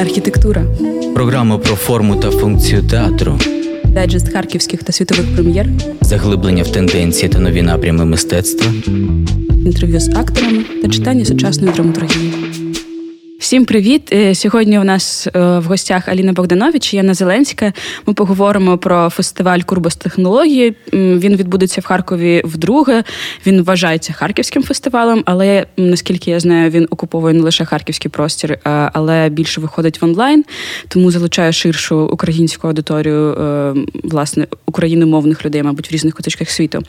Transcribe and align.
архітектура, 0.00 0.64
програма 1.14 1.58
про 1.58 1.74
форму 1.74 2.16
та 2.16 2.30
функцію 2.30 2.82
театру, 2.82 3.38
дайджест 3.84 4.32
харківських 4.32 4.82
та 4.82 4.92
світових 4.92 5.34
прем'єр, 5.34 5.68
заглиблення 6.00 6.62
в 6.62 6.72
тенденції 6.72 7.28
та 7.28 7.38
нові 7.38 7.62
напрями 7.62 8.04
мистецтва, 8.04 8.72
інтерв'ю 9.66 10.00
з 10.00 10.08
акторами 10.08 10.64
та 10.82 10.88
читання 10.88 11.24
сучасної 11.24 11.72
драматургії. 11.72 12.32
Всім 13.38 13.64
привіт! 13.64 14.12
Е, 14.12 14.34
сьогодні 14.34 14.78
у 14.78 14.84
нас 14.84 15.26
е, 15.26 15.58
в 15.58 15.64
гостях 15.64 16.08
Аліна 16.08 16.32
Богданович, 16.32 16.94
Яна 16.94 17.14
Зеленська. 17.14 17.72
Ми 18.06 18.14
поговоримо 18.14 18.78
про 18.78 19.10
фестиваль 19.10 19.60
Курбос 19.60 19.96
технології. 19.96 20.76
Він 20.92 21.36
відбудеться 21.36 21.80
в 21.80 21.84
Харкові 21.84 22.42
вдруге. 22.44 23.04
Він 23.46 23.62
вважається 23.62 24.12
харківським 24.12 24.62
фестивалем, 24.62 25.22
але 25.26 25.66
наскільки 25.76 26.30
я 26.30 26.40
знаю, 26.40 26.70
він 26.70 26.86
окуповує 26.90 27.34
не 27.34 27.40
лише 27.40 27.64
харківський 27.64 28.10
простір, 28.10 28.58
але 28.92 29.28
більше 29.28 29.60
виходить 29.60 30.02
в 30.02 30.04
онлайн, 30.04 30.44
тому 30.88 31.10
залучає 31.10 31.52
ширшу 31.52 32.00
українську 32.00 32.66
аудиторію, 32.68 33.32
е, 33.32 33.74
власне, 34.02 34.46
україномовних 34.66 35.44
людей, 35.44 35.62
мабуть, 35.62 35.90
в 35.90 35.94
різних 35.94 36.14
куточках 36.14 36.50
світу. 36.50 36.82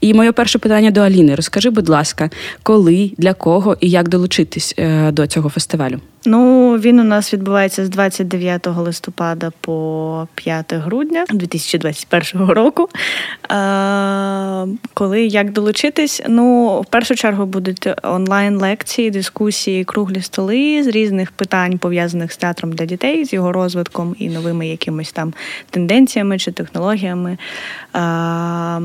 І 0.00 0.14
моє 0.14 0.32
перше 0.32 0.58
питання 0.58 0.90
до 0.90 1.00
Аліни: 1.00 1.34
розкажи, 1.34 1.70
будь 1.70 1.88
ласка, 1.88 2.30
коли, 2.62 3.10
для 3.18 3.34
кого 3.34 3.76
і 3.80 3.90
як 3.90 4.08
долучитись 4.08 4.74
до 5.12 5.26
цього 5.26 5.48
фестивалю? 5.48 5.79
Фестивалю? 5.80 6.00
Ну, 6.24 6.72
він 6.78 7.00
у 7.00 7.04
нас 7.04 7.34
відбувається 7.34 7.86
з 7.86 7.88
29 7.88 8.66
листопада 8.66 9.52
по 9.60 10.28
5 10.34 10.74
грудня 10.74 11.24
2021 11.30 12.46
року. 12.46 12.88
А, 13.48 14.66
коли 14.94 15.22
як 15.22 15.52
долучитись? 15.52 16.22
Ну, 16.28 16.80
в 16.80 16.86
першу 16.86 17.14
чергу 17.14 17.46
будуть 17.46 17.88
онлайн-лекції, 18.02 19.10
дискусії, 19.10 19.84
круглі 19.84 20.20
столи 20.20 20.82
з 20.82 20.86
різних 20.86 21.30
питань, 21.30 21.78
пов'язаних 21.78 22.32
з 22.32 22.36
театром 22.36 22.72
для 22.72 22.84
дітей, 22.84 23.24
з 23.24 23.32
його 23.32 23.52
розвитком 23.52 24.16
і 24.18 24.28
новими 24.28 24.68
якимись 24.68 25.12
там 25.12 25.34
тенденціями 25.70 26.38
чи 26.38 26.52
технологіями. 26.52 27.38
А, 27.92 28.78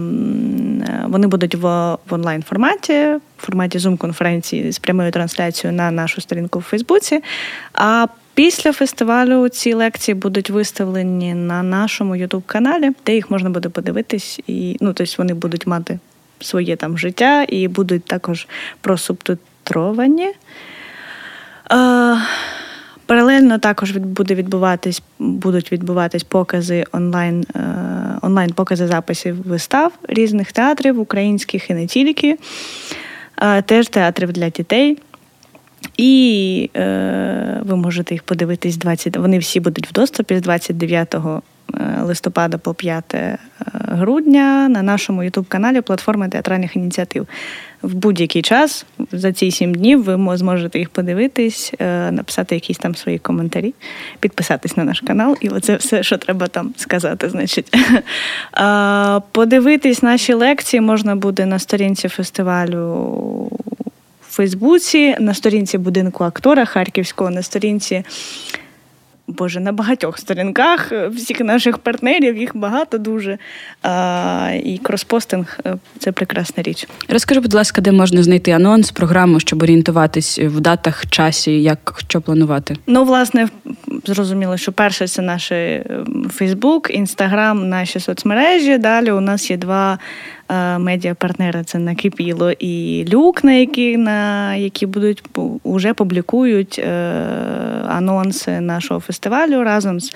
Вони 1.08 1.28
будуть 1.28 1.56
в, 1.56 1.68
в 2.10 2.14
онлайн 2.14 2.44
форматі, 2.44 2.94
в 3.38 3.46
форматі 3.46 3.78
Zoom-конференції 3.78 4.72
з 4.72 4.80
прямою 4.80 5.12
трансляцією 5.12 5.78
на 5.78 5.92
нашу 5.92 6.22
сторінку 6.22 6.60
в 6.60 6.62
Фейсбуці. 6.62 7.22
А 7.74 8.08
після 8.34 8.74
фестивалю 8.74 9.50
ці 9.50 9.74
лекції 9.74 10.16
будуть 10.16 10.50
виставлені 10.50 11.34
на 11.34 11.64
нашому 11.64 12.16
Ютуб-каналі, 12.16 12.92
де 13.06 13.16
їх 13.16 13.32
можна 13.32 13.50
буде 13.50 13.70
подивитись, 13.70 14.40
і 14.48 14.78
ну 14.82 14.94
тобто 14.94 15.14
вони 15.18 15.34
будуть 15.34 15.68
мати 15.68 16.00
своє 16.40 16.76
там 16.76 16.98
життя 16.98 17.46
і 17.50 17.68
будуть 17.68 18.06
також 18.06 18.48
просубтитровані. 18.82 20.32
Е, 21.72 22.18
Паралельно 23.06 23.58
також 23.58 23.92
буде 23.92 24.36
відбуватись, 24.36 25.02
будуть 25.20 25.72
відбуватись 25.72 26.24
покази 26.24 26.86
онлайн, 26.92 27.46
е, 27.56 27.60
онлайн 28.22 28.54
покази 28.54 28.88
записів 28.88 29.48
вистав 29.48 29.92
різних 30.08 30.52
театрів, 30.52 31.00
українських 31.00 31.70
і 31.70 31.74
не 31.74 31.88
тільки, 31.88 32.38
е, 33.42 33.62
теж 33.62 33.88
театрів 33.88 34.32
для 34.32 34.50
дітей. 34.50 34.98
І 35.98 36.70
е, 36.76 37.62
ви 37.66 37.76
можете 37.76 38.14
їх 38.14 38.24
подивитись 38.24 38.78
20. 38.78 39.18
Вони 39.18 39.38
всі 39.38 39.60
будуть 39.60 39.88
в 39.88 39.94
доступі 39.94 40.38
з 40.38 40.42
29 40.42 41.16
е, 41.16 41.42
листопада 42.02 42.58
по 42.58 42.74
5 42.74 43.16
е, 43.16 43.38
грудня 43.88 44.70
на 44.70 44.82
нашому 44.82 45.24
ютуб-каналі 45.24 45.82
Платформи 45.82 46.30
театральних 46.30 46.76
ініціатив. 46.76 47.28
В 47.82 47.94
будь-який 47.94 48.42
час 48.42 48.86
за 49.12 49.34
ці 49.34 49.52
сім 49.52 49.74
днів 49.76 50.04
ви 50.04 50.38
зможете 50.38 50.80
їх 50.80 50.90
подивитись, 50.90 51.74
е, 51.80 52.12
написати 52.12 52.56
якісь 52.56 52.78
там 52.78 52.96
свої 52.96 53.20
коментарі, 53.20 53.74
підписатись 54.20 54.78
на 54.78 54.84
наш 54.84 55.00
канал, 55.00 55.38
і 55.42 55.50
оце 55.50 55.76
все, 55.76 56.04
що 56.04 56.18
треба 56.18 56.48
там 56.48 56.74
сказати. 56.78 57.30
Значить, 57.30 57.76
подивитись 59.32 60.04
наші 60.04 60.34
лекції 60.34 60.82
можна 60.82 61.16
буде 61.16 61.46
на 61.46 61.60
сторінці 61.60 62.08
фестивалю 62.08 63.52
Фейсбуці, 64.36 65.16
на 65.20 65.34
сторінці 65.34 65.78
будинку 65.78 66.24
актора 66.24 66.66
Харківського, 66.66 67.30
на 67.30 67.42
сторінці. 67.42 68.04
Боже, 69.28 69.60
на 69.60 69.72
багатьох 69.72 70.20
сторінках 70.20 70.92
всіх 71.12 71.40
наших 71.40 71.78
партнерів, 71.78 72.38
їх 72.38 72.58
багато 72.58 72.98
дуже. 72.98 73.38
А, 73.82 74.52
І 74.64 74.78
кроспостинг 74.78 75.60
це 76.00 76.12
прекрасна 76.12 76.64
річ. 76.64 76.88
Розкажи, 77.10 77.40
будь 77.40 77.54
ласка, 77.54 77.82
де 77.82 77.92
можна 77.92 78.24
знайти 78.24 78.52
анонс, 78.52 78.92
програму, 78.92 79.40
щоб 79.40 79.64
орієнтуватись 79.64 80.40
в 80.40 80.60
датах, 80.60 81.06
часі, 81.10 81.62
як 81.62 81.96
що 82.08 82.22
планувати? 82.22 82.76
Ну, 82.88 83.04
власне, 83.04 83.48
зрозуміло, 84.06 84.58
що 84.58 84.72
перше 84.72 85.08
це 85.08 85.22
наш 85.22 85.52
Фейсбук, 86.30 86.90
Інстаграм, 86.94 87.70
наші 87.70 88.00
соцмережі. 88.00 88.78
Далі 88.78 89.12
у 89.12 89.20
нас 89.20 89.50
є 89.52 89.58
два 89.58 90.00
Е, 90.45 90.45
медіапартнери 90.80 91.64
це 91.64 91.80
накипіло 91.80 92.52
і 92.52 93.06
люк, 93.14 93.44
на 93.44 93.54
які 93.54 93.98
на 93.98 94.56
які 94.56 94.86
будуть 94.86 95.24
вже 95.66 95.94
публікують 95.94 96.80
е, 96.80 96.92
анонси 97.88 98.60
нашого 98.60 99.00
фестивалю 99.00 99.64
разом 99.64 100.00
з. 100.00 100.14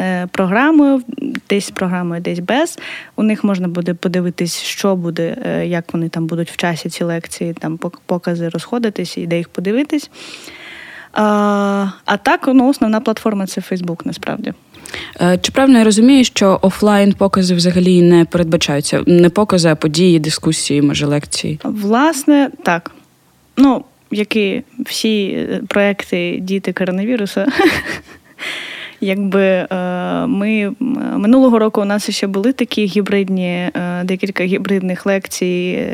Е, 0.00 0.26
програмою, 0.26 1.02
десь 1.50 1.70
програмою, 1.70 2.20
десь 2.20 2.38
без. 2.38 2.78
У 3.16 3.22
них 3.22 3.44
можна 3.44 3.68
буде 3.68 3.94
подивитись, 3.94 4.62
що 4.62 4.96
буде, 4.96 5.36
як 5.66 5.92
вони 5.92 6.08
там 6.08 6.26
будуть 6.26 6.50
в 6.50 6.56
часі 6.56 6.88
ці 6.88 7.04
лекції, 7.04 7.52
там 7.52 7.78
покази 8.06 8.48
розходитись 8.48 9.18
і 9.18 9.26
де 9.26 9.36
їх 9.36 9.48
подивитись. 9.48 10.10
А 11.12 11.88
а 12.04 12.16
так, 12.16 12.48
ну, 12.54 12.68
основна 12.68 13.00
платформа 13.00 13.46
це 13.46 13.60
Фейсбук, 13.60 14.06
насправді. 14.06 14.52
Е, 15.20 15.38
чи 15.42 15.52
правильно 15.52 15.78
я 15.78 15.84
розумію, 15.84 16.24
що 16.24 16.58
офлайн 16.62 17.12
покази 17.12 17.54
взагалі 17.54 18.02
не 18.02 18.24
передбачаються? 18.24 19.02
Не 19.06 19.28
покази, 19.28 19.68
а 19.68 19.74
події, 19.74 20.18
дискусії, 20.18 20.82
може, 20.82 21.06
лекції? 21.06 21.60
Власне, 21.64 22.50
так. 22.62 22.90
Ну, 23.56 23.84
які 24.10 24.62
всі 24.78 25.26
е, 25.26 25.60
проекти 25.68 26.38
діти 26.40 26.72
коронавіруса. 26.72 27.46
Якби 29.00 29.42
е, 29.42 29.66
ми 30.26 30.72
минулого 31.16 31.58
року 31.58 31.80
у 31.80 31.84
нас 31.84 32.10
ще 32.10 32.26
були 32.26 32.52
такі 32.52 32.84
гібридні, 32.84 33.70
декілька 34.04 34.44
гібридних 34.44 35.06
лекцій. 35.06 35.86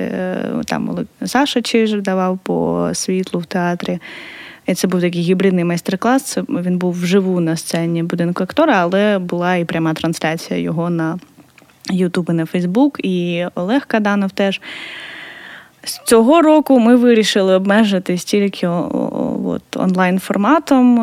Там 0.67 1.07
Саша 1.25 1.63
Чижик 1.63 2.01
давав 2.01 2.39
по 2.43 2.91
світлу 2.93 3.41
в 3.41 3.47
театрі. 3.47 3.99
І 4.67 4.75
це 4.75 4.89
був 4.89 5.01
такий 5.01 5.23
гібридний 5.23 5.65
майстер-клас. 5.65 6.39
Він 6.49 6.79
був 6.79 6.93
вживу 6.93 7.41
на 7.41 7.57
сцені 7.57 8.03
будинку 8.03 8.45
актора, 8.45 8.75
але 8.77 9.19
була 9.19 9.57
і 9.57 9.65
пряма 9.65 9.95
трансляція 9.95 10.61
його 10.61 10.91
на 10.91 11.19
Ютуб 11.91 12.27
і 12.31 12.33
на 12.33 12.47
Фейсбук. 12.47 13.01
І 13.05 13.47
Олег 13.55 13.87
Каданов 13.87 14.31
теж. 14.31 14.61
З 15.85 15.99
цього 16.05 16.43
року 16.43 16.79
ми 16.79 16.97
вирішили 16.97 17.55
обмежитись 17.55 18.25
тільки 18.25 18.67
от, 18.67 19.77
онлайн 19.77 20.19
форматом, 20.19 20.99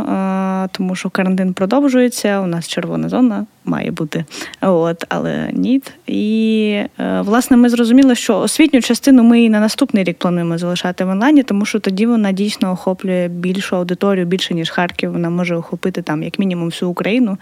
тому 0.67 0.95
що 0.95 1.09
карантин 1.09 1.53
продовжується. 1.53 2.39
У 2.41 2.47
нас 2.47 2.67
червона 2.67 3.09
зона 3.09 3.45
має 3.65 3.91
бути, 3.91 4.25
от, 4.61 5.05
але 5.09 5.49
ні. 5.53 5.81
І 6.07 6.81
е, 6.99 7.21
власне 7.21 7.57
ми 7.57 7.69
зрозуміли, 7.69 8.15
що 8.15 8.39
освітню 8.39 8.81
частину 8.81 9.23
ми 9.23 9.41
і 9.41 9.49
на 9.49 9.59
наступний 9.59 10.03
рік 10.03 10.17
плануємо 10.17 10.57
залишати 10.57 11.05
в 11.05 11.09
онлайні, 11.09 11.43
тому 11.43 11.65
що 11.65 11.79
тоді 11.79 12.05
вона 12.05 12.31
дійсно 12.31 12.71
охоплює 12.71 13.27
більшу 13.27 13.75
аудиторію, 13.75 14.25
більше 14.25 14.53
ніж 14.53 14.69
Харків. 14.69 15.11
Вона 15.11 15.29
може 15.29 15.55
охопити 15.55 16.01
там 16.01 16.23
як 16.23 16.39
мінімум 16.39 16.65
всю 16.65 16.91
Україну, 16.91 17.37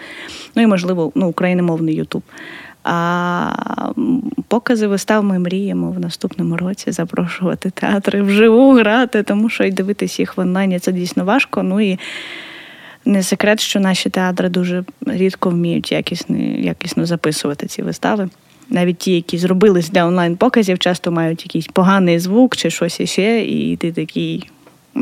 ну 0.56 0.62
і 0.62 0.68
можливо 0.68 1.12
ну, 1.16 1.28
україномовний 1.28 1.96
Ютуб. 1.96 2.24
А 2.90 3.52
покази 4.48 4.88
вистав 4.88 5.24
ми 5.24 5.40
мріємо 5.40 5.92
в 5.92 6.00
наступному 6.00 6.58
році 6.58 6.92
запрошувати 6.92 7.70
театри 7.70 8.22
вживу 8.22 8.74
грати, 8.74 9.24
тому 9.24 9.50
що 9.50 9.64
і 9.64 9.72
дивитись 9.72 10.20
їх 10.20 10.38
в 10.38 10.40
онлайні 10.40 10.80
це 10.80 10.92
дійсно 10.92 11.26
важко. 11.26 11.64
Ну 11.64 11.82
і 11.82 12.00
не 13.08 13.24
секрет, 13.24 13.60
що 13.60 13.80
наші 13.80 14.10
театри 14.10 14.50
дуже 14.50 14.84
рідко 15.06 15.50
вміють 15.50 15.92
якісні, 15.92 16.62
якісно 16.62 17.06
записувати 17.06 17.68
ці 17.68 17.82
вистави. 17.82 18.30
Навіть 18.70 18.98
ті, 18.98 19.16
які 19.16 19.38
зробились 19.38 19.90
для 19.90 20.06
онлайн-показів, 20.06 20.80
часто 20.80 21.12
мають 21.12 21.46
якийсь 21.46 21.68
поганий 21.68 22.20
звук 22.20 22.56
чи 22.56 22.70
щось 22.70 23.00
іще, 23.00 23.42
і 23.42 23.76
ти 23.76 23.92
такий, 23.92 24.50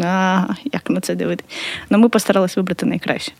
а 0.04 0.44
як 0.74 0.90
на 0.90 1.02
це 1.02 1.16
дивитися. 1.16 1.50
Ну 1.90 1.98
ми 1.98 2.10
постаралися 2.10 2.54
вибрати 2.60 2.86
найкраще. 2.86 3.32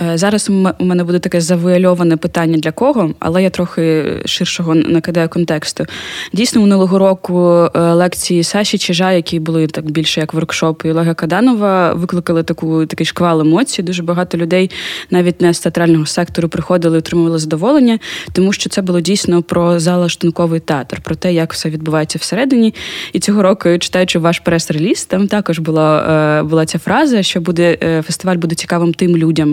Е, 0.00 0.18
зараз 0.18 0.50
у 0.78 0.84
мене 0.84 1.04
буде 1.04 1.18
таке 1.18 1.40
завуальоване 1.40 2.16
питання 2.16 2.58
для 2.58 2.72
кого, 2.72 3.14
але 3.18 3.42
я 3.42 3.50
трохи 3.50 4.04
ширшого 4.24 4.74
накидаю 4.74 5.28
контексту. 5.28 5.86
Дійсно, 6.32 6.60
минулого 6.60 6.98
року 6.98 7.68
е, 7.74 7.80
лекції 7.80 8.44
Саші 8.44 8.78
Чижа, 8.78 9.12
які 9.12 9.40
були 9.40 9.66
так 9.66 9.90
більше 9.90 10.20
як 10.20 10.34
воркшоп, 10.34 10.84
і 10.84 10.90
Олега 10.90 11.14
Каданова, 11.14 11.92
викликали 11.92 12.42
таку 12.42 12.86
такий 12.86 13.06
шквал 13.06 13.40
емоцій. 13.40 13.82
Дуже 13.82 14.02
багато 14.02 14.38
людей, 14.38 14.70
навіть 15.10 15.40
не 15.40 15.54
з 15.54 15.60
театрального 15.60 16.06
сектору, 16.06 16.48
приходили, 16.48 16.96
і 16.96 16.98
отримували 16.98 17.38
задоволення, 17.38 17.98
тому 18.32 18.52
що 18.52 18.70
це 18.70 18.82
було 18.82 19.00
дійсно 19.00 19.42
про 19.42 19.80
залаштунковий 19.80 20.60
театр, 20.60 21.00
про 21.00 21.14
те, 21.14 21.34
як 21.34 21.52
все 21.52 21.70
відбувається 21.70 22.18
всередині. 22.18 22.74
І 23.12 23.20
цього 23.20 23.42
року, 23.42 23.78
читаючи 23.78 24.18
ваш 24.18 24.38
прес-реліз, 24.38 25.04
там 25.04 25.28
також 25.28 25.58
була 25.58 26.06
е, 26.40 26.42
була 26.42 26.66
ця 26.66 26.78
фраза, 26.78 27.22
що 27.22 27.40
буде 27.40 28.02
фестиваль 28.06 28.36
буде 28.36 28.54
цікавим 28.54 28.94
тим 28.94 29.16
людям. 29.16 29.43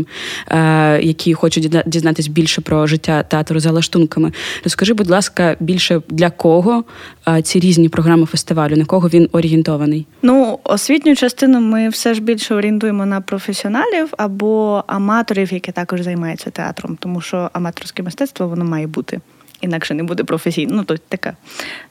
Е, 0.48 1.02
які 1.02 1.34
хочуть 1.34 1.76
дізнатися 1.86 2.32
більше 2.32 2.62
про 2.62 2.88
життя 2.88 3.24
театру 3.24 3.60
за 3.60 3.72
лаштунками. 3.72 4.32
Розкажи, 4.64 4.94
будь 4.94 5.10
ласка, 5.10 5.56
більше 5.60 6.02
для 6.10 6.30
кого 6.30 6.84
е, 7.28 7.42
ці 7.42 7.60
різні 7.60 7.90
програми 7.90 8.26
фестивалю, 8.26 8.76
на 8.76 8.86
кого 8.86 9.08
він 9.08 9.30
орієнтований? 9.32 10.08
Ну, 10.22 10.60
освітню 10.64 11.16
частину 11.16 11.62
ми 11.62 11.90
все 11.90 12.14
ж 12.14 12.22
більше 12.22 12.56
орієнтуємо 12.56 13.06
на 13.06 13.22
професіоналів 13.22 14.14
або 14.18 14.84
аматорів, 14.88 15.54
які 15.54 15.72
також 15.72 16.02
займаються 16.02 16.50
театром, 16.50 16.98
тому 17.00 17.22
що 17.22 17.50
аматорське 17.54 18.04
мистецтво 18.04 18.48
воно 18.48 18.66
має 18.66 18.88
бути. 18.88 19.20
Інакше 19.62 19.94
не 19.94 20.04
буде 20.04 20.24
професійно. 20.24 20.76
Ну, 20.76 20.84
то 20.84 20.98
така 20.98 21.34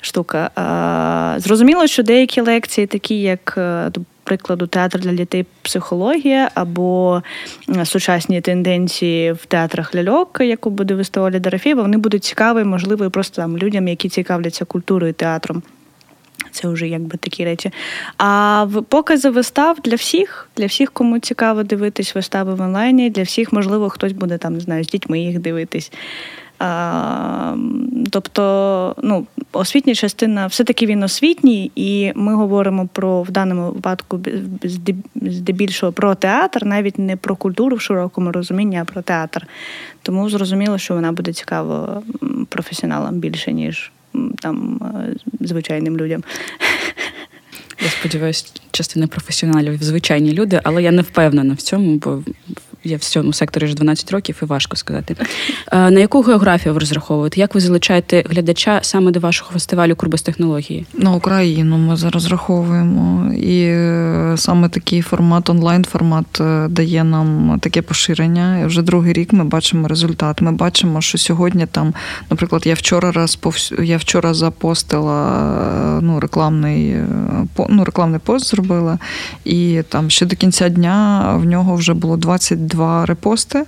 штука. 0.01 0.51
Зрозуміло, 1.39 1.87
що 1.87 2.03
деякі 2.03 2.41
лекції, 2.41 2.87
такі 2.87 3.21
як 3.21 3.59
прикладу, 4.31 4.67
театр 4.67 5.01
для 5.01 5.13
дітей, 5.13 5.47
психологія 5.63 6.51
або 6.55 7.23
сучасні 7.85 8.41
тенденції 8.41 9.33
в 9.33 9.47
театрах 9.47 9.95
ляльок, 9.95 10.39
яку 10.41 10.71
буде 10.71 10.95
виставляти 10.95 11.41
Дарафєва, 11.41 11.83
вони 11.83 11.97
будуть 11.97 12.25
цікаві, 12.25 12.65
можливо, 12.65 13.11
просто 13.11 13.43
там 13.43 13.59
людям, 13.59 13.89
які 13.89 14.09
цікавляться 14.09 14.65
культурою 14.65 15.13
театром. 15.13 15.63
Це 16.51 16.69
вже 16.69 16.89
якби 16.89 17.17
такі 17.17 17.45
речі. 17.45 17.71
А 18.19 18.67
покази 18.89 19.31
вистав 19.31 19.81
для 19.85 19.97
всіх, 19.97 20.49
для 20.57 20.67
всіх, 20.67 20.93
кому 20.93 21.19
цікаво 21.19 21.63
дивитись 21.63 22.15
вистави 22.15 22.55
в 22.55 22.61
онлайні, 22.61 23.11
для 23.11 23.23
всіх, 23.23 23.53
можливо, 23.53 23.89
хтось 23.89 24.13
буде 24.13 24.39
там, 24.39 24.55
не 24.55 24.61
знаю, 24.61 24.85
з 24.85 24.89
дітьми 24.89 25.21
їх 25.21 25.39
дивитись. 25.39 25.93
Тобто, 28.11 28.95
ну, 29.03 29.27
освітня 29.53 29.95
частина, 29.95 30.47
все-таки 30.47 30.87
він 30.87 31.03
освітній, 31.03 31.71
і 31.77 32.13
ми 32.15 32.35
говоримо 32.35 32.89
про 32.93 33.23
в 33.23 33.31
даному 33.31 33.71
випадку 33.71 34.21
здебільшого 35.15 35.93
про 35.93 36.15
театр, 36.15 36.67
навіть 36.67 36.99
не 36.99 37.17
про 37.17 37.37
культуру 37.37 37.77
в 37.77 37.81
широкому 37.81 38.33
розумінні, 38.33 38.79
а 38.79 38.85
про 38.85 39.03
театр. 39.03 39.47
Тому 40.03 40.31
зрозуміло, 40.31 40.79
що 40.79 40.95
вона 40.95 41.13
буде 41.13 41.33
цікава 41.33 42.03
професіоналам 42.49 43.15
більше, 43.15 43.53
ніж 43.53 43.93
там 44.39 44.81
звичайним 45.41 45.97
людям. 45.97 46.23
Я 47.83 47.89
сподіваюся, 47.89 48.45
частина 48.71 49.07
професіоналів 49.07 49.83
звичайні 49.83 50.33
люди, 50.33 50.61
але 50.65 50.83
я 50.83 50.91
не 50.91 51.03
впевнена 51.03 51.55
в 51.55 51.61
цьому, 51.63 51.97
бо 51.97 52.23
я 52.85 52.97
в 52.97 53.01
цьому 53.01 53.33
секторі 53.33 53.65
вже 53.65 53.75
12 53.75 54.13
років 54.13 54.39
і 54.43 54.45
важко 54.45 54.77
сказати. 54.77 55.17
Е, 55.73 55.91
на 55.91 56.01
яку 56.01 56.23
географію 56.23 56.75
ви 56.75 56.81
розраховуєте? 56.81 57.41
Як 57.41 57.55
ви 57.55 57.61
залучаєте 57.61 58.25
глядача 58.31 58.81
саме 58.83 59.11
до 59.11 59.21
вашого 59.21 59.51
фестивалю 59.53 59.97
Курбас 59.97 60.23
технології? 60.23 60.87
На 60.95 61.15
Україну 61.15 61.79
ми 61.79 61.97
зараз 61.97 62.13
розраховуємо, 62.15 63.33
і 63.35 63.63
е, 63.63 64.35
саме 64.37 64.69
такий 64.69 65.03
формат, 65.03 65.51
онлайн-формат 65.51 66.41
е, 66.41 66.69
дає 66.69 67.05
нам 67.05 67.59
таке 67.61 67.83
поширення. 67.83 68.67
Вже 68.67 68.83
другий 68.83 69.13
рік 69.13 69.33
ми 69.33 69.45
бачимо 69.45 69.89
результат. 69.89 70.41
Ми 70.41 70.53
бачимо, 70.53 71.01
що 71.01 71.19
сьогодні 71.19 71.67
там, 71.67 71.95
наприклад, 72.31 72.67
я 72.67 72.75
вчора 72.75 73.13
розповс... 73.13 73.73
я 73.83 73.97
вчора 73.97 74.35
запостила 74.35 76.01
ну, 76.03 76.21
рекламний 76.21 76.97
ну, 77.69 77.85
рекламний 77.85 78.21
пост 78.25 78.51
зробила, 78.51 78.99
і 79.45 79.83
там 79.89 80.11
ще 80.11 80.27
до 80.27 80.37
кінця 80.37 80.69
дня 80.69 81.25
в 81.41 81.45
нього 81.45 81.75
вже 81.75 81.95
було 81.95 82.17
20 82.17 82.70
два 82.71 83.05
репости 83.07 83.65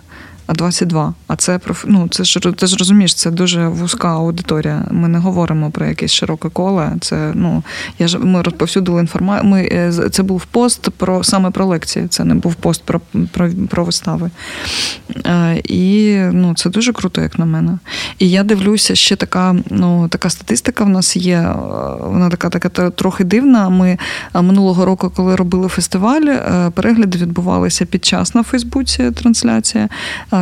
а 0.52 0.54
22. 0.54 1.14
А 1.26 1.36
це 1.36 1.60
ну, 1.86 2.08
це 2.08 2.24
ж 2.24 2.40
ти 2.40 2.66
ж 2.66 2.76
розумієш, 2.76 3.14
це 3.14 3.30
дуже 3.30 3.68
вузька 3.68 4.08
аудиторія. 4.08 4.84
Ми 4.90 5.08
не 5.08 5.18
говоримо 5.18 5.70
про 5.70 5.86
якесь 5.86 6.12
широке 6.12 6.48
коле. 6.48 6.92
Це 7.00 7.32
ну 7.34 7.62
я 7.98 8.08
ж 8.08 8.18
ми 8.18 8.42
розповсюдили 8.42 9.00
інформацію. 9.00 9.50
Ми 9.50 9.62
е, 9.72 9.92
це 10.10 10.22
був 10.22 10.44
пост 10.44 10.90
про 10.90 11.24
саме 11.24 11.50
про 11.50 11.66
лекції. 11.66 12.08
Це 12.08 12.24
не 12.24 12.34
був 12.34 12.54
пост 12.54 12.82
про 12.82 13.00
про, 13.32 13.50
про 13.68 13.84
вистави. 13.84 14.30
Е, 15.26 15.62
і 15.64 16.16
ну, 16.32 16.54
це 16.54 16.70
дуже 16.70 16.92
круто, 16.92 17.20
як 17.20 17.38
на 17.38 17.44
мене. 17.44 17.78
І 18.18 18.30
я 18.30 18.42
дивлюся, 18.42 18.94
ще 18.94 19.16
така 19.16 19.56
ну, 19.70 20.08
така 20.08 20.30
статистика 20.30 20.84
в 20.84 20.88
нас 20.88 21.16
є. 21.16 21.36
Е, 21.36 21.54
вона 22.00 22.30
така 22.30 22.48
така 22.48 22.90
трохи 22.90 23.24
дивна. 23.24 23.68
Ми 23.68 23.98
минулого 24.34 24.84
року, 24.84 25.12
коли 25.16 25.36
робили 25.36 25.68
фестиваль, 25.68 26.36
перегляди 26.74 27.18
відбувалися 27.18 27.84
під 27.84 28.04
час 28.04 28.34
на 28.34 28.42
Фейсбуці 28.42 29.10
трансляція 29.10 29.88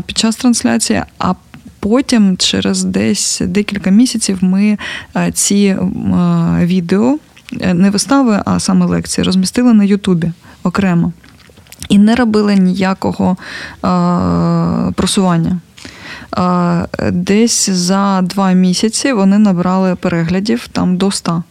під 0.07 0.19
час 0.19 0.37
трансляції. 0.37 1.03
а 1.19 1.35
Потім, 1.81 2.37
через 2.37 2.85
десь 2.85 3.43
декілька 3.45 3.91
місяців, 3.91 4.39
ми 4.41 4.79
е, 5.17 5.33
ці 5.33 5.57
е, 5.57 5.77
відео, 6.67 7.19
е, 7.61 7.75
не 7.75 7.91
вистави, 7.91 8.43
а 8.45 8.61
саме 8.61 8.87
лекції, 8.87 9.25
розмістили 9.25 9.73
на 9.73 9.85
Ютубі 9.85 10.33
окремо 10.63 11.13
і 11.89 11.99
не 11.99 12.15
робили 12.15 12.55
ніякого 12.55 13.37
просування. 14.95 15.59
Десь 17.13 17.71
за 17.71 18.23
два 18.23 18.53
місяці 18.53 19.13
вони 19.13 19.39
набрали 19.39 19.95
переглядів 19.95 20.69
там 20.69 20.97
до 20.97 21.11
100. 21.11 21.43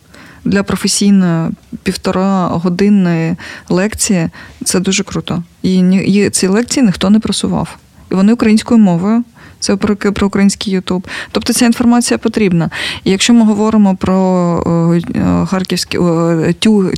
Для 0.45 0.63
професійної 0.63 1.50
півтора 1.84 2.48
годинної 2.48 3.36
лекції 3.69 4.30
це 4.63 4.80
дуже 4.80 5.04
круто. 5.04 5.44
І 5.63 6.30
ці 6.31 6.48
лекції 6.48 6.86
ніхто 6.86 7.10
не 7.10 7.19
просував 7.19 7.78
і 8.11 8.15
вони 8.15 8.33
українською 8.33 8.79
мовою. 8.79 9.23
Це 9.59 9.75
про 9.75 9.95
про 9.95 10.27
український 10.27 10.73
Ютуб. 10.73 11.07
Тобто 11.31 11.53
ця 11.53 11.65
інформація 11.65 12.17
потрібна. 12.17 12.69
І 13.03 13.11
якщо 13.11 13.33
ми 13.33 13.45
говоримо 13.45 13.95
про 13.95 15.01
е, 15.15 15.45
харківські 15.45 16.00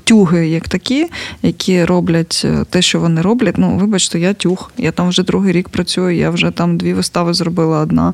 тюги, 0.04 0.48
як 0.48 0.68
такі, 0.68 1.08
які 1.44 1.86
роблять 1.86 2.42
е, 2.46 2.66
те, 2.70 2.82
що 2.82 3.00
вони 3.00 3.22
роблять, 3.22 3.58
ну 3.58 3.78
вибачте, 3.78 4.20
я 4.20 4.34
тюг. 4.34 4.72
Я 4.78 4.92
там 4.92 5.10
вже 5.10 5.24
другий 5.24 5.52
рік 5.52 5.70
працюю. 5.70 6.18
Я 6.18 6.30
вже 6.30 6.52
там 6.52 6.78
дві 6.78 6.94
вистави 6.94 7.34
зробила: 7.34 7.80
одна 7.80 8.14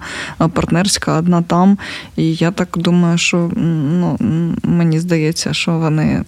партнерська, 0.54 1.18
одна 1.18 1.42
там. 1.42 1.78
І 2.16 2.34
я 2.34 2.52
так 2.52 2.70
думаю, 2.78 3.18
що 3.18 3.52
ну, 3.56 4.18
мені 4.64 5.00
здається, 5.00 5.54
що 5.54 5.72
вони 5.72 6.24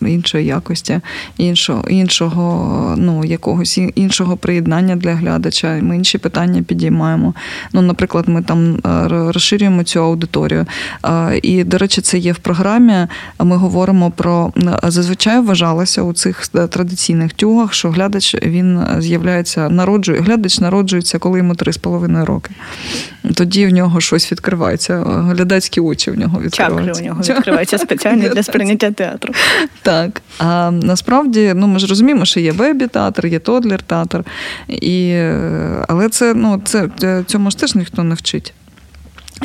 іншої 0.00 0.46
якості, 0.46 1.00
іншого, 1.36 1.88
іншого, 1.88 2.94
ну 2.98 3.24
якогось 3.24 3.78
іншого 3.94 4.36
приєднання 4.36 4.96
для 4.96 5.14
глядача. 5.14 5.78
Ми 5.82 5.96
інші 5.96 6.18
питання 6.18 6.62
підіймаємо. 6.62 7.29
Ну, 7.72 7.82
наприклад, 7.82 8.28
ми 8.28 8.42
там 8.42 8.74
е, 8.74 9.08
розширюємо 9.08 9.84
цю 9.84 10.02
аудиторію. 10.02 10.66
Е, 11.04 11.40
і, 11.42 11.64
до 11.64 11.78
речі, 11.78 12.00
це 12.00 12.18
є 12.18 12.32
в 12.32 12.38
програмі. 12.38 13.06
Ми 13.38 13.56
говоримо 13.56 14.10
про 14.10 14.52
зазвичай 14.82 15.40
вважалося 15.40 16.02
у 16.02 16.12
цих 16.12 16.42
е, 16.54 16.66
традиційних 16.66 17.32
тюгах, 17.32 17.74
що 17.74 17.90
глядач 17.90 18.36
він 18.42 18.80
з'являється, 18.98 19.68
народжує 19.68 20.20
глядач 20.20 20.60
народжується, 20.60 21.18
коли 21.18 21.38
йому 21.38 21.52
3,5 21.52 22.24
роки. 22.24 22.50
Тоді 23.34 23.66
в 23.66 23.70
нього 23.70 24.00
щось 24.00 24.32
відкривається. 24.32 25.04
Глядацькі 25.06 25.80
очі 25.80 26.10
в 26.10 26.18
нього 26.18 26.40
відкриваються. 26.40 26.92
Чакри 26.92 27.02
у 27.02 27.08
нього 27.08 27.22
відкриваються 27.22 27.78
спеціально 27.78 28.28
для 28.28 28.42
сприйняття 28.42 28.90
театру. 28.90 29.34
Так. 29.82 30.22
А 30.38 30.70
насправді, 30.70 31.52
ну 31.56 31.66
ми 31.66 31.78
ж 31.78 31.86
розуміємо, 31.86 32.24
що 32.24 32.40
є 32.40 32.52
вебі-театр, 32.52 33.26
є 33.26 33.38
тодлер-театр. 33.38 34.24
І, 34.68 35.22
Але 35.88 36.08
це 36.08 36.34
ну, 36.34 36.60
це 36.64 36.88
цьому 37.24 37.50
ж 37.50 37.58
теж 37.58 37.74
ніхто 37.74 38.04
не 38.04 38.14
вчить. 38.14 38.54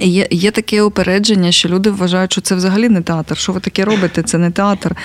Є 0.02 0.28
є 0.32 0.52
таке 0.52 0.82
упередження, 0.82 1.52
що 1.52 1.70
люди 1.70 1.90
вважають, 1.90 2.32
що 2.32 2.42
це 2.42 2.56
взагалі 2.56 2.90
не 2.90 3.02
театр. 3.02 3.38
Що 3.38 3.52
ви 3.52 3.60
таке 3.60 3.86
робите? 3.86 4.24
Це 4.24 4.38
не 4.38 4.52
театр. 4.52 4.96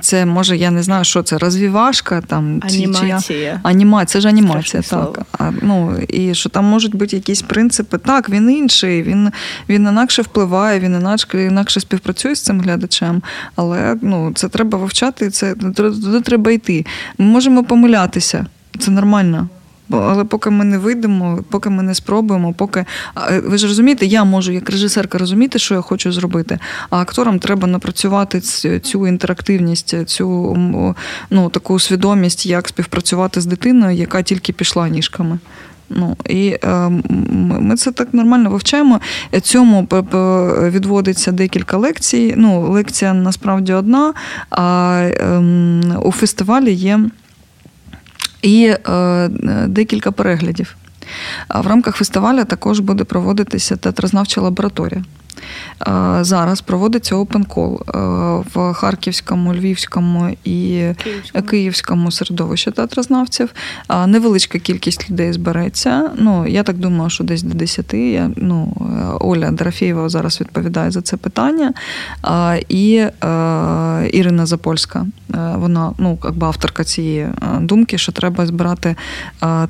Це 0.00 0.26
може, 0.26 0.56
я 0.56 0.70
не 0.70 0.82
знаю, 0.82 1.04
що 1.04 1.22
це 1.22 1.38
розвівашка 1.38 2.20
там 2.20 2.60
анімація. 2.64 3.20
Чи, 3.20 3.58
анімація, 3.62 4.06
це 4.06 4.20
ж 4.20 4.28
анімація, 4.28 4.82
Страшне 4.82 5.12
так. 5.12 5.26
А, 5.38 5.50
ну, 5.62 5.98
І 6.08 6.34
що 6.34 6.48
там 6.48 6.64
можуть 6.64 6.94
бути 6.94 7.16
якісь 7.16 7.42
принципи. 7.42 7.98
Так, 7.98 8.30
він 8.30 8.50
інший, 8.50 9.02
він 9.02 9.32
він 9.68 9.86
інакше 9.86 10.22
впливає, 10.22 10.80
він 10.80 10.94
інакше 10.94 11.44
інакше 11.44 11.80
співпрацює 11.80 12.34
з 12.34 12.40
цим 12.40 12.60
глядачем, 12.60 13.22
але 13.56 13.96
ну, 14.02 14.32
це 14.34 14.48
треба 14.48 14.78
вивчати, 14.78 15.30
це 15.30 15.54
туди 15.54 16.20
треба 16.20 16.50
йти. 16.50 16.86
Ми 17.18 17.26
можемо 17.26 17.64
помилятися, 17.64 18.46
це 18.78 18.90
нормально. 18.90 19.48
Але 19.90 20.24
поки 20.24 20.50
ми 20.50 20.64
не 20.64 20.78
вийдемо, 20.78 21.44
поки 21.50 21.70
ми 21.70 21.82
не 21.82 21.94
спробуємо, 21.94 22.52
поки 22.52 22.84
ви 23.44 23.58
ж 23.58 23.66
розумієте, 23.66 24.06
я 24.06 24.24
можу 24.24 24.52
як 24.52 24.70
режисерка 24.70 25.18
розуміти, 25.18 25.58
що 25.58 25.74
я 25.74 25.80
хочу 25.80 26.12
зробити. 26.12 26.58
А 26.90 27.00
акторам 27.00 27.38
треба 27.38 27.66
напрацювати 27.66 28.40
цю 28.80 29.06
інтерактивність, 29.06 30.08
цю 30.08 30.56
ну, 31.30 31.48
таку 31.48 31.78
свідомість, 31.78 32.46
як 32.46 32.68
співпрацювати 32.68 33.40
з 33.40 33.46
дитиною, 33.46 33.96
яка 33.96 34.22
тільки 34.22 34.52
пішла 34.52 34.88
ніжками. 34.88 35.38
Ну 35.90 36.16
і 36.28 36.56
е, 36.64 36.88
ми 37.60 37.76
це 37.76 37.92
так 37.92 38.14
нормально 38.14 38.50
вивчаємо. 38.50 39.00
Цьому 39.42 39.88
відводиться 40.62 41.32
декілька 41.32 41.76
лекцій. 41.76 42.34
Ну, 42.36 42.70
лекція 42.70 43.14
насправді 43.14 43.72
одна, 43.72 44.14
а 44.50 44.98
е, 45.02 45.38
у 46.02 46.12
фестивалі 46.12 46.72
є 46.72 47.00
і 48.42 48.74
е, 48.88 49.28
декілька 49.66 50.12
переглядів. 50.12 50.76
В 51.54 51.66
рамках 51.66 51.96
фестивалю 51.96 52.44
також 52.44 52.80
буде 52.80 53.04
проводитися 53.04 53.76
театрознавча 53.76 54.40
лабораторія. 54.40 55.04
Е, 55.86 56.18
зараз 56.24 56.60
проводиться 56.60 57.16
Open 57.16 57.46
Call 57.46 57.74
е, 57.74 58.44
в 58.54 58.72
Харківському, 58.72 59.54
Львівському 59.54 60.36
і 60.44 60.82
Київському, 61.04 61.44
Київському 61.44 62.10
середовищі 62.10 62.70
театрознавців. 62.70 63.50
Невеличка 64.06 64.58
кількість 64.58 65.10
людей 65.10 65.32
збереться. 65.32 66.10
Ну, 66.18 66.46
Я 66.46 66.62
так 66.62 66.76
думаю, 66.76 67.10
що 67.10 67.24
десь 67.24 67.42
до 67.42 67.54
10. 67.54 67.94
Я, 67.94 68.30
ну, 68.36 68.72
Оля 69.20 69.50
Дорофєєва 69.50 70.08
зараз 70.08 70.40
відповідає 70.40 70.90
за 70.90 71.02
це 71.02 71.16
питання. 71.16 71.72
І 72.68 73.04
Ірина 74.12 74.46
Запольська, 74.46 75.06
вона 75.54 75.92
ну, 75.98 76.18
якби 76.24 76.46
авторка 76.46 76.84
цієї 76.84 77.28
думки, 77.60 77.98
що 77.98 78.12
треба 78.12 78.46
збирати 78.46 78.96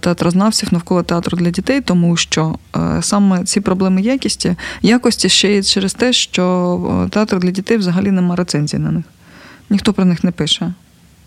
театрознавців 0.00 0.68
навколо 0.72 1.02
театру 1.02 1.38
для 1.38 1.50
дітей, 1.50 1.80
тому 1.80 2.16
що 2.16 2.54
саме 3.00 3.44
ці 3.44 3.60
проблеми 3.60 4.00
якості, 4.00 4.56
якості 4.82 5.28
ще 5.28 5.52
й 5.52 5.57
через 5.62 5.94
те, 5.94 6.12
що 6.12 7.08
театр 7.10 7.38
для 7.38 7.50
дітей 7.50 7.76
взагалі 7.76 8.10
нема 8.10 8.36
рецензій 8.36 8.78
на 8.78 8.90
них. 8.90 9.04
Ніхто 9.70 9.92
про 9.92 10.04
них 10.04 10.24
не 10.24 10.30
пише. 10.30 10.72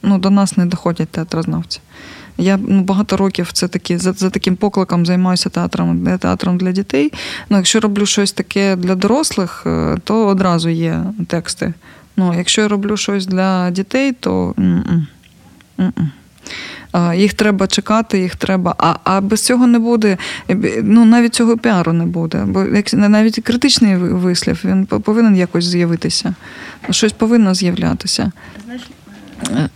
Ну, 0.04 0.18
До 0.18 0.30
нас 0.30 0.58
не 0.58 0.66
доходять 0.66 1.10
театрознавці. 1.10 1.80
Я 2.38 2.60
ну, 2.68 2.82
багато 2.82 3.18
років 3.18 3.52
це 3.52 3.68
такі, 3.68 3.98
за 3.98 4.14
за 4.14 4.30
таким 4.30 4.56
покликом 4.56 5.06
займаюся 5.06 5.50
театром 5.50 6.18
театром 6.18 6.58
для 6.58 6.72
дітей. 6.72 7.14
Ну, 7.50 7.58
Якщо 7.58 7.80
роблю 7.80 8.06
щось 8.06 8.32
таке 8.32 8.76
для 8.76 8.96
дорослих, 8.96 9.64
е, 9.66 9.98
то 10.04 10.28
одразу 10.28 10.70
є 10.70 11.04
тексти. 11.28 11.74
Ну, 12.18 12.34
Якщо 12.34 12.62
я 12.62 12.68
роблю 12.68 12.98
щось 12.98 13.26
для 13.26 13.72
дітей, 13.72 14.14
то. 14.14 14.54
М-м. 14.58 15.08
М-м. 15.80 16.12
Їх 17.16 17.34
треба 17.34 17.68
чекати, 17.68 18.20
їх 18.20 18.36
треба. 18.36 18.76
А 18.78 18.96
а 19.04 19.22
без 19.22 19.42
цього 19.42 19.68
не 19.68 19.80
буде. 19.80 20.18
Ну 20.84 21.06
навіть 21.06 21.36
цього 21.36 21.58
піару 21.58 21.94
не 21.94 22.06
буде. 22.06 22.44
Бо 22.48 22.64
як 22.64 22.94
навіть 22.94 23.44
критичний 23.44 23.96
вислів 23.96 24.62
він 24.66 24.86
повинен 24.86 25.36
якось 25.36 25.66
з'явитися. 25.66 26.34
Щось 26.90 27.14
повинно 27.14 27.54
з'являтися. 27.54 28.32
Е, 29.50 29.70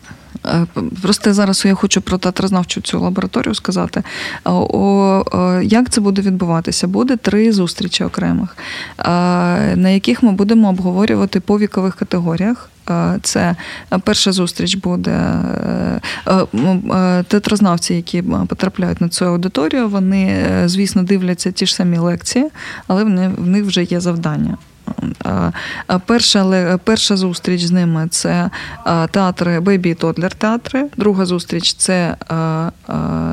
е, 0.46 0.66
просто 1.02 1.34
зараз 1.34 1.66
я 1.66 1.74
хочу 1.74 2.02
про 2.02 2.18
театрознавчу 2.18 2.82
цю 2.82 3.00
лабораторію 3.00 3.56
сказати. 3.56 4.04
О, 4.46 5.24
Як 5.64 5.90
це 5.90 6.02
буде 6.02 6.22
відбуватися? 6.22 6.88
Буде 6.88 7.18
три 7.18 7.52
зустрічі 7.52 8.04
окремих, 8.04 8.58
на 9.76 9.90
яких 9.90 10.24
ми 10.24 10.32
будемо 10.32 10.70
обговорювати 10.70 11.40
по 11.40 11.60
вікових 11.60 11.96
категоріях. 11.96 12.70
Е, 12.90 13.20
це 13.22 13.56
перша 14.04 14.32
зустріч 14.32 14.76
буде 14.76 15.12
е, 15.12 16.00
е, 16.28 17.24
театрознавці, 17.28 17.94
які 17.94 18.22
потрапляють 18.22 19.02
на 19.02 19.10
цю 19.10 19.26
аудиторію. 19.26 19.90
Вони, 19.90 20.46
звісно, 20.66 21.04
дивляться 21.04 21.52
ті 21.52 21.66
ж 21.66 21.76
самі 21.76 21.98
лекції, 21.98 22.46
але 22.88 23.04
в 23.38 23.48
них 23.48 23.66
вже 23.66 23.84
є 23.84 24.00
завдання. 24.00 24.58
Перша 26.06 26.80
перша 26.84 27.18
зустріч 27.18 27.64
з 27.64 27.72
ними 27.72 28.08
це 28.12 28.50
театри 29.12 29.60
бейбі 29.60 29.90
і 29.90 29.94
тодлер 29.94 30.34
театри. 30.34 30.88
Друга 30.98 31.26
зустріч 31.26 31.74
це 31.74 32.16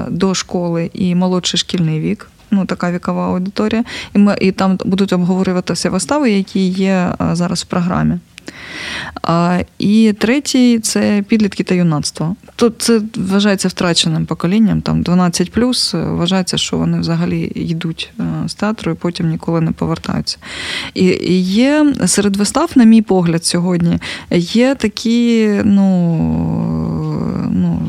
до 0.09 0.35
школи 0.35 0.91
і 0.95 1.15
молодший 1.15 1.59
шкільний 1.59 2.01
вік. 2.01 2.29
Ну, 2.51 2.67
така 2.67 2.93
вікова 2.93 3.27
аудиторія, 3.27 3.85
і 4.15 4.19
ми 4.19 4.37
і 4.41 4.53
там 4.53 4.79
будуть 4.85 5.13
обговорюватися 5.13 5.91
вистави, 5.91 6.31
які 6.31 6.69
є 6.69 7.15
зараз 7.33 7.63
в 7.63 7.65
програмі. 7.65 8.19
І 9.79 10.15
третій 10.19 10.79
це 10.79 11.25
підлітки 11.29 11.65
та 11.65 11.75
юнацтво. 11.75 12.37
Тут 12.57 12.83
це 12.83 13.01
вважається 13.17 13.69
втраченим 13.69 14.27
поколінням. 14.27 14.81
Там 14.81 15.03
12 15.03 15.53
плюс 15.53 15.95
вважається, 15.95 16.59
що 16.59 16.77
вони 16.77 17.01
взагалі 17.01 17.53
йдуть 17.55 18.13
е, 18.21 18.25
з 18.49 18.55
театру 18.55 18.93
і 18.93 18.95
потім 18.95 19.29
ніколи 19.29 19.61
не 19.61 19.71
повертаються. 19.71 20.39
І, 20.95 21.05
є 21.43 21.95
серед 22.07 22.37
вистав, 22.37 22.71
на 22.75 22.85
мій 22.85 23.03
погляд, 23.03 23.45
сьогодні 23.45 23.99
є 24.31 24.75
такі, 24.75 25.49
ну. 25.65 26.17
ну 27.51 27.81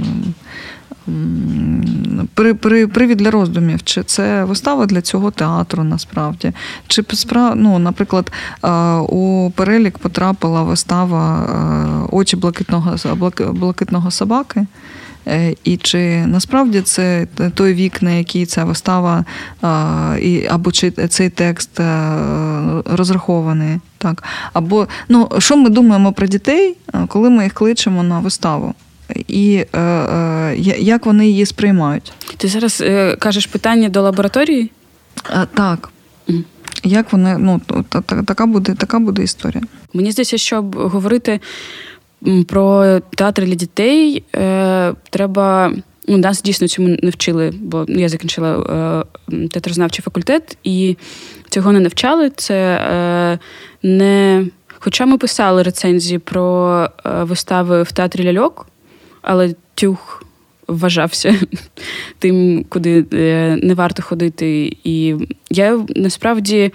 при, 2.33 2.53
при, 2.53 2.87
привід 2.87 3.17
для 3.17 3.31
роздумів, 3.31 3.83
чи 3.83 4.03
це 4.03 4.43
вистава 4.43 4.85
для 4.85 5.01
цього 5.01 5.31
театру 5.31 5.83
насправді. 5.83 6.51
Чи 6.87 7.03
ну, 7.55 7.79
наприклад, 7.79 8.31
у 9.09 9.51
перелік 9.55 9.97
потрапила 9.97 10.63
вистава 10.63 11.47
Очі 12.11 12.35
блакитного 12.35 12.97
блакитного 13.53 14.11
собаки. 14.11 14.65
Е, 15.27 15.55
і 15.63 15.77
чи 15.77 16.25
насправді 16.25 16.81
це 16.81 17.27
той 17.53 17.73
вік, 17.73 18.01
на 18.01 18.11
який 18.11 18.45
ця 18.45 18.63
вистава, 18.63 19.25
або 20.49 20.71
чи 20.71 20.91
цей 20.91 21.29
текст 21.29 21.79
е, 21.79 22.17
розрахований? 22.85 23.79
Так? 23.97 24.23
Або 24.53 24.87
ну, 25.09 25.29
що 25.37 25.57
ми 25.57 25.69
думаємо 25.69 26.13
про 26.13 26.27
дітей, 26.27 26.77
коли 27.07 27.29
ми 27.29 27.43
їх 27.43 27.53
кличемо 27.53 28.03
на 28.03 28.19
виставу? 28.19 28.73
І 29.27 29.65
е, 29.73 29.79
е, 29.79 30.55
як 30.79 31.05
вони 31.05 31.27
її 31.27 31.45
сприймають. 31.45 32.13
Ти 32.37 32.47
зараз 32.47 32.81
е, 32.81 33.15
кажеш 33.15 33.45
питання 33.45 33.89
до 33.89 34.01
лабораторії? 34.01 34.71
Е, 35.29 35.47
так. 35.53 35.89
Mm. 36.27 36.43
Як 36.83 37.13
вони, 37.13 37.37
ну, 37.37 37.61
та, 37.89 38.01
та, 38.01 38.23
така 38.23 38.45
буде 38.45 38.75
така 38.75 38.99
буде 38.99 39.23
історія. 39.23 39.63
Мені 39.93 40.11
здається, 40.11 40.37
щоб 40.37 40.75
говорити 40.75 41.39
про 42.47 42.99
театр 42.99 43.45
для 43.45 43.55
дітей, 43.55 44.23
е, 44.35 44.93
треба. 45.09 45.73
Ну, 46.07 46.17
Нас 46.17 46.41
дійсно 46.41 46.67
цьому 46.67 46.97
не 47.03 47.09
вчили, 47.09 47.53
бо 47.59 47.85
я 47.87 48.09
закінчила 48.09 48.57
е, 49.31 49.47
театрознавчий 49.47 50.03
факультет, 50.03 50.57
і 50.63 50.97
цього 51.49 51.71
не 51.71 51.79
навчали. 51.79 52.29
Це 52.29 52.55
е, 52.55 53.39
не. 53.83 54.45
Хоча 54.79 55.05
ми 55.05 55.17
писали 55.17 55.63
рецензії 55.63 56.19
про 56.19 56.89
е, 57.05 57.23
вистави 57.23 57.83
в 57.83 57.91
театрі 57.91 58.23
ляльок, 58.23 58.67
але 59.23 59.55
тюх 59.75 60.23
вважався 60.67 61.35
тим, 62.19 62.65
куди 62.69 63.05
е, 63.13 63.59
не 63.63 63.73
варто 63.73 64.03
ходити. 64.03 64.77
І 64.83 65.15
я 65.49 65.85
насправді. 65.95 66.71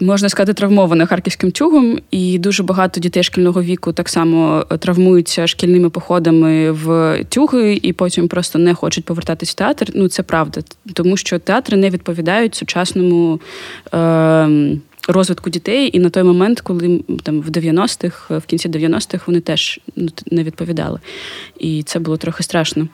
Можна 0.00 0.28
сказати, 0.28 0.54
травмована 0.54 1.06
харківським 1.06 1.50
тюгом, 1.50 1.98
і 2.10 2.38
дуже 2.38 2.62
багато 2.62 3.00
дітей 3.00 3.22
шкільного 3.22 3.62
віку 3.62 3.92
так 3.92 4.08
само 4.08 4.66
травмуються 4.78 5.46
шкільними 5.46 5.90
походами 5.90 6.70
в 6.70 7.18
тюги, 7.28 7.80
і 7.82 7.92
потім 7.92 8.28
просто 8.28 8.58
не 8.58 8.74
хочуть 8.74 9.04
повертатись 9.04 9.50
в 9.50 9.54
театр. 9.54 9.90
Ну 9.94 10.08
це 10.08 10.22
правда, 10.22 10.60
тому 10.92 11.16
що 11.16 11.38
театри 11.38 11.76
не 11.76 11.90
відповідають 11.90 12.54
сучасному. 12.54 13.40
Е- 13.94 14.76
розвитку 15.08 15.50
дітей, 15.50 15.96
і 15.96 16.00
на 16.00 16.10
той 16.10 16.22
момент, 16.22 16.60
коли 16.60 17.00
там 17.22 17.40
в 17.40 17.48
90-х, 17.48 18.38
в 18.38 18.42
кінці 18.46 18.68
90-х 18.68 19.26
вони 19.26 19.40
теж 19.40 19.80
ну, 19.96 20.08
не 20.30 20.42
відповідали. 20.42 20.98
І 21.58 21.82
це 21.82 21.98
було 21.98 22.16
трохи 22.16 22.42
страшно 22.42 22.88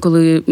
коли 0.00 0.42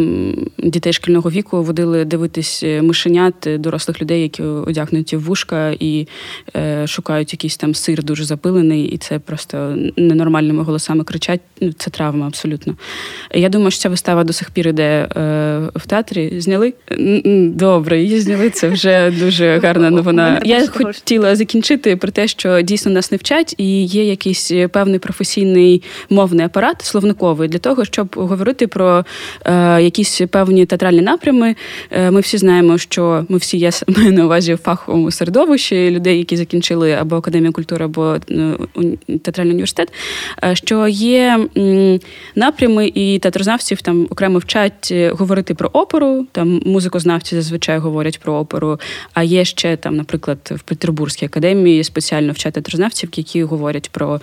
дітей 0.58 0.92
шкільного 0.92 1.30
віку 1.30 1.62
водили 1.62 2.04
дивитись 2.04 2.62
е, 2.62 2.82
мишенят 2.82 3.46
е, 3.46 3.58
дорослих 3.58 4.02
людей, 4.02 4.22
які 4.22 4.42
одягнуті 4.42 5.16
в 5.16 5.22
вушка 5.22 5.70
і 5.80 6.08
е, 6.56 6.86
шукають 6.86 7.32
якийсь 7.32 7.56
там 7.56 7.74
сир 7.74 8.04
дуже 8.04 8.24
запилений, 8.24 8.84
і 8.84 8.98
це 8.98 9.18
просто 9.18 9.76
ненормальними 9.96 10.62
голосами 10.62 11.04
кричать. 11.04 11.40
Ну, 11.60 11.72
це 11.72 11.90
травма 11.90 12.26
абсолютно. 12.26 12.76
Я 13.34 13.48
думаю, 13.48 13.70
що 13.70 13.80
ця 13.80 13.88
вистава 13.88 14.24
до 14.24 14.32
сих 14.32 14.50
пір 14.50 14.68
іде 14.68 14.82
е, 14.82 15.08
в 15.74 15.86
театрі. 15.86 16.40
Зняли? 16.40 16.74
Добре, 17.54 18.02
її 18.02 18.20
зняли. 18.20 18.50
Це 18.50 18.68
вже 18.68 19.10
дуже 19.10 19.58
гарна 19.58 19.90
новина. 19.90 20.40
Я 20.44 20.66
хотіла 20.66 21.36
закінчити 21.36 21.96
про 21.96 22.10
те, 22.10 22.28
що 22.28 22.60
дійсно 22.60 22.92
нас 22.92 23.12
не 23.12 23.16
вчать, 23.16 23.54
і 23.58 23.84
є 23.84 24.04
якийсь 24.04 24.52
певний 24.72 24.98
професійний 24.98 25.82
мовний 26.10 26.46
апарат 26.46 26.82
словниковий 26.82 27.48
для 27.48 27.58
того, 27.58 27.84
щоб 27.84 28.08
говорити 28.16 28.66
про. 28.66 29.04
Е, 29.44 29.82
якісь 29.82 30.20
певні 30.30 30.66
театральні 30.66 31.00
напрями. 31.00 31.56
Е, 31.90 32.10
ми 32.10 32.20
всі 32.20 32.38
знаємо, 32.38 32.78
що 32.78 33.26
ми 33.28 33.38
всі 33.38 33.58
є 33.58 33.70
маю 33.96 34.12
на 34.12 34.24
увазі 34.24 34.54
в 34.54 34.56
фаховому 34.58 35.10
середовищі 35.10 35.90
людей, 35.90 36.18
які 36.18 36.36
закінчили 36.36 36.92
або 36.92 37.16
академію 37.16 37.52
культури, 37.52 37.84
або 37.84 38.16
театральний 39.22 39.52
університет. 39.52 39.92
Що 40.52 40.88
є 40.88 41.46
напрями 42.34 42.92
і 42.94 43.18
театрознавців 43.18 43.82
там 43.82 44.06
окремо 44.10 44.38
вчать 44.38 44.92
говорити 45.10 45.54
про 45.54 45.70
оперу. 45.72 46.26
Там 46.32 46.62
музикознавці 46.66 47.34
зазвичай 47.34 47.78
говорять 47.78 48.20
про 48.20 48.34
оперу. 48.34 48.80
А 49.14 49.22
є 49.22 49.44
ще 49.44 49.76
там, 49.76 49.96
наприклад, 49.96 50.38
в 50.56 50.60
Петербурзькій 50.60 51.26
академії 51.26 51.84
спеціально 51.84 52.32
вчать 52.32 52.54
театрознавців, 52.54 53.10
які 53.16 53.42
говорять 53.42 53.90
про 53.90 54.20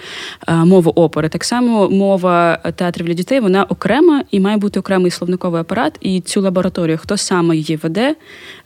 мову 0.47 0.91
опери. 0.95 1.29
Так 1.29 1.43
само 1.43 1.89
мова 1.89 2.59
театрів 2.75 3.05
для 3.05 3.13
дітей 3.13 3.39
вона 3.39 3.63
окрема 3.63 4.23
і 4.31 4.39
має 4.39 4.57
бути 4.57 4.79
окремий 4.95 5.11
словниковий 5.11 5.61
апарат. 5.61 5.97
І 6.01 6.21
цю 6.21 6.41
лабораторію, 6.41 6.97
хто 6.97 7.17
саме 7.17 7.55
її 7.55 7.75
веде, 7.75 8.15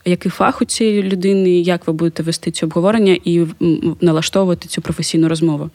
який 0.04 0.30
фах 0.30 0.62
у 0.62 0.64
цієї 0.64 1.02
людини, 1.02 1.50
як 1.50 1.86
ви 1.86 1.92
будете 1.92 2.22
вести 2.22 2.50
ці 2.50 2.64
обговорення 2.64 3.18
і 3.24 3.46
налаштовувати 4.00 4.68
цю 4.68 4.82
професійну 4.82 5.28
розмову. 5.28 5.70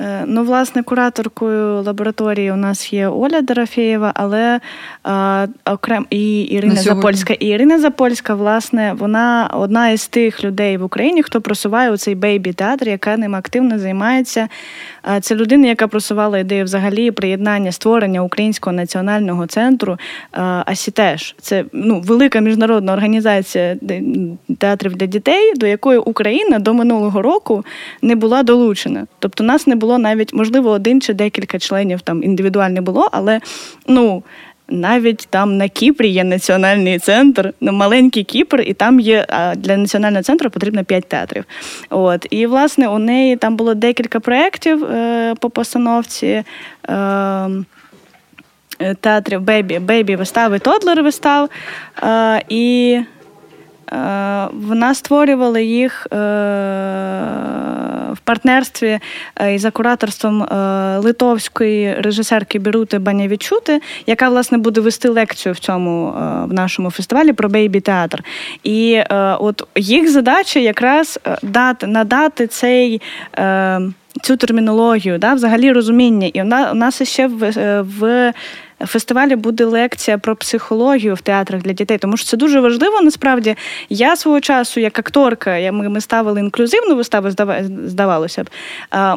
Е, 0.00 0.24
ну, 0.26 0.44
власне, 0.44 0.82
кураторкою 0.82 1.82
лабораторії 1.82 2.52
у 2.52 2.56
нас 2.56 2.92
є 2.92 3.08
Оля 3.08 3.40
Дорофєєва, 3.40 4.12
але 4.14 4.60
а, 5.02 5.46
окрем 5.64 6.06
і 6.10 6.40
Ірина 6.40 6.74
Запольська. 6.74 7.34
І 7.34 7.46
Ірина 7.46 7.78
Запольська, 7.78 8.34
власне, 8.34 8.94
вона 8.98 9.50
одна 9.54 9.90
із 9.90 10.06
тих 10.06 10.44
людей 10.44 10.76
в 10.76 10.84
Україні, 10.84 11.22
хто 11.22 11.40
просуває 11.40 11.90
у 11.90 11.96
цей 11.96 12.14
бейбі 12.14 12.52
театр, 12.52 12.88
яка 12.88 13.16
ним 13.16 13.34
активно 13.34 13.78
займається. 13.78 14.48
Це 15.20 15.34
людина, 15.34 15.68
яка 15.68 15.88
просувала 15.88 16.38
ідею 16.38 16.64
взагалі 16.64 17.10
приєднання 17.10 17.72
створення 17.72 18.22
українського 18.22 18.76
національного 18.76 19.46
центру 19.46 19.98
Асітеш. 20.66 21.36
Це 21.40 21.64
ну, 21.72 22.00
велика 22.00 22.40
міжнародна 22.40 22.92
організація 22.92 23.76
театрів 24.58 24.96
для 24.96 25.06
дітей, 25.06 25.52
до 25.56 25.66
якої 25.66 25.98
Україна 25.98 26.58
до 26.58 26.74
минулого 26.74 27.22
року 27.22 27.64
не 28.02 28.14
була 28.14 28.42
долучена. 28.42 29.06
Тобто 29.18 29.44
нас 29.44 29.66
не 29.66 29.76
було 29.76 29.87
було 29.88 29.98
навіть, 29.98 30.34
можливо, 30.34 30.70
один 30.70 31.00
чи 31.00 31.14
декілька 31.14 31.58
членів 31.58 32.00
там 32.00 32.22
індивідуально 32.22 32.82
було, 32.82 33.08
але 33.12 33.40
ну. 33.86 34.22
Навіть 34.70 35.26
там 35.30 35.56
на 35.56 35.68
Кіпрі 35.68 36.08
є 36.08 36.24
національний 36.24 36.98
центр, 36.98 37.52
ну 37.60 37.72
маленький 37.72 38.24
Кіпр, 38.24 38.60
і 38.66 38.72
там 38.74 39.00
є 39.00 39.26
для 39.56 39.76
національного 39.76 40.22
центру 40.22 40.50
потрібно 40.50 40.84
п'ять 40.84 41.08
театрів. 41.08 41.44
От 41.90 42.26
і 42.30 42.46
власне 42.46 42.88
у 42.88 42.98
неї 42.98 43.36
там 43.36 43.56
було 43.56 43.74
декілька 43.74 44.20
проєктів 44.20 44.84
е, 44.84 45.34
по 45.40 45.50
постановці. 45.50 46.42
Е, 46.88 47.48
Театрів 49.00 49.40
бейбі, 49.40 49.78
бейбі 49.78 50.16
вистави, 50.16 50.58
тодлер 50.58 51.02
вистав. 51.02 51.48
Е, 52.02 52.42
і 52.48 53.00
е, 53.92 54.48
вона 54.52 54.94
створювала 54.94 55.60
їх 55.60 56.06
е, 56.12 56.16
в 58.18 58.20
партнерстві 58.20 58.98
е, 59.36 59.54
і 59.54 59.58
за 59.58 59.70
кураторством 59.70 60.42
е, 60.42 60.98
литовської 60.98 61.94
режисерки 61.94 62.58
Бірути 62.58 62.98
Банявічути, 62.98 63.80
яка 64.06 64.28
власне 64.28 64.58
буде 64.58 64.80
вести 64.80 65.08
лекцію 65.08 65.52
в 65.52 65.58
цьому 65.58 66.08
е, 66.08 66.46
в 66.46 66.52
нашому 66.52 66.90
фестивалі 66.90 67.32
про 67.32 67.48
бейбі 67.48 67.80
театр. 67.80 68.24
І 68.64 69.00
от 69.38 69.62
їх 69.76 70.10
задача 70.10 70.60
якраз 70.60 71.20
дати 71.42 71.86
надати 71.86 72.46
цей. 72.46 73.00
Цю 74.22 74.36
термінологію, 74.36 75.18
да, 75.18 75.34
взагалі 75.34 75.72
розуміння, 75.72 76.30
і 76.32 76.38
вона 76.38 76.70
у 76.72 76.74
нас 76.74 77.02
ще 77.02 77.26
в 77.26 77.82
в 77.82 78.32
фестивалі 78.86 79.36
буде 79.36 79.64
лекція 79.64 80.18
про 80.18 80.36
психологію 80.36 81.14
в 81.14 81.20
театрах 81.20 81.62
для 81.62 81.72
дітей, 81.72 81.98
тому 81.98 82.16
що 82.16 82.26
це 82.26 82.36
дуже 82.36 82.60
важливо. 82.60 83.00
Насправді 83.00 83.56
я 83.88 84.16
свого 84.16 84.40
часу, 84.40 84.80
як 84.80 84.98
акторка, 84.98 85.72
ми, 85.72 85.88
ми 85.88 86.00
ставили 86.00 86.40
інклюзивну 86.40 86.96
виставу, 86.96 87.28
здавалося 87.86 88.44
б. 88.44 88.48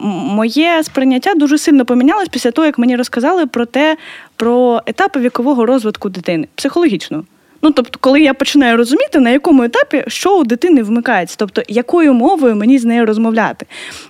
Моє 0.02 0.84
сприйняття 0.84 1.34
дуже 1.34 1.58
сильно 1.58 1.86
помінялось 1.86 2.30
після 2.30 2.52
того, 2.52 2.66
як 2.66 2.78
мені 2.78 2.96
розказали 2.96 3.46
про 3.46 3.66
те, 3.66 3.98
про 4.36 4.82
етапи 4.86 5.20
вікового 5.20 5.66
розвитку 5.66 6.10
дитини 6.10 6.48
психологічно. 6.56 7.24
Ну 7.62 7.72
тобто, 7.72 8.00
коли 8.02 8.22
я 8.22 8.34
починаю 8.34 8.78
розуміти, 8.78 9.20
на 9.20 9.30
якому 9.30 9.64
етапі 9.64 10.04
що 10.08 10.38
у 10.38 10.44
дитини 10.44 10.84
вмикається, 10.84 11.36
тобто 11.40 11.62
якою 11.68 12.14
мовою 12.14 12.56
мені 12.56 12.80
з 12.80 12.86
нею 12.86 13.06
розмовляти. 13.06 13.66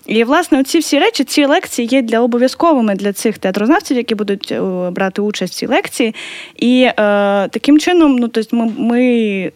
І 0.06 0.24
власне 0.24 0.60
оці 0.60 0.80
всі 0.80 1.00
речі, 1.00 1.24
ці 1.24 1.46
лекції 1.46 1.88
є 1.92 2.02
для 2.02 2.20
обов'язковими 2.20 2.96
для 2.96 3.14
цих 3.14 3.38
театрознавців, 3.38 3.98
які 3.98 4.16
будуть 4.16 4.52
е, 4.52 4.62
брати 4.92 5.22
участь 5.22 5.54
в 5.54 5.56
цій 5.56 5.66
лекції. 5.66 6.16
І 6.56 6.82
е, 6.84 6.94
таким 7.48 7.80
чином, 7.80 8.16
ну 8.16 8.28
тобто 8.28 8.56
ми, 8.56 8.72
ми 8.78 9.02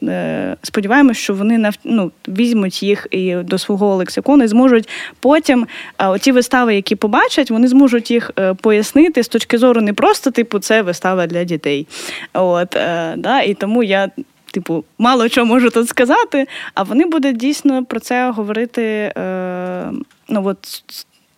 е, 0.04 0.56
сподіваємося, 0.62 1.20
що 1.20 1.34
вони 1.34 1.58
нав, 1.58 1.74
ну, 1.84 2.12
візьмуть 2.28 2.84
їх 2.84 3.08
і 3.12 3.36
до 3.36 3.58
свого 3.58 3.96
лексикону 3.96 4.44
і 4.44 4.48
зможуть 4.48 4.90
потім 5.20 5.68
е, 5.98 6.08
оті 6.08 6.32
вистави, 6.32 6.76
які 6.76 6.96
побачать, 6.96 7.52
вони 7.52 7.68
зможуть 7.68 8.12
їх 8.12 8.32
е, 8.40 8.54
пояснити 8.54 9.24
з 9.24 9.28
точки 9.28 9.58
зору 9.58 9.82
не 9.82 9.94
просто 9.94 10.32
типу 10.32 10.60
це 10.60 10.82
вистава 10.82 11.28
для 11.28 11.44
дітей. 11.44 11.88
От, 12.34 12.76
е, 12.76 13.14
да, 13.18 13.42
І 13.42 13.54
тому 13.54 13.85
я. 13.86 14.10
Типу, 14.52 14.84
мало 14.98 15.28
що 15.28 15.46
можу 15.46 15.70
тут 15.70 15.90
сказати, 15.90 16.48
а 16.74 16.84
вони 16.84 17.06
будуть 17.06 17.38
дійсно 17.38 17.86
про 17.86 18.00
це 18.00 18.32
говорити 18.32 18.82
е, 19.18 19.92
ну 20.30 20.48
от, 20.48 20.84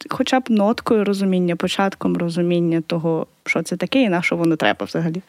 хоча 0.09 0.39
б 0.39 0.43
ноткою 0.49 1.03
розуміння, 1.03 1.55
початком 1.55 2.17
розуміння 2.17 2.81
того, 2.87 3.27
що 3.45 3.63
це 3.63 3.77
таке 3.77 4.01
і 4.01 4.09
на 4.09 4.21
що 4.21 4.35
воно 4.35 4.55
треба 4.55 4.85
взагалі. 4.85 5.21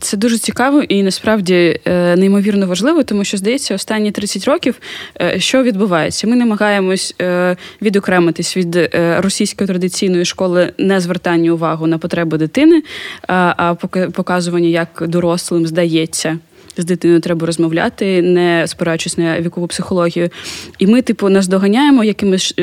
Це 0.00 0.16
дуже 0.16 0.38
цікаво 0.38 0.82
і 0.82 1.02
насправді 1.02 1.80
е, 1.84 2.16
неймовірно 2.16 2.66
важливо, 2.66 3.02
тому 3.02 3.24
що 3.24 3.36
здається, 3.36 3.74
останні 3.74 4.10
30 4.10 4.44
років 4.44 4.80
е, 5.20 5.40
що 5.40 5.62
відбувається. 5.62 6.26
Ми 6.26 6.36
намагаємось 6.36 7.14
е, 7.20 7.56
відокремитись 7.82 8.56
від 8.56 8.90
російської 9.18 9.68
традиційної 9.68 10.24
школи 10.24 10.72
не 10.78 11.00
звертання 11.00 11.52
увагу 11.52 11.86
на 11.86 11.98
потреби 11.98 12.38
дитини, 12.38 12.82
а 13.28 13.74
показування, 14.12 14.68
як 14.68 15.02
дорослим 15.06 15.66
здається. 15.66 16.38
З 16.76 16.84
дитиною 16.84 17.20
треба 17.20 17.46
розмовляти, 17.46 18.22
не 18.22 18.64
спираючись 18.66 19.18
на 19.18 19.40
вікову 19.40 19.66
психологію. 19.66 20.30
І 20.78 20.86
ми, 20.86 21.02
типу, 21.02 21.28
наздоганяємо 21.28 22.04
якимись 22.04 22.54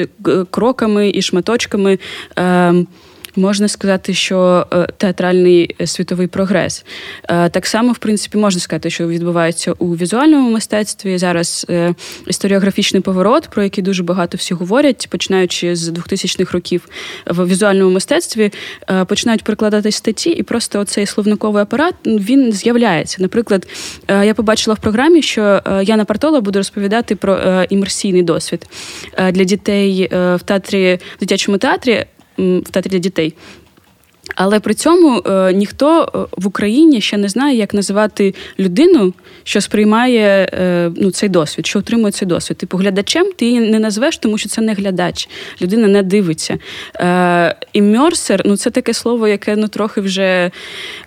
кроками 0.49 1.11
і 1.15 1.21
шматочками. 1.21 1.99
Ем, 2.35 2.87
можна 3.37 3.67
сказати, 3.67 4.13
що 4.13 4.67
е, 4.73 4.87
театральний 4.97 5.75
е, 5.81 5.87
світовий 5.87 6.27
прогрес. 6.27 6.85
Е, 7.29 7.49
так 7.49 7.65
само, 7.65 7.91
в 7.91 7.97
принципі, 7.97 8.37
можна 8.37 8.61
сказати, 8.61 8.89
що 8.89 9.07
відбувається 9.07 9.71
у 9.71 9.95
візуальному 9.95 10.51
мистецтві. 10.51 11.17
Зараз 11.17 11.67
історіографічний 12.27 13.01
поворот, 13.01 13.47
про 13.47 13.63
який 13.63 13.83
дуже 13.83 14.03
багато 14.03 14.37
всі 14.37 14.53
говорять, 14.53 15.07
починаючи 15.09 15.75
з 15.75 15.89
2000-х 15.89 16.53
років 16.53 16.89
в 17.25 17.47
візуальному 17.47 17.91
мистецтві, 17.91 18.51
починають 19.07 19.43
перекладати 19.43 19.91
статті, 19.91 20.29
і 20.29 20.43
просто 20.43 20.79
оцей 20.79 21.05
словниковий 21.05 21.63
апарат 21.63 21.95
він 22.05 22.51
з'являється. 22.51 23.17
Наприклад, 23.19 23.67
я 24.09 24.33
побачила 24.33 24.73
в 24.73 24.79
програмі, 24.79 25.21
що 25.21 25.61
Яна 25.83 26.05
Партола 26.05 26.41
буде 26.41 26.59
розповідати 26.59 27.15
про 27.15 27.63
імерсійний 27.69 28.23
досвід 28.23 28.67
для 29.31 29.43
дітей 29.43 30.07
в 30.11 30.39
театрі 30.45 30.99
в 31.15 31.19
дитячому 31.19 31.57
театрі 31.57 32.05
в 32.37 32.71
театрі 32.71 32.89
для 32.89 32.99
дітей. 32.99 33.33
Але 34.35 34.59
при 34.59 34.73
цьому 34.73 35.21
е, 35.25 35.53
ніхто 35.53 36.01
е, 36.01 36.37
в 36.37 36.47
Україні 36.47 37.01
ще 37.01 37.17
не 37.17 37.29
знає, 37.29 37.57
як 37.57 37.73
називати 37.73 38.33
людину, 38.59 39.13
що 39.43 39.61
сприймає 39.61 40.49
е, 40.53 40.91
ну, 40.95 41.11
цей 41.11 41.29
досвід, 41.29 41.65
що 41.65 41.79
отримує 41.79 42.11
цей 42.11 42.27
досвід. 42.27 42.57
Типу, 42.57 42.77
глядачем 42.77 43.31
ти 43.35 43.45
її 43.45 43.59
не 43.59 43.79
назвеш, 43.79 44.17
тому 44.17 44.37
що 44.37 44.49
це 44.49 44.61
не 44.61 44.73
глядач, 44.73 45.29
людина 45.61 45.87
не 45.87 46.03
дивиться. 46.03 46.57
Е, 46.95 47.55
Іммерсер 47.73 48.41
ну 48.45 48.57
це 48.57 48.69
таке 48.69 48.93
слово, 48.93 49.27
яке 49.27 49.55
ну 49.55 49.67
трохи 49.67 50.01
вже 50.01 50.51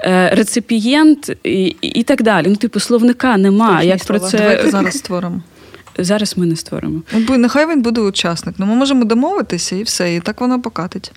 е, 0.01 0.31
реципієнт 0.35 1.33
і, 1.45 1.77
і 1.83 2.03
так 2.03 2.23
далі. 2.23 2.47
Ну, 2.49 2.57
типу, 2.57 2.81
словника 2.81 3.37
нема. 3.37 3.83
як 3.83 4.05
про 4.05 4.19
це... 4.19 4.39
Давайте 4.39 4.71
зараз 4.71 4.99
створимо. 4.99 5.41
Зараз 5.99 6.39
ми 6.39 6.47
не 6.47 6.57
створимо. 6.57 7.03
Ну, 7.13 7.39
нехай 7.39 7.67
він 7.69 7.83
буде 7.83 8.01
учасник. 8.01 8.55
Ну 8.59 8.67
ми 8.67 8.75
можемо 8.75 9.05
домовитися 9.05 9.77
і 9.77 9.83
все, 9.83 10.15
і 10.15 10.21
так 10.21 10.41
воно 10.41 10.63
покатить. 10.63 11.13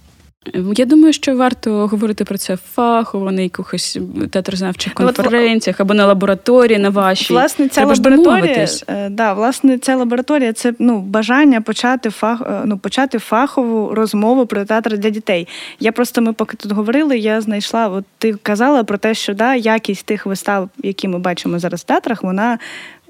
Я 0.76 0.86
думаю, 0.86 1.14
що 1.14 1.36
варто 1.36 1.88
говорити 1.88 2.24
про 2.26 2.38
це 2.38 2.58
фахово 2.58 3.32
на 3.32 3.42
якихось 3.42 4.00
театрознавчих 4.30 4.94
ну, 5.00 5.06
конференціях 5.06 5.80
або 5.80 5.94
на 5.94 6.06
лабораторії 6.06 6.80
на 6.80 6.90
вашій. 6.90 7.34
Власне, 7.34 7.68
ця 7.68 7.82
Треба 7.82 7.94
лабораторія 7.94 8.68
е, 8.88 9.10
да, 9.10 9.34
власне, 9.34 9.78
ця 9.78 9.96
лабораторія 9.96 10.54
це 10.54 10.74
ну, 10.80 11.00
бажання 11.00 11.62
почати 11.62 12.10
фах, 12.10 12.42
е, 12.42 12.62
ну, 12.66 12.78
почати 12.78 13.20
фахову 13.20 13.96
розмову 13.96 14.46
про 14.46 14.66
театр 14.66 14.98
для 14.98 15.10
дітей. 15.10 15.48
Я 15.80 15.92
просто 15.92 16.22
ми 16.22 16.34
поки 16.34 16.58
тут 16.58 16.72
говорили, 16.72 17.18
я 17.18 17.42
знайшла, 17.42 17.88
от 17.88 18.06
ти 18.18 18.34
казала 18.34 18.84
про 18.84 18.98
те, 18.98 19.14
що 19.14 19.34
да, 19.34 19.56
якість 19.56 20.06
тих 20.06 20.26
вистав, 20.26 20.70
які 20.84 21.08
ми 21.08 21.20
бачимо 21.20 21.60
зараз 21.60 21.82
в 21.82 21.84
театрах, 21.84 22.24
вона 22.24 22.58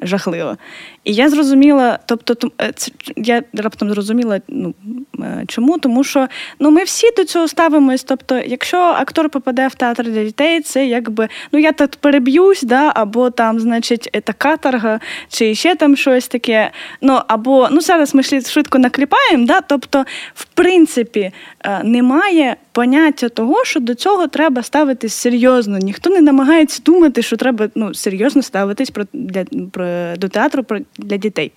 жахливо. 0.01 0.57
І 1.03 1.13
я 1.13 1.29
зрозуміла, 1.29 1.99
тобто, 2.05 2.51
е, 2.61 2.71
це 2.75 2.91
я 3.15 3.43
раптом 3.53 3.89
зрозуміла, 3.89 4.41
ну 4.47 4.73
е, 5.19 5.43
чому? 5.47 5.79
Тому 5.79 6.03
що 6.03 6.27
ну 6.59 6.71
ми 6.71 6.83
всі 6.83 7.07
до 7.17 7.25
цього 7.25 7.47
ставимось. 7.47 8.03
Тобто, 8.03 8.37
якщо 8.45 8.77
актор 8.77 9.29
попаде 9.29 9.67
в 9.67 9.75
театр 9.75 10.03
для 10.03 10.23
дітей, 10.23 10.61
це 10.61 10.85
якби 10.85 11.27
ну 11.51 11.59
я 11.59 11.71
тут 11.71 11.95
переб'юсь, 11.95 12.61
да, 12.63 12.91
або 12.95 13.29
там, 13.29 13.59
значить, 13.59 14.09
це 14.25 14.33
каторга, 14.37 14.99
чи 15.29 15.55
ще 15.55 15.75
там 15.75 15.95
щось 15.95 16.27
таке. 16.27 16.71
Ну 17.01 17.19
або 17.27 17.67
ну 17.71 17.81
зараз 17.81 18.15
ми 18.15 18.23
швидко 18.23 18.79
накліпаємо, 18.79 19.45
да, 19.45 19.61
тобто, 19.61 20.05
в 20.35 20.45
принципі, 20.45 21.31
е, 21.65 21.83
немає 21.83 22.55
поняття 22.71 23.29
того, 23.29 23.65
що 23.65 23.79
до 23.79 23.95
цього 23.95 24.27
треба 24.27 24.63
ставитись 24.63 25.13
серйозно. 25.13 25.77
Ніхто 25.77 26.09
не 26.09 26.21
намагається 26.21 26.81
думати, 26.85 27.21
що 27.21 27.37
треба 27.37 27.69
ну 27.75 27.93
серйозно 27.93 28.41
ставитись 28.41 28.89
про 28.89 29.05
для 29.13 29.45
про 29.71 30.15
до 30.17 30.27
театру 30.27 30.63
про 30.63 30.79
для 30.97 31.17
дітей. 31.17 31.51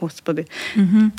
Господи. 0.00 0.44
Угу. 0.76 1.10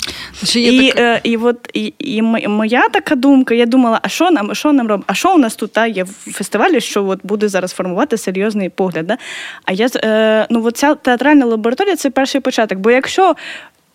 І 0.54 0.88
так... 0.88 0.98
е, 0.98 1.20
і, 1.22 1.36
от, 1.36 1.70
і, 1.74 1.94
і 1.98 2.22
моя 2.22 2.88
така 2.88 3.14
думка, 3.14 3.54
я 3.54 3.66
думала, 3.66 4.00
а 4.02 4.08
що 4.08 4.30
нам 4.30 4.54
що 4.54 4.72
нам 4.72 4.88
робить? 4.88 5.06
А 5.08 5.14
що 5.14 5.34
у 5.34 5.38
нас 5.38 5.56
тут 5.56 5.72
та, 5.72 5.86
є 5.86 6.04
в 6.04 6.32
фестивалі, 6.32 6.80
що 6.80 7.06
от 7.06 7.20
буде 7.22 7.48
зараз 7.48 7.72
формувати 7.72 8.16
серйозний 8.16 8.68
погляд? 8.68 9.06
Да? 9.06 9.18
А 9.64 9.72
я 9.72 9.88
е, 9.94 10.46
ну, 10.50 10.64
от 10.64 10.76
ця 10.76 10.94
театральна 10.94 11.46
лабораторія 11.46 11.96
це 11.96 12.10
перший 12.10 12.40
початок. 12.40 12.78
Бо 12.78 12.90
якщо 12.90 13.34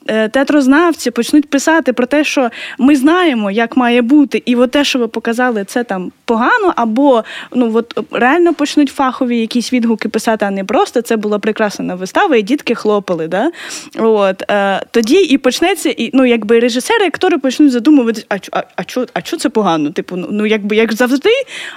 театрознавці 0.08 1.12
почнуть 1.12 1.50
писати 1.50 1.94
про 1.94 2.06
те, 2.06 2.24
що 2.24 2.50
ми 2.78 2.96
знаємо, 2.96 3.52
як 3.52 3.78
має 3.78 4.02
бути, 4.02 4.44
і 4.46 4.56
от 4.56 4.72
те, 4.72 4.84
що 4.84 5.00
ви 5.00 5.08
показали, 5.08 5.64
це 5.64 5.84
там 5.84 6.12
погано, 6.26 6.74
або 6.76 7.24
ну 7.56 7.72
от 7.74 8.00
реально 8.12 8.54
почнуть 8.54 8.90
фахові 8.90 9.40
якісь 9.40 9.74
відгуки 9.74 10.10
писати, 10.10 10.46
а 10.46 10.52
не 10.52 10.64
просто 10.64 11.02
це 11.02 11.18
була 11.18 11.40
прекрасна 11.40 11.96
вистава, 11.96 12.36
і 12.36 12.42
дітки 12.42 12.76
хлопали. 12.76 13.28
Да? 13.28 13.52
От, 13.98 14.52
е, 14.52 14.82
Тоді 14.92 15.16
і 15.16 15.38
почнеться, 15.38 15.90
і 15.90 16.10
ну 16.14 16.26
якби 16.26 16.60
режисери, 16.60 17.06
актори 17.06 17.38
почнуть 17.38 17.72
задумуватись, 17.72 18.26
а 18.30 18.36
а, 18.52 18.64
а 18.76 18.84
що 18.84 19.06
а 19.14 19.22
що 19.22 19.38
це 19.38 19.50
погано? 19.50 19.92
Типу, 19.92 20.16
ну, 20.16 20.28
ну 20.32 20.46
якби 20.46 20.76
як 20.76 20.94
завжди, 20.94 21.30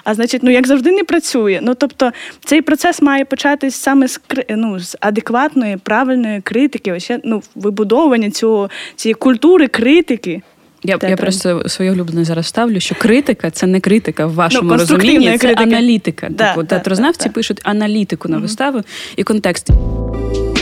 а 0.04 0.14
значить, 0.14 0.42
ну 0.42 0.50
як 0.50 0.66
завжди 0.66 0.92
не 0.92 1.04
працює. 1.04 1.58
Ну 1.62 1.74
тобто 1.74 2.12
цей 2.44 2.62
процес 2.62 3.02
має 3.02 3.24
початись 3.24 3.74
саме 3.74 4.08
з 4.08 4.20
ну, 4.50 4.80
з 4.80 4.96
адекватної, 5.00 5.76
правильної 5.76 6.40
критики, 6.40 6.92
ось 6.92 7.10
ну 7.24 7.42
вибудовані 7.54 8.19
виховування 8.20 8.30
цього 8.30 8.70
цієї 8.96 9.14
культури, 9.14 9.68
критики. 9.68 10.42
Я 10.82 10.98
я 11.02 11.16
просто 11.16 11.68
своє 11.68 11.92
улюблене 11.92 12.24
зараз 12.24 12.46
ставлю, 12.46 12.80
що 12.80 12.94
критика 12.94 13.50
це 13.50 13.66
не 13.66 13.80
критика 13.80 14.26
в 14.26 14.34
вашому 14.34 14.70
ну, 14.70 14.76
розумінні, 14.76 15.26
це 15.32 15.38
критика. 15.38 15.62
аналітика. 15.62 16.28
Да, 16.30 16.48
типу, 16.48 16.62
да, 16.62 16.68
театрознавці 16.68 17.28
да, 17.28 17.32
пишуть 17.32 17.60
аналітику 17.64 18.28
на 18.28 18.38
виставу 18.38 18.80
і 19.16 19.22
контекст. 19.22 19.70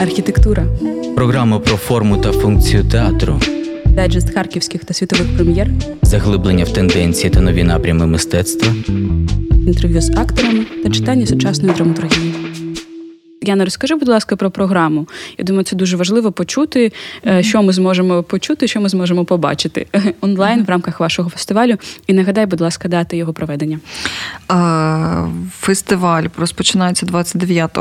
Архітектура. 0.01 0.64
Програма 1.14 1.59
про 1.59 1.77
форму 1.77 2.16
та 2.16 2.33
функцію 2.33 2.85
театру. 2.85 3.40
Дайджест 3.87 4.35
харківських 4.35 4.85
та 4.85 4.94
світових 4.94 5.27
прем'єр. 5.37 5.68
Заглиблення 6.03 6.64
в 6.64 6.73
тенденції 6.73 7.31
та 7.31 7.40
нові 7.40 7.62
напрями 7.62 8.07
мистецтва. 8.07 8.73
Інтерв'ю 9.66 10.01
з 10.01 10.11
акторами 10.11 10.66
та 10.83 10.90
читання 10.90 11.27
сучасної 11.27 11.75
драматургії. 11.75 12.28
Яна, 13.49 13.65
розкажи, 13.65 13.95
будь 13.95 14.09
ласка, 14.09 14.37
про 14.37 14.51
програму. 14.51 15.09
Я 15.39 15.45
думаю, 15.45 15.65
це 15.65 15.77
дуже 15.77 15.97
важливо 15.97 16.33
почути, 16.33 16.93
mm-hmm. 17.25 17.43
що 17.43 17.63
ми 17.63 17.73
зможемо 17.73 18.23
почути, 18.23 18.69
що 18.69 18.81
ми 18.81 18.89
зможемо 18.89 19.25
побачити 19.25 19.87
онлайн 20.21 20.61
mm-hmm. 20.61 20.67
в 20.67 20.71
рамках 20.71 21.01
вашого 21.01 21.31
фестивалю. 21.31 21.77
І 22.07 22.13
нагадай, 22.13 22.47
будь 22.47 22.61
ласка, 22.61 22.89
дати 22.89 23.17
його 23.17 23.33
проведення. 23.33 23.79
Фестиваль 25.61 26.25
розпочинається 26.37 27.07
29 27.07 27.79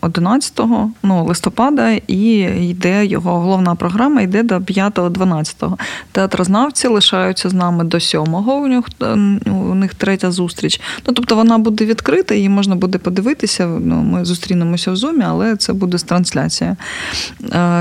11 0.00 0.60
ну, 1.02 1.24
листопада, 1.24 1.90
і 2.06 2.22
йде 2.68 3.06
його 3.06 3.40
головна 3.40 3.74
програма, 3.74 4.20
йде 4.20 4.42
до 4.42 4.54
5-12. 4.54 5.72
Театрознавці 6.12 6.88
лишаються 6.88 7.48
з 7.48 7.52
нами 7.52 7.84
до 7.84 7.96
7-го. 7.96 8.54
У 8.54 8.66
них 8.66 8.84
у 9.46 9.74
них 9.74 9.94
третя 9.94 10.30
зустріч. 10.30 10.80
Ну 11.06 11.14
тобто 11.14 11.36
вона 11.36 11.58
буде 11.58 11.84
відкрита, 11.84 12.34
її 12.34 12.48
можна 12.48 12.74
буде 12.74 12.98
подивитися. 12.98 13.66
Ну, 13.96 14.02
Ми 14.02 14.24
зустрінемося 14.24 14.92
в 14.92 14.96
зумі, 14.96 15.24
але 15.26 15.56
це 15.56 15.72
буде 15.72 15.98
трансляція. 15.98 16.76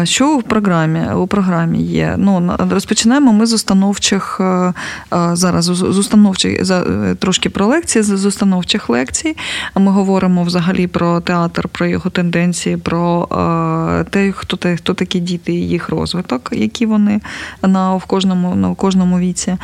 Що 0.03 0.37
в 0.37 0.43
програмі 0.43 1.13
у 1.15 1.27
програмі 1.27 1.83
є? 1.83 2.15
Ну, 2.17 2.51
Розпочинаємо 2.69 3.33
ми 3.33 3.45
з 3.45 3.53
установчих 3.53 4.41
зараз 5.11 5.65
з 5.65 5.97
установчих 5.97 6.61
трошки 7.19 7.49
про 7.49 7.65
лекції, 7.65 8.03
з 8.03 8.25
установчих 8.25 8.89
лекцій. 8.89 9.35
Ми 9.75 9.91
говоримо 9.91 10.43
взагалі 10.43 10.87
про 10.87 11.19
театр, 11.19 11.67
про 11.67 11.85
його 11.85 12.09
тенденції, 12.09 12.77
про 12.77 13.27
те, 14.09 14.31
хто 14.31 14.57
хто 14.75 14.93
такі 14.93 15.19
діти 15.19 15.53
і 15.53 15.67
їх 15.67 15.89
розвиток, 15.89 16.49
які 16.53 16.85
вони 16.85 17.21
на 17.61 17.95
в 17.95 18.05
кожному 18.05 18.55
на 18.55 18.75
кожному 18.75 19.19
віці. 19.19 19.57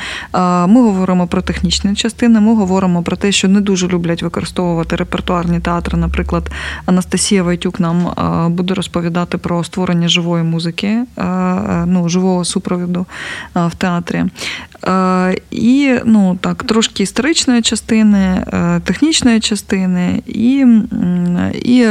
Ми 0.67 0.81
говоримо 0.81 1.27
про 1.27 1.41
технічні 1.41 1.95
частини, 1.95 2.39
ми 2.39 2.55
говоримо 2.55 3.03
про 3.03 3.15
те, 3.15 3.31
що 3.31 3.47
не 3.47 3.61
дуже 3.61 3.87
люблять 3.87 4.23
використовувати 4.23 4.95
репертуарні 4.95 5.59
театри, 5.59 5.97
наприклад 5.97 6.40
наприклад, 6.41 6.51
Анастасія 6.85 7.43
Вайтюк 7.43 7.79
нам 7.79 8.07
е, 8.07 8.49
буде 8.49 8.73
розповідати 8.73 9.37
про 9.37 9.63
створення 9.63 10.07
живої 10.07 10.43
музики, 10.43 10.87
е, 10.87 11.23
е, 11.23 11.85
ну, 11.87 12.09
живого 12.09 12.45
супровіду 12.45 13.05
в 13.55 13.75
театрі. 13.77 14.25
І 15.51 15.95
ну, 16.05 16.37
так, 16.41 16.63
трошки 16.63 17.03
історичної 17.03 17.61
частини, 17.61 18.45
технічної 18.83 19.39
частини, 19.39 20.21
і 20.27 20.65
і 21.53 21.87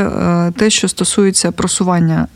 те, 0.56 0.70
що 0.70 0.88
стосується 0.88 1.52
просування, 1.52 2.26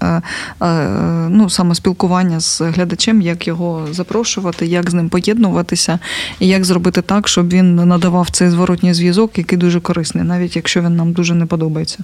ну, 1.30 1.50
саме 1.50 1.74
спілкування 1.74 2.40
з 2.40 2.60
глядачем, 2.60 3.22
як 3.22 3.46
його 3.46 3.86
запрошувати, 3.90 4.66
як 4.66 4.90
з 4.90 4.94
ним 4.94 5.08
поєднуватися, 5.08 5.98
і 6.40 6.48
як 6.48 6.64
зробити 6.64 7.02
так, 7.02 7.28
щоб 7.28 7.48
він 7.48 7.74
надавав 7.74 8.30
цей 8.30 8.50
зворотній 8.50 8.94
зв'язок, 8.94 9.38
який 9.38 9.58
дуже 9.58 9.80
корисний, 9.80 10.24
навіть 10.24 10.56
якщо 10.56 10.80
він 10.80 10.96
нам 10.96 11.12
дуже 11.12 11.34
не 11.34 11.46
подобається. 11.46 12.03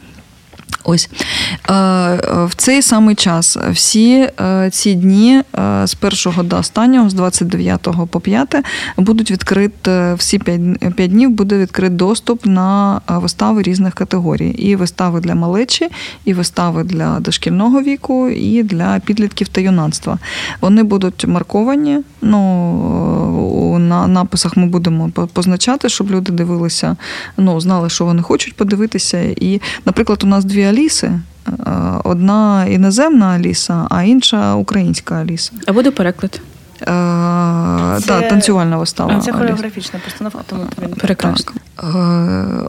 Ось 0.83 1.09
е, 1.69 1.73
в 2.45 2.51
цей 2.55 2.81
самий 2.81 3.15
час 3.15 3.57
всі 3.71 4.29
е, 4.41 4.69
ці 4.71 4.93
дні 4.93 5.43
е, 5.59 5.87
з 5.87 5.93
першого 5.93 6.43
до 6.43 6.57
останнього, 6.57 7.09
з 7.09 7.13
29 7.13 7.87
по 8.11 8.19
5, 8.19 8.55
будуть 8.97 9.31
відкриті 9.31 9.71
всі 10.17 10.39
5 10.39 11.11
днів 11.11 11.29
буде 11.29 11.57
відкрит 11.57 11.95
доступ 11.95 12.45
на 12.45 13.01
вистави 13.07 13.61
різних 13.61 13.93
категорій. 13.93 14.49
І 14.49 14.75
вистави 14.75 15.19
для 15.19 15.35
малечі, 15.35 15.89
і 16.25 16.33
вистави 16.33 16.83
для 16.83 17.19
дошкільного 17.19 17.81
віку, 17.81 18.29
і 18.29 18.63
для 18.63 18.99
підлітків 19.05 19.47
та 19.47 19.61
юнацтва. 19.61 20.17
Вони 20.61 20.83
будуть 20.83 21.27
марковані. 21.27 21.99
Ну, 22.21 23.77
На 23.79 24.07
написах 24.07 24.57
ми 24.57 24.65
будемо 24.65 25.09
позначати, 25.09 25.89
щоб 25.89 26.11
люди 26.11 26.31
дивилися, 26.31 26.95
ну, 27.37 27.61
знали, 27.61 27.89
що 27.89 28.05
вони 28.05 28.21
хочуть 28.21 28.55
подивитися. 28.55 29.21
І, 29.21 29.61
наприклад, 29.85 30.23
у 30.23 30.27
нас 30.27 30.45
дві 30.45 30.70
Аліси. 30.71 31.11
Е, 31.47 31.51
одна 32.03 32.65
іноземна 32.65 33.25
Аліса, 33.25 33.87
а 33.89 34.03
інша 34.03 34.55
українська 34.55 35.15
Аліса. 35.15 35.51
А 35.67 35.73
буде 35.73 35.91
переклад? 35.91 36.41
Е, 36.81 36.85
це... 37.99 38.07
Та, 38.07 38.21
танцювальна 38.21 38.77
вистава. 38.77 39.19
Це 39.19 39.31
хореографічна 39.31 39.99
постановка, 40.05 40.39
тому 40.47 40.63
він 40.81 40.93
прекрасно. 40.93 41.53
Е, 41.83 41.87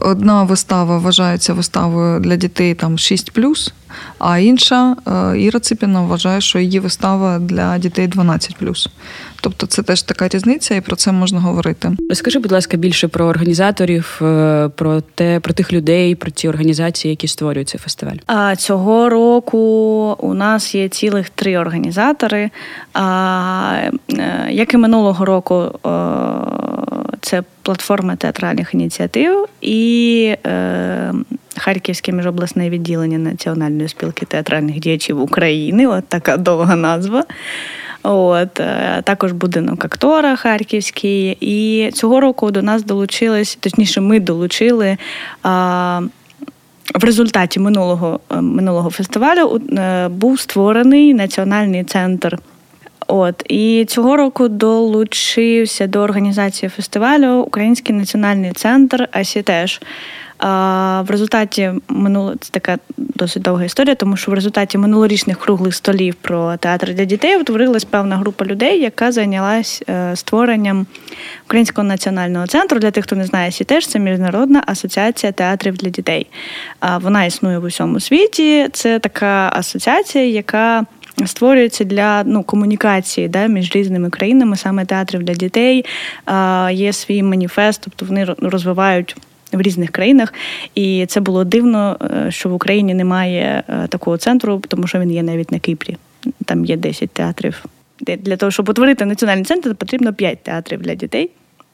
одна 0.01 0.43
вистава 0.43 0.97
вважається 0.97 1.53
виставою 1.53 2.19
для 2.19 2.35
дітей 2.35 2.73
там 2.73 2.95
6+, 2.95 3.71
а 4.19 4.37
інша 4.37 4.95
Іра 5.37 5.59
Ципіна 5.59 6.01
вважає, 6.01 6.41
що 6.41 6.59
її 6.59 6.79
вистава 6.79 7.39
для 7.39 7.77
дітей 7.77 8.07
12+. 8.07 8.89
Тобто 9.43 9.67
це 9.67 9.83
теж 9.83 10.01
така 10.01 10.27
різниця, 10.27 10.75
і 10.75 10.81
про 10.81 10.95
це 10.95 11.11
можна 11.11 11.39
говорити. 11.39 11.91
Розкажи, 12.09 12.39
будь 12.39 12.51
ласка, 12.51 12.77
більше 12.77 13.07
про 13.07 13.25
організаторів, 13.25 14.19
е, 14.21 14.69
про 14.75 15.01
те, 15.01 15.39
про 15.39 15.53
тих 15.53 15.73
людей, 15.73 16.15
про 16.15 16.31
ті 16.31 16.49
організації, 16.49 17.09
які 17.09 17.27
створюють 17.27 17.69
цей 17.69 17.79
фестиваль. 17.79 18.15
А 18.25 18.55
цього 18.55 19.09
року 19.09 19.57
у 20.19 20.33
нас 20.33 20.75
є 20.75 20.89
цілих 20.89 21.29
три 21.29 21.57
організатори. 21.57 22.49
А 22.93 23.81
е, 24.13 24.47
як 24.51 24.73
і 24.73 24.77
минулого 24.77 25.25
року, 25.25 25.79
е, 25.85 25.89
це 27.21 27.43
платформа 27.61 28.15
театральних 28.15 28.73
ініціатив 28.73 29.47
і 29.61 30.35
Харківське 31.57 32.11
міжобласне 32.11 32.69
відділення 32.69 33.17
Національної 33.17 33.89
спілки 33.89 34.25
театральних 34.25 34.79
діячів 34.79 35.21
України. 35.21 35.87
От 35.87 36.07
така 36.07 36.37
довга 36.37 36.75
назва. 36.75 37.23
От 38.03 38.59
е, 38.59 39.01
також 39.03 39.31
будинок 39.31 39.85
актора 39.85 40.35
Харківський. 40.35 41.37
І 41.39 41.91
цього 41.91 42.19
року 42.19 42.51
до 42.51 42.61
нас 42.61 42.83
долучились, 42.83 43.55
точніше, 43.55 44.01
ми 44.01 44.19
долучили. 44.19 44.97
А, 45.43 46.01
в 46.95 47.03
результаті 47.03 47.59
минулого 47.59 48.19
е, 48.31 48.41
минулого 48.41 48.89
фестивалю 48.89 49.61
е, 49.77 50.07
був 50.07 50.39
створений 50.39 51.13
національний 51.13 51.83
центр 51.83 52.37
От 53.07 53.43
і 53.49 53.85
цього 53.87 54.17
року 54.17 54.47
долучився 54.47 55.87
до 55.87 55.99
організації 55.99 56.69
фестивалю 56.69 57.33
Український 57.33 57.95
національний 57.95 58.51
центр 58.51 59.07
АСІТЕШ. 59.11 59.81
В 60.43 61.05
результаті 61.07 61.71
минуло 61.87 62.35
це 62.39 62.51
така 62.51 62.77
досить 62.97 63.43
довга 63.43 63.65
історія, 63.65 63.95
тому 63.95 64.17
що 64.17 64.31
в 64.31 64.33
результаті 64.33 64.77
минулорічних 64.77 65.39
круглих 65.39 65.75
столів 65.75 66.15
про 66.15 66.57
театр 66.57 66.93
для 66.93 67.05
дітей 67.05 67.37
утворилась 67.37 67.83
певна 67.83 68.17
група 68.17 68.45
людей, 68.45 68.81
яка 68.81 69.11
зайнялась 69.11 69.83
е, 69.89 70.15
створенням 70.15 70.85
Українського 71.45 71.87
національного 71.87 72.47
центру. 72.47 72.79
Для 72.79 72.91
тих, 72.91 73.03
хто 73.03 73.15
не 73.15 73.25
знає, 73.25 73.51
теж 73.51 73.87
це 73.87 73.99
міжнародна 73.99 74.63
асоціація 74.67 75.31
театрів 75.31 75.77
для 75.77 75.89
дітей. 75.89 76.27
Вона 77.01 77.25
існує 77.25 77.59
в 77.59 77.63
усьому 77.63 77.99
світі. 77.99 78.67
Це 78.73 78.99
така 78.99 79.51
асоціація, 79.53 80.25
яка 80.25 80.85
Створюється 81.25 81.83
для 81.83 82.23
ну, 82.23 82.43
комунікації 82.43 83.27
да, 83.27 83.47
між 83.47 83.75
різними 83.75 84.09
країнами, 84.09 84.57
саме 84.57 84.85
театрів 84.85 85.23
для 85.23 85.33
дітей. 85.33 85.85
Є 86.71 86.93
свій 86.93 87.23
маніфест, 87.23 87.81
тобто 87.83 88.05
вони 88.05 88.25
розвивають 88.41 89.15
в 89.57 89.61
різних 89.61 89.91
країнах. 89.91 90.33
І 90.75 91.05
це 91.05 91.19
було 91.19 91.43
дивно, 91.43 91.97
е, 92.27 92.31
що 92.31 92.49
в 92.49 92.53
Україні 92.53 92.93
немає 92.93 93.63
е, 93.67 93.87
такого 93.87 94.17
центру, 94.17 94.61
тому 94.67 94.87
що 94.87 94.99
він 94.99 95.11
є 95.11 95.23
навіть 95.23 95.51
на 95.51 95.59
Кіпрі. 95.59 95.97
Там 96.45 96.65
є 96.65 96.77
10 96.77 97.09
театрів. 97.09 97.65
Для 97.99 98.37
того, 98.37 98.51
щоб 98.51 98.69
утворити 98.69 99.05
національний 99.05 99.45
центр, 99.45 99.75
потрібно 99.75 100.13
5 100.13 100.43
театрів 100.43 100.81
для 100.81 100.95
дітей, 100.95 101.29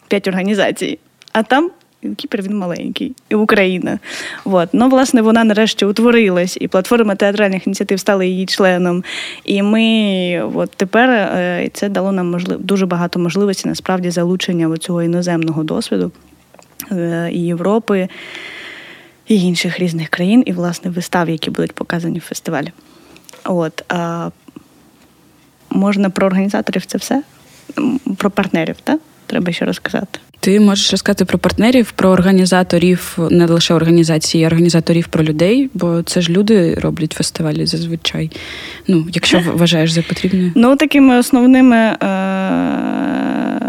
5 0.08 0.28
організацій. 0.28 1.00
А 1.32 1.44
там 1.44 1.72
Кіпр 2.16 2.42
він 2.42 2.58
маленький, 2.58 3.16
і 3.30 3.36
Україна. 3.36 4.00
От. 4.46 4.70
Ну, 4.74 4.90
власне, 4.90 5.22
вона 5.22 5.44
нарешті 5.44 5.86
утворилась, 5.86 6.58
і 6.62 6.68
платформа 6.68 7.16
театральних 7.16 7.68
ініціатив 7.68 8.00
стала 8.00 8.24
її 8.24 8.46
членом. 8.46 9.04
І 9.46 9.62
ми 9.62 10.52
от 10.56 10.72
тепер 10.72 11.10
е, 11.10 11.70
це 11.74 11.90
дало 11.90 12.12
нам 12.12 12.32
можлив... 12.32 12.60
дуже 12.60 12.86
багато 12.86 13.20
можливостей 13.20 13.70
насправді 13.70 14.10
залучення 14.10 14.78
цього 14.78 15.04
іноземного 15.04 15.64
досвіду. 15.64 16.12
Е, 16.92 17.30
і 17.34 17.40
Європи, 17.40 18.08
і 19.28 19.44
інших 19.44 19.80
різних 19.80 20.10
країн, 20.10 20.44
і, 20.46 20.52
власне, 20.52 20.92
вистав, 20.92 21.30
які 21.30 21.50
будуть 21.50 21.72
показані 21.72 22.20
в 22.20 22.22
фестивалі. 22.22 22.72
От, 23.44 23.84
а, 23.90 24.30
Можна 25.72 26.10
про 26.10 26.28
організаторів 26.28 26.86
це 26.86 26.98
все? 26.98 27.24
Про 28.18 28.32
партнерів, 28.32 28.76
так? 28.84 29.00
Треба 29.26 29.52
ще 29.52 29.66
розказати. 29.66 30.20
Ти 30.40 30.60
можеш 30.60 30.92
розказати 30.92 31.26
про 31.26 31.40
партнерів, 31.40 31.92
про 31.92 32.10
організаторів, 32.10 33.18
не 33.32 33.46
лише 33.46 33.74
організації, 33.74 34.44
а 34.44 34.48
організаторів 34.48 35.08
про 35.08 35.24
людей, 35.24 35.70
бо 35.74 36.02
це 36.04 36.22
ж 36.22 36.32
люди 36.32 36.74
роблять 36.74 37.14
фестивалі 37.14 37.66
зазвичай. 37.66 38.32
Ну, 38.88 39.08
якщо 39.14 39.40
вважаєш 39.54 39.92
за 39.92 40.02
потрібне. 40.02 40.52
Ну, 40.56 40.76
такими 40.76 41.18
основними. 41.18 41.76
Е- 41.78 43.69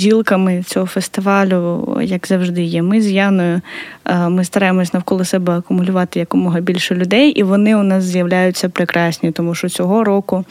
бджілками 0.00 0.62
цього 0.62 0.86
фестивалю, 0.86 1.98
як 2.02 2.26
завжди, 2.26 2.62
є. 2.62 2.82
Ми 2.82 3.00
з 3.00 3.10
Яною 3.10 3.60
е, 4.04 4.28
ми 4.28 4.44
стараємось 4.44 4.94
навколо 4.94 5.24
себе 5.24 5.52
акумулювати 5.52 6.18
якомога 6.18 6.60
більше 6.60 6.94
людей, 6.94 7.30
і 7.30 7.42
вони 7.42 7.76
у 7.76 7.82
нас 7.82 8.04
з'являються 8.04 8.68
прекрасні, 8.68 9.32
тому 9.32 9.54
що 9.54 9.68
цього 9.68 10.04
року. 10.04 10.44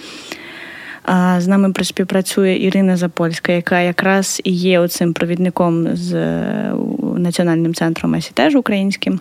З 1.37 1.47
нами 1.47 1.73
співпрацює 1.81 2.57
Ірина 2.61 2.97
Запольська, 2.97 3.51
яка 3.51 3.79
якраз 3.79 4.41
і 4.43 4.51
є 4.51 4.79
оцим 4.79 5.13
провідником 5.13 5.95
з 5.95 6.13
е, 6.13 6.73
національним 7.17 7.73
центром 7.73 8.15
АСІТЕЖ 8.15 8.55
українським. 8.55 9.19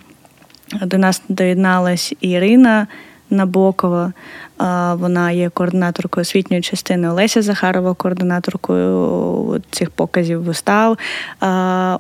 До 0.82 0.98
нас 0.98 1.22
доєдналась 1.28 2.14
Ірина 2.20 2.86
Набокова, 3.30 4.12
вона 4.92 5.30
є 5.30 5.48
координаторкою 5.50 6.22
освітньої 6.22 6.62
частини 6.62 7.10
Олеся 7.10 7.42
Захарова, 7.42 7.94
координаторкою 7.94 9.62
цих 9.70 9.90
показів 9.90 10.42
вистав. 10.42 10.98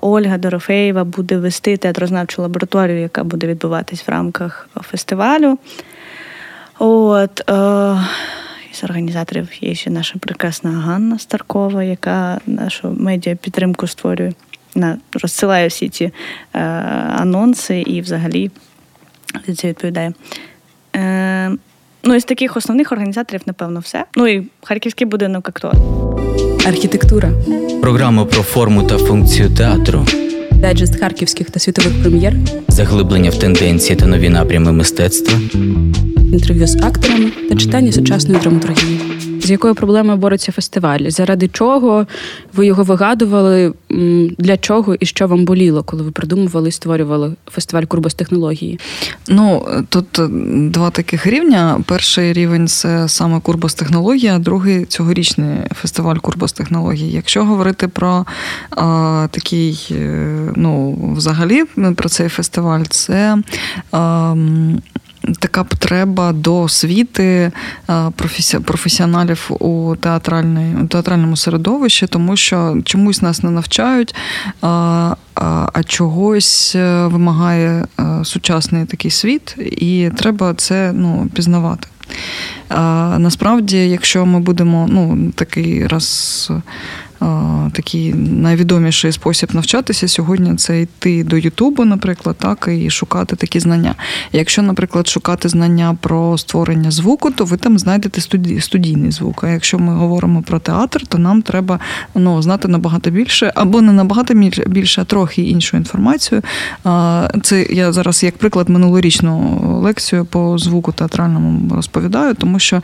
Ольга 0.00 0.38
Дорофеєва 0.38 1.04
буде 1.04 1.36
вести 1.36 1.76
театрознавчу 1.76 2.42
лабораторію, 2.42 3.00
яка 3.00 3.24
буде 3.24 3.46
відбуватись 3.46 4.08
в 4.08 4.10
рамках 4.10 4.68
фестивалю. 4.82 5.58
От, 6.78 7.50
е, 7.50 7.98
Із 8.72 8.84
організаторів 8.84 9.48
є 9.60 9.74
ще 9.74 9.90
наша 9.90 10.18
прекрасна 10.18 10.70
Ганна 10.70 11.18
Старкова, 11.18 11.82
яка 11.82 12.40
нашу 12.46 12.90
медіа 12.98 13.34
підтримку 13.34 13.86
створює. 13.86 14.32
Розсилає 15.22 15.68
всі 15.68 15.88
ці 15.88 16.04
е, 16.04 16.60
анонси 17.16 17.80
і 17.80 18.00
взагалі 18.00 18.50
це 19.56 19.68
відповідає. 19.68 20.12
Е, 20.98 21.50
Ну, 22.04 22.14
із 22.14 22.24
таких 22.24 22.56
основних 22.56 22.92
організаторів, 22.92 23.40
напевно, 23.46 23.80
все. 23.80 24.04
Ну 24.16 24.28
і 24.28 24.46
харківський 24.64 25.06
будинок 25.06 25.48
актор. 25.48 25.72
Архітектура. 26.66 27.30
Програма 27.82 28.24
про 28.24 28.42
форму 28.42 28.82
та 28.82 28.98
функцію 28.98 29.50
театру. 29.56 30.06
Дайджест 30.52 31.00
харківських 31.00 31.50
та 31.50 31.60
світових 31.60 32.02
прем'єр. 32.02 32.34
Заглиблення 32.68 33.30
в 33.30 33.38
тенденції 33.38 33.96
та 33.96 34.06
нові 34.06 34.28
напрями 34.28 34.72
мистецтва. 34.72 35.38
Інтерв'ю 36.16 36.66
з 36.66 36.76
акторами 36.76 37.30
та 37.48 37.56
читання 37.56 37.92
сучасної 37.92 38.40
драматургії 38.40 38.97
з 39.48 39.50
якою 39.50 39.74
проблемою 39.74 40.18
бореться 40.18 40.52
фестиваль? 40.52 41.00
Заради 41.08 41.48
чого 41.48 42.06
ви 42.54 42.66
його 42.66 42.82
вигадували? 42.82 43.72
Для 44.38 44.56
чого 44.56 44.94
і 44.94 45.06
що 45.06 45.26
вам 45.26 45.44
боліло, 45.44 45.82
коли 45.82 46.02
ви 46.02 46.10
придумували 46.10 46.68
і 46.68 46.72
створювали 46.72 47.34
фестиваль 47.46 47.82
Курбас 47.82 48.14
технології? 48.14 48.80
Ну 49.28 49.66
тут 49.88 50.18
е, 50.18 50.28
два 50.70 50.90
таких 50.90 51.26
рівня. 51.26 51.80
Перший 51.86 52.32
рівень 52.32 52.68
це 52.68 53.08
саме 53.08 53.40
Курбас 53.40 53.74
технологія, 53.74 54.38
другий 54.38 54.84
цьогорічний 54.84 55.58
фестиваль 55.74 56.16
Курбас 56.16 56.52
технології. 56.52 57.12
Якщо 57.12 57.44
говорити 57.44 57.88
про 57.88 58.26
а, 58.70 59.28
такий, 59.30 59.88
е, 59.90 60.52
ну 60.56 60.98
взагалі 61.16 61.64
про 61.96 62.08
цей 62.08 62.28
фестиваль, 62.28 62.84
це. 62.90 63.38
А, 63.92 64.34
така 65.38 65.64
потреба 65.64 66.32
до 66.32 66.60
освіти 66.60 67.52
е, 67.90 68.10
професіоналів 68.64 69.50
у 69.60 69.96
театральному 70.88 71.36
середовищі, 71.36 72.06
тому 72.06 72.36
що 72.36 72.76
чомусь 72.84 73.22
нас 73.22 73.42
не 73.42 73.50
навчають, 73.50 74.14
а 75.34 75.82
чогось 75.86 76.74
е, 76.76 77.06
вимагає 77.06 77.86
е, 78.00 78.24
сучасний 78.24 78.84
такий 78.84 79.10
світ, 79.10 79.56
і 79.58 80.10
треба 80.16 80.54
це 80.54 80.92
ну, 80.94 81.28
пізнавати. 81.34 81.88
Насправді, 83.18 83.88
якщо 83.88 84.26
ми 84.26 84.40
будемо 84.40 84.86
ну, 84.90 85.32
такий 85.34 85.86
раз 85.86 86.50
такий 87.72 88.14
найвідоміший 88.14 89.12
спосіб 89.12 89.50
навчатися 89.52 90.08
сьогодні 90.08 90.56
це 90.56 90.80
йти 90.80 91.24
до 91.24 91.36
Ютубу, 91.36 91.84
наприклад, 91.84 92.36
так, 92.38 92.68
і 92.72 92.90
шукати 92.90 93.36
такі 93.36 93.60
знання. 93.60 93.94
Якщо, 94.32 94.62
наприклад, 94.62 95.08
шукати 95.08 95.48
знання 95.48 95.96
про 96.00 96.38
створення 96.38 96.90
звуку, 96.90 97.30
то 97.30 97.44
ви 97.44 97.56
там 97.56 97.78
знайдете 97.78 98.20
студійний 98.60 99.10
звук. 99.10 99.44
А 99.44 99.48
якщо 99.48 99.78
ми 99.78 99.94
говоримо 99.94 100.42
про 100.42 100.58
театр, 100.58 101.06
то 101.06 101.18
нам 101.18 101.42
треба 101.42 101.78
ну, 102.14 102.42
знати 102.42 102.68
набагато 102.68 103.10
більше, 103.10 103.52
або 103.54 103.80
не 103.82 103.92
набагато 103.92 104.34
більше, 104.66 105.00
а 105.00 105.04
трохи 105.04 105.42
іншу 105.42 105.76
інформацію. 105.76 106.42
Це 107.42 107.66
я 107.70 107.92
зараз, 107.92 108.22
як 108.22 108.38
приклад, 108.38 108.68
минулорічну 108.68 109.60
лекцію 109.82 110.24
по 110.24 110.58
звуку 110.58 110.92
театральному 110.92 111.74
розповідаю, 111.74 112.34
тому 112.34 112.58
що 112.58 112.82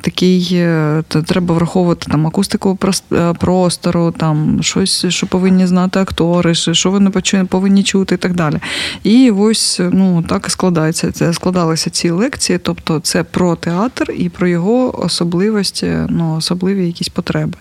такий 0.00 0.48
е, 0.52 1.02
треба 1.08 1.54
враховувати 1.54 2.06
там 2.10 2.26
акустику 2.26 2.78
е, 3.12 3.33
простору, 3.34 4.14
там 4.16 4.62
щось, 4.62 5.06
що 5.08 5.26
повинні 5.26 5.66
знати 5.66 5.98
актори, 6.00 6.54
що 6.54 6.90
вони 6.90 7.10
повинні 7.48 7.82
чути 7.82 8.14
і 8.14 8.18
так 8.18 8.34
далі. 8.34 8.56
І 9.02 9.30
ось 9.30 9.80
ну 9.92 10.22
так 10.22 10.50
складається. 10.50 11.12
Це 11.12 11.32
складалися 11.32 11.90
ці 11.90 12.10
лекції, 12.10 12.58
тобто 12.58 13.00
це 13.00 13.22
про 13.22 13.56
театр 13.56 14.12
і 14.18 14.28
про 14.28 14.48
його 14.48 15.04
особливості, 15.04 15.92
ну 16.08 16.36
особливі 16.36 16.86
якісь 16.86 17.08
потреби. 17.08 17.58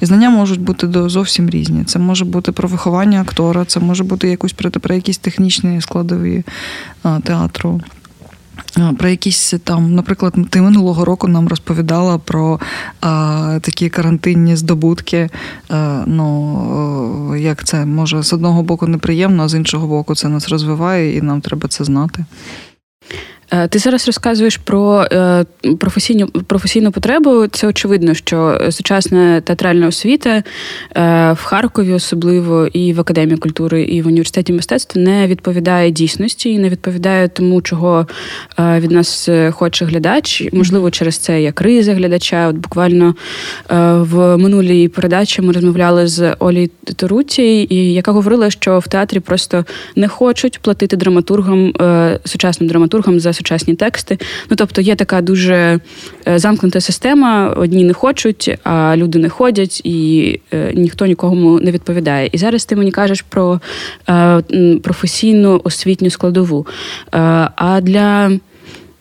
І 0.00 0.06
знання 0.06 0.30
можуть 0.30 0.60
бути 0.60 1.08
зовсім 1.08 1.50
різні. 1.50 1.84
Це 1.84 1.98
може 1.98 2.24
бути 2.24 2.52
про 2.52 2.68
виховання 2.68 3.20
актора, 3.20 3.64
це 3.64 3.80
може 3.80 4.04
бути 4.04 4.28
якусь 4.28 4.52
про 4.52 4.94
якісь 4.94 5.18
технічні 5.18 5.80
складові 5.80 6.44
театру. 7.22 7.80
Про 8.98 9.08
якісь 9.08 9.54
там, 9.64 9.94
наприклад, 9.94 10.34
ти 10.50 10.60
минулого 10.60 11.04
року 11.04 11.28
нам 11.28 11.48
розповідала 11.48 12.18
про 12.18 12.60
а, 13.00 13.58
такі 13.62 13.88
карантинні 13.88 14.56
здобутки. 14.56 15.28
А, 15.68 16.02
ну, 16.06 17.36
Як 17.36 17.64
це 17.64 17.86
може 17.86 18.22
з 18.22 18.32
одного 18.32 18.62
боку 18.62 18.86
неприємно, 18.86 19.42
а 19.42 19.48
з 19.48 19.54
іншого 19.54 19.86
боку, 19.86 20.14
це 20.14 20.28
нас 20.28 20.48
розвиває, 20.48 21.16
і 21.16 21.22
нам 21.22 21.40
треба 21.40 21.68
це 21.68 21.84
знати. 21.84 22.24
Е, 23.50 23.68
ти 23.68 23.78
зараз 23.78 24.06
розказуєш 24.06 24.56
про 24.56 25.06
е, 25.12 25.44
професійну 25.78 26.26
професійну 26.26 26.92
потребу. 26.92 27.46
Це 27.46 27.66
очевидно, 27.66 28.14
що 28.14 28.60
сучасна 28.70 29.40
театральна 29.40 29.86
освіта 29.86 30.30
е, 30.30 30.42
в 31.32 31.42
Харкові, 31.42 31.92
особливо 31.92 32.66
і 32.66 32.92
в 32.92 33.00
академії 33.00 33.36
культури, 33.36 33.82
і 33.82 34.02
в 34.02 34.06
університеті 34.06 34.52
мистецтва 34.52 35.02
не 35.02 35.26
відповідає 35.26 35.90
дійсності 35.90 36.50
і 36.50 36.58
не 36.58 36.68
відповідає 36.68 37.28
тому, 37.28 37.62
чого 37.62 38.06
від 38.58 38.90
нас 38.90 39.28
хоче 39.50 39.84
глядач. 39.84 40.48
Можливо, 40.52 40.90
через 40.90 41.18
це 41.18 41.42
є 41.42 41.52
криза 41.52 41.94
глядача. 41.94 42.48
От 42.48 42.56
буквально 42.56 43.14
в 44.00 44.36
минулій 44.36 44.88
передачі 44.88 45.42
ми 45.42 45.52
розмовляли 45.52 46.06
з 46.06 46.34
Олі 46.38 46.70
Торуті, 46.96 47.66
яка 47.94 48.12
говорила, 48.12 48.50
що 48.50 48.78
в 48.78 48.88
театрі 48.88 49.20
просто 49.20 49.64
не 49.96 50.08
хочуть 50.08 50.58
платити 50.58 50.96
драматургам 50.96 51.72
сучасним 52.24 52.68
драматургам 52.68 53.20
за 53.20 53.32
сучасні 53.36 53.74
тексти. 53.74 54.18
Ну 54.50 54.56
тобто 54.56 54.80
є 54.80 54.94
така 54.94 55.20
дуже 55.20 55.80
е, 56.28 56.38
замкнута 56.38 56.80
система. 56.80 57.48
Одні 57.48 57.84
не 57.84 57.92
хочуть, 57.92 58.58
а 58.64 58.96
люди 58.96 59.18
не 59.18 59.28
ходять, 59.28 59.80
і 59.84 60.40
е, 60.52 60.72
ніхто 60.74 61.06
нікому 61.06 61.60
не 61.60 61.70
відповідає. 61.70 62.30
І 62.32 62.38
зараз 62.38 62.64
ти 62.64 62.76
мені 62.76 62.90
кажеш 62.90 63.22
про 63.22 63.60
е, 64.08 64.42
професійну 64.82 65.60
освітню 65.64 66.10
складову. 66.10 66.66
А 67.56 67.80
для 67.82 68.30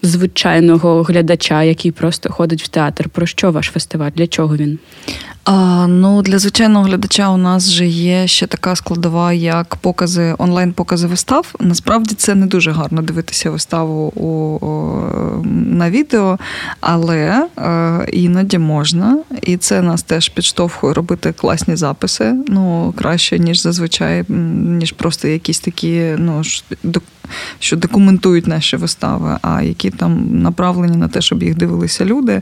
звичайного 0.06 1.04
глядача, 1.04 1.64
який 1.64 1.92
просто 1.92 2.30
ходить 2.30 2.64
в 2.64 2.68
театр, 2.68 3.10
про 3.10 3.26
що 3.26 3.52
ваш 3.52 3.68
фестиваль? 3.68 4.12
Для 4.16 4.28
чого 4.28 4.58
він? 4.58 4.80
А, 5.44 5.88
Ну, 5.88 6.22
Для 6.22 6.40
звичайного 6.40 6.86
глядача 6.86 7.30
у 7.30 7.38
нас 7.38 7.70
же 7.70 7.88
є 7.88 8.28
ще 8.28 8.48
така 8.48 8.76
складова, 8.76 9.34
як 9.34 9.76
покази, 9.76 10.36
онлайн-покази 10.38 11.08
вистав. 11.08 11.56
Насправді 11.60 12.16
це 12.16 12.36
не 12.36 12.46
дуже 12.46 12.72
гарно 12.72 13.02
дивитися 13.02 13.52
виставу 13.52 14.08
у, 14.16 14.26
у, 14.66 15.46
на 15.46 15.90
відео, 15.90 16.38
але 16.80 17.48
е, 17.58 18.08
іноді 18.12 18.58
можна. 18.58 19.18
І 19.42 19.58
це 19.58 19.82
нас 19.82 20.04
теж 20.04 20.30
підштовхує 20.30 20.94
робити 20.94 21.34
класні 21.34 21.76
записи. 21.76 22.36
Ну, 22.48 22.94
краще, 22.98 23.40
ніж 23.40 23.62
зазвичай, 23.62 24.24
ніж 24.30 24.92
просто 24.92 25.28
якісь 25.28 25.60
такі, 25.60 26.16
ну, 26.18 26.42
що 27.60 27.78
документують 27.78 28.48
наші 28.48 28.78
вистави, 28.78 29.38
а 29.42 29.62
які 29.62 29.90
там 29.90 30.42
направлені 30.42 30.98
на 30.98 31.08
те, 31.08 31.22
щоб 31.22 31.44
їх 31.44 31.56
дивилися 31.56 32.06
люди. 32.06 32.42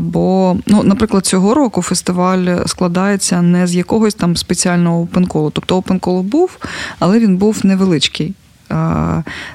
Бо, 0.00 0.56
ну, 0.66 0.82
наприклад, 0.82 1.26
цього 1.26 1.54
року 1.54 1.82
фестиваль 1.82 2.64
складається 2.66 3.42
не 3.42 3.66
з 3.66 3.74
якогось 3.74 4.14
там 4.14 4.36
спеціального 4.36 5.02
опенколу. 5.02 5.50
Тобто 5.50 5.76
опенкол 5.76 6.20
був, 6.22 6.58
але 6.98 7.18
він 7.18 7.36
був 7.36 7.60
невеличкий. 7.64 8.34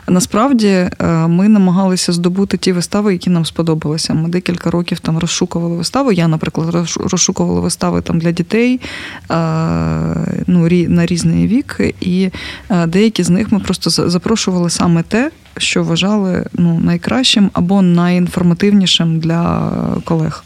Насправді 0.08 0.68
е, 0.68 0.92
ми 1.28 1.50
намагалися 1.50 2.14
здобути 2.14 2.58
ті 2.58 2.72
вистави, 2.72 3.14
які 3.14 3.30
нам 3.30 3.46
сподобалися. 3.46 4.14
Ми 4.14 4.30
декілька 4.30 4.72
років 4.72 5.00
там 5.00 5.20
розшукували 5.20 5.76
вистави. 5.76 6.14
Я, 6.14 6.28
наприклад, 6.28 6.88
розшукувала 7.00 7.60
вистави 7.60 8.02
там 8.02 8.20
для 8.20 8.32
дітей 8.32 8.80
ну, 10.48 10.68
на 10.88 11.06
різний 11.06 11.48
вік, 11.48 11.82
і 12.02 12.30
е, 12.70 12.88
деякі 12.88 13.24
з 13.24 13.30
них 13.30 13.52
ми 13.52 13.60
просто 13.60 14.10
запрошували 14.10 14.70
саме 14.70 15.04
те, 15.04 15.32
що 15.58 15.84
вважали 15.84 16.46
ну, 16.54 16.80
найкращим 16.80 17.50
або 17.54 17.82
найінформативнішим 17.82 19.20
для 19.20 19.72
колег. 20.04 20.44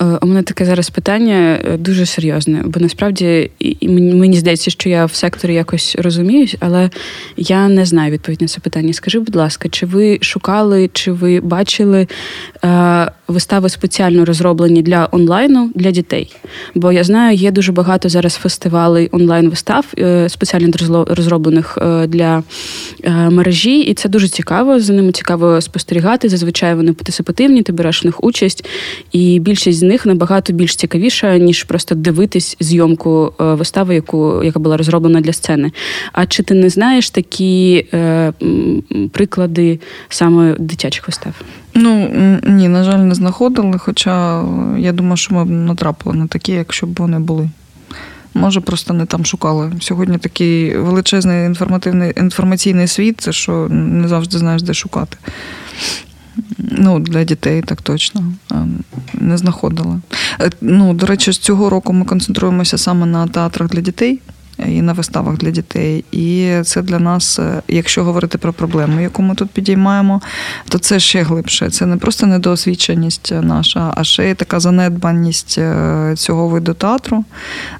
Е, 0.00 0.04
у 0.22 0.26
мене 0.26 0.42
таке 0.42 0.64
зараз 0.64 0.90
питання 0.90 1.60
е, 1.64 1.76
дуже 1.76 2.06
серйозне, 2.06 2.62
бо 2.64 2.80
насправді 2.80 3.50
мені 3.82 4.36
здається, 4.36 4.70
що 4.70 4.88
я 4.88 5.04
в 5.04 5.14
секторі 5.14 5.54
якось 5.54 5.96
розуміюсь, 5.98 6.56
але 6.60 6.90
я 7.36 7.68
не 7.68 7.86
знаю 7.86 8.12
відповідь 8.12 8.42
на 8.42 8.48
це 8.48 8.60
питання. 8.60 8.92
Скажи, 8.92 9.20
будь 9.20 9.36
ласка, 9.36 9.68
чи 9.68 9.86
ви 9.86 10.18
шукали, 10.20 10.90
чи 10.92 11.12
ви 11.12 11.40
бачили 11.40 12.06
е, 12.64 13.10
вистави 13.28 13.68
спеціально 13.68 14.24
розроблені 14.24 14.82
для 14.82 15.08
онлайну 15.12 15.70
для 15.74 15.90
дітей? 15.90 16.36
Бо 16.74 16.92
я 16.92 17.04
знаю, 17.04 17.36
є 17.36 17.50
дуже 17.50 17.72
багато 17.72 18.08
зараз 18.08 18.34
фестивалей 18.34 19.08
онлайн-вистав, 19.12 19.86
е, 19.98 20.28
спеціально 20.28 20.72
розроблених 21.08 21.78
е, 21.82 22.06
для 22.06 22.42
е, 23.04 23.12
мережі, 23.12 23.80
і 23.80 23.94
це 23.94 24.08
дуже 24.08 24.28
цікаво. 24.28 24.80
За 24.80 24.92
ними 24.92 25.12
цікаво 25.12 25.60
спостерігати. 25.60 26.28
Зазвичай 26.28 26.74
вони 26.74 26.92
партисипативні, 26.92 27.62
ти 27.62 27.72
береш 27.72 28.02
в 28.02 28.06
них 28.06 28.24
участь, 28.24 28.64
і 29.12 29.38
більшість 29.38 29.78
них 29.86 30.06
набагато 30.06 30.52
більш 30.52 30.76
цікавіша, 30.76 31.38
ніж 31.38 31.64
просто 31.64 31.94
дивитись 31.94 32.56
зйомку 32.60 33.32
е, 33.40 33.44
вистави, 33.44 33.94
яку 33.94 34.44
яка 34.44 34.58
була 34.58 34.76
розроблена 34.76 35.20
для 35.20 35.32
сцени. 35.32 35.72
А 36.12 36.26
чи 36.26 36.42
ти 36.42 36.54
не 36.54 36.70
знаєш 36.70 37.10
такі 37.10 37.86
е, 37.94 38.32
приклади 39.12 39.80
саме 40.08 40.54
дитячих 40.58 41.06
вистав? 41.06 41.32
Ну 41.74 42.10
ні, 42.42 42.68
на 42.68 42.84
жаль, 42.84 42.98
не 42.98 43.14
знаходили. 43.14 43.78
Хоча 43.78 44.44
я 44.78 44.92
думаю, 44.92 45.16
що 45.16 45.34
ми 45.34 45.44
б 45.44 45.50
натрапили 45.50 46.16
на 46.16 46.26
такі, 46.26 46.52
якщо 46.52 46.86
б 46.86 46.96
вони 46.98 47.18
були. 47.18 47.48
Може, 48.34 48.60
просто 48.60 48.94
не 48.94 49.06
там 49.06 49.24
шукали. 49.24 49.72
Сьогодні 49.80 50.18
такий 50.18 50.76
величезний 50.76 51.46
інформативний 51.46 52.12
інформаційний 52.16 52.86
світ, 52.86 53.32
що 53.34 53.68
не 53.70 54.08
завжди 54.08 54.38
знаєш, 54.38 54.62
де 54.62 54.74
шукати. 54.74 55.16
Ну, 56.58 56.98
Для 56.98 57.24
дітей 57.24 57.62
так 57.62 57.82
точно 57.82 58.24
не 59.14 59.36
знаходила. 59.36 60.00
Е, 60.40 60.50
ну, 60.60 60.94
До 60.94 61.06
речі, 61.06 61.32
з 61.32 61.38
цього 61.38 61.70
року 61.70 61.92
ми 61.92 62.04
концентруємося 62.04 62.78
саме 62.78 63.06
на 63.06 63.26
театрах 63.26 63.70
для 63.70 63.80
дітей 63.80 64.20
і 64.58 64.82
на 64.82 64.92
виставах 64.92 65.36
для 65.36 65.50
дітей. 65.50 66.04
І 66.12 66.54
це 66.64 66.82
для 66.82 66.98
нас, 66.98 67.38
е, 67.38 67.62
якщо 67.68 68.04
говорити 68.04 68.38
про 68.38 68.52
проблему, 68.52 69.00
яку 69.00 69.22
ми 69.22 69.34
тут 69.34 69.50
підіймаємо, 69.50 70.20
то 70.68 70.78
це 70.78 71.00
ще 71.00 71.22
глибше. 71.22 71.70
Це 71.70 71.86
не 71.86 71.96
просто 71.96 72.26
недоосвіченість 72.26 73.32
наша, 73.42 73.92
а 73.96 74.04
ще 74.04 74.30
й 74.30 74.34
така 74.34 74.60
занедбаність 74.60 75.58
е, 75.58 76.14
цього 76.16 76.48
виду 76.48 76.74
театру. 76.74 77.24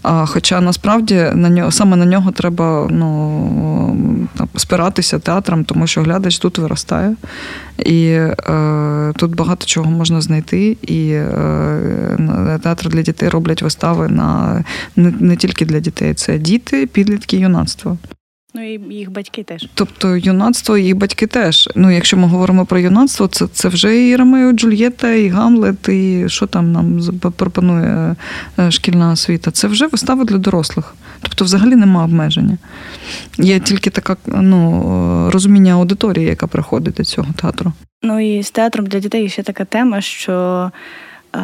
Хоча 0.03 0.61
насправді 0.61 1.31
на 1.35 1.49
нього 1.49 1.71
саме 1.71 1.97
на 1.97 2.05
нього 2.05 2.33
треба 2.33 2.88
ну, 2.90 4.27
спиратися 4.57 5.19
театром, 5.19 5.64
тому 5.64 5.87
що 5.87 6.03
глядач 6.03 6.38
тут 6.38 6.59
виростає. 6.59 7.14
І 7.79 8.07
е, 8.09 9.12
тут 9.17 9.35
багато 9.35 9.67
чого 9.67 9.91
можна 9.91 10.21
знайти. 10.21 10.77
І 10.83 11.11
е, 11.11 12.59
театр 12.62 12.89
для 12.89 13.03
дітей 13.03 13.29
роблять 13.29 13.62
вистави 13.62 14.09
на 14.09 14.65
не, 14.97 15.11
не 15.21 15.37
тільки 15.37 15.65
для 15.65 15.81
дітей, 15.81 16.15
це 16.15 16.39
діти, 16.39 16.87
підлітки, 16.87 17.37
юнацтво. 17.37 17.99
Ну 18.57 18.75
і 18.75 18.95
їх 18.95 19.11
батьки 19.11 19.42
теж. 19.42 19.69
Тобто 19.75 20.16
юнацтво 20.16 20.77
і 20.77 20.85
їх 20.85 20.97
батьки 20.97 21.27
теж. 21.27 21.69
Ну, 21.75 21.90
якщо 21.90 22.16
ми 22.16 22.29
говоримо 22.29 22.66
про 22.66 22.79
юнацтво, 22.79 23.27
це 23.27 23.47
це 23.47 23.69
вже 23.69 24.09
і 24.09 24.16
Ромео, 24.16 24.53
Джульєта, 24.53 25.12
і 25.12 25.29
Гамлет, 25.29 25.88
і 25.88 26.25
що 26.29 26.47
там 26.47 26.73
нам 26.73 27.01
пропонує 27.37 28.16
е, 28.59 28.71
шкільна 28.71 29.12
освіта. 29.12 29.51
Це 29.51 29.69
вже 29.69 29.87
вистава 29.87 30.25
для 30.25 30.38
дорослих. 30.38 30.95
Тобто, 31.23 31.45
взагалі 31.45 31.77
нема 31.77 32.05
обмеження. 32.05 32.59
Є 33.38 33.61
тільки 33.61 33.90
таке 33.90 34.16
ну, 34.27 35.31
розуміння 35.33 35.73
аудиторії, 35.73 36.27
яка 36.27 36.47
приходить 36.47 36.95
до 36.95 37.05
цього 37.05 37.29
театру. 37.40 37.73
Ну 38.03 38.21
і 38.21 38.42
з 38.42 38.51
театром 38.51 38.87
для 38.87 39.01
дітей 39.01 39.29
ще 39.29 39.42
така 39.42 39.64
тема, 39.64 40.01
що 40.01 40.71
е, 41.37 41.40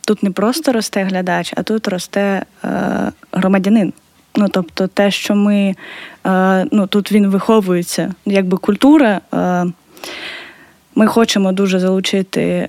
тут 0.00 0.22
не 0.22 0.30
просто 0.30 0.72
росте 0.72 1.04
глядач, 1.04 1.52
а 1.56 1.62
тут 1.62 1.88
росте 1.88 2.44
е, 2.64 3.12
громадянин. 3.32 3.92
Ну, 4.36 4.48
тобто, 4.48 4.86
те, 4.86 5.10
що 5.10 5.34
ми 5.34 5.74
е, 6.26 6.66
ну, 6.72 6.86
тут 6.86 7.12
він 7.12 7.26
виховується, 7.26 8.14
якби 8.26 8.56
культура. 8.56 9.20
Е, 9.34 9.66
ми 10.94 11.06
хочемо 11.06 11.52
дуже 11.52 11.78
залучити 11.78 12.42
е, 12.42 12.68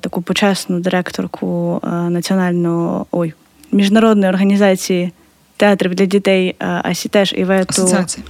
таку 0.00 0.22
почесну 0.22 0.80
директорку 0.80 1.80
національного 2.08 3.06
ой, 3.10 3.34
міжнародної 3.72 4.28
організації 4.28 5.12
театрів 5.56 5.94
для 5.94 6.06
дітей 6.06 6.56
Асітеш 6.58 7.32
Івету. 7.32 7.66
Асоціації. 7.68 8.24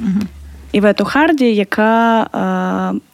Івету 0.75 1.05
Харді, 1.05 1.55
яка 1.55 2.27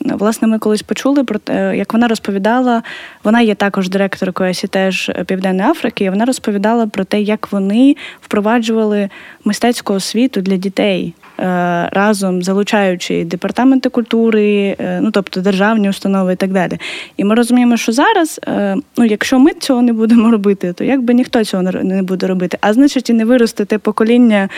власне 0.05 0.49
ми 0.49 0.59
колись 0.59 0.83
почули 0.83 1.25
про 1.25 1.39
те, 1.39 1.77
як 1.77 1.93
вона 1.93 2.09
розповідала. 2.09 2.83
Вона 3.25 3.41
є 3.41 3.55
також 3.55 3.89
директоркою 3.89 4.55
теж 4.55 5.11
Південної 5.27 5.71
Африки. 5.71 6.05
і 6.05 6.11
Вона 6.11 6.25
розповідала 6.25 6.87
про 6.87 7.05
те, 7.05 7.21
як 7.21 7.53
вони 7.53 7.97
впроваджували 8.21 9.09
мистецьку 9.45 9.95
освіту 9.95 10.41
для 10.41 10.57
дітей. 10.57 11.15
Е, 11.41 11.89
разом 11.93 12.43
залучаючи 12.43 13.25
департаменти 13.25 13.89
культури, 13.89 14.77
е, 14.79 15.01
ну 15.03 15.11
тобто 15.11 15.41
державні 15.41 15.89
установи 15.89 16.33
і 16.33 16.37
так 16.37 16.53
далі. 16.53 16.79
І 17.17 17.25
ми 17.25 17.35
розуміємо, 17.35 17.77
що 17.77 17.93
зараз, 17.93 18.41
е, 18.49 18.77
ну 18.97 19.05
якщо 19.05 19.39
ми 19.39 19.53
цього 19.53 19.83
не 19.83 19.93
будемо 19.93 20.31
робити, 20.33 20.73
то 20.73 20.85
якби 20.85 21.15
ніхто 21.15 21.45
цього 21.45 21.63
не 21.63 22.03
буде 22.03 22.27
робити, 22.27 22.59
а 22.61 22.73
значить 22.73 23.11
і 23.11 23.13
не 23.13 23.25
виросте 23.25 23.65
те 23.65 23.79
покоління 23.79 24.49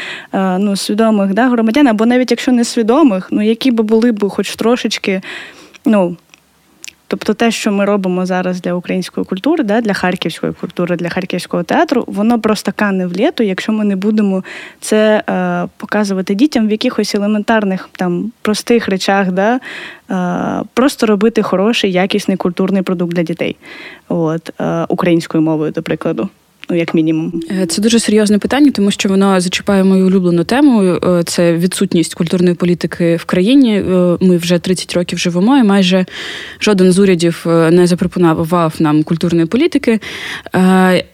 ну, 0.58 0.76
свідомих 0.76 1.34
да, 1.34 1.48
громадян, 1.48 1.88
або 1.88 2.06
навіть 2.06 2.30
якщо 2.30 2.52
не 2.52 2.64
свідомих, 2.64 3.28
ну 3.30 3.42
які 3.42 3.70
би 3.70 3.84
були 3.84 4.12
б 4.12 4.28
хоч 4.28 4.56
трошечки, 4.56 5.20
ну 5.84 6.16
Тобто, 7.12 7.34
те, 7.34 7.50
що 7.50 7.72
ми 7.72 7.84
робимо 7.84 8.26
зараз 8.26 8.60
для 8.60 8.74
української 8.74 9.26
культури, 9.26 9.64
да, 9.64 9.80
для 9.80 9.92
харківської 9.92 10.52
культури, 10.52 10.96
для 10.96 11.08
харківського 11.08 11.62
театру, 11.62 12.04
воно 12.06 12.40
просто 12.40 12.72
кане 12.76 13.06
в 13.06 13.12
літо, 13.12 13.42
якщо 13.42 13.72
ми 13.72 13.84
не 13.84 13.96
будемо 13.96 14.44
це 14.80 15.22
е, 15.30 15.68
показувати 15.76 16.34
дітям 16.34 16.68
в 16.68 16.70
якихось 16.70 17.14
елементарних 17.14 17.88
там 17.96 18.32
простих 18.42 18.88
речах, 18.88 19.32
да, 19.32 19.60
е, 20.10 20.64
просто 20.74 21.06
робити 21.06 21.42
хороший, 21.42 21.92
якісний 21.92 22.36
культурний 22.36 22.82
продукт 22.82 23.14
для 23.14 23.22
дітей, 23.22 23.56
От, 24.08 24.60
е, 24.60 24.86
українською 24.88 25.42
мовою, 25.42 25.72
до 25.72 25.82
прикладу 25.82 26.28
ну 26.70 26.76
як 26.76 26.94
мінімум. 26.94 27.42
Е, 27.50 27.66
це 27.66 27.82
дуже 27.82 28.00
серйозне 28.00 28.38
питання, 28.38 28.70
тому 28.70 28.90
що 28.90 29.08
воно 29.08 29.40
зачіпає 29.40 29.84
мою 29.84 30.06
улюблену 30.06 30.44
тему. 30.44 30.82
Е, 30.82 31.22
це 31.24 31.52
відсутність 31.52 32.14
культурної 32.14 32.54
політики 32.54 33.16
в 33.16 33.24
країні. 33.24 33.76
Е, 33.76 34.16
ми 34.20 34.36
вже 34.36 34.58
30 34.58 34.94
років 34.94 35.18
живемо, 35.18 35.58
і 35.58 35.62
майже 35.62 36.06
жоден 36.60 36.92
з 36.92 36.98
урядів 36.98 37.42
не 37.46 37.86
запропонував 37.86 38.74
нам 38.78 39.02
культурної 39.02 39.46
політики. 39.46 40.00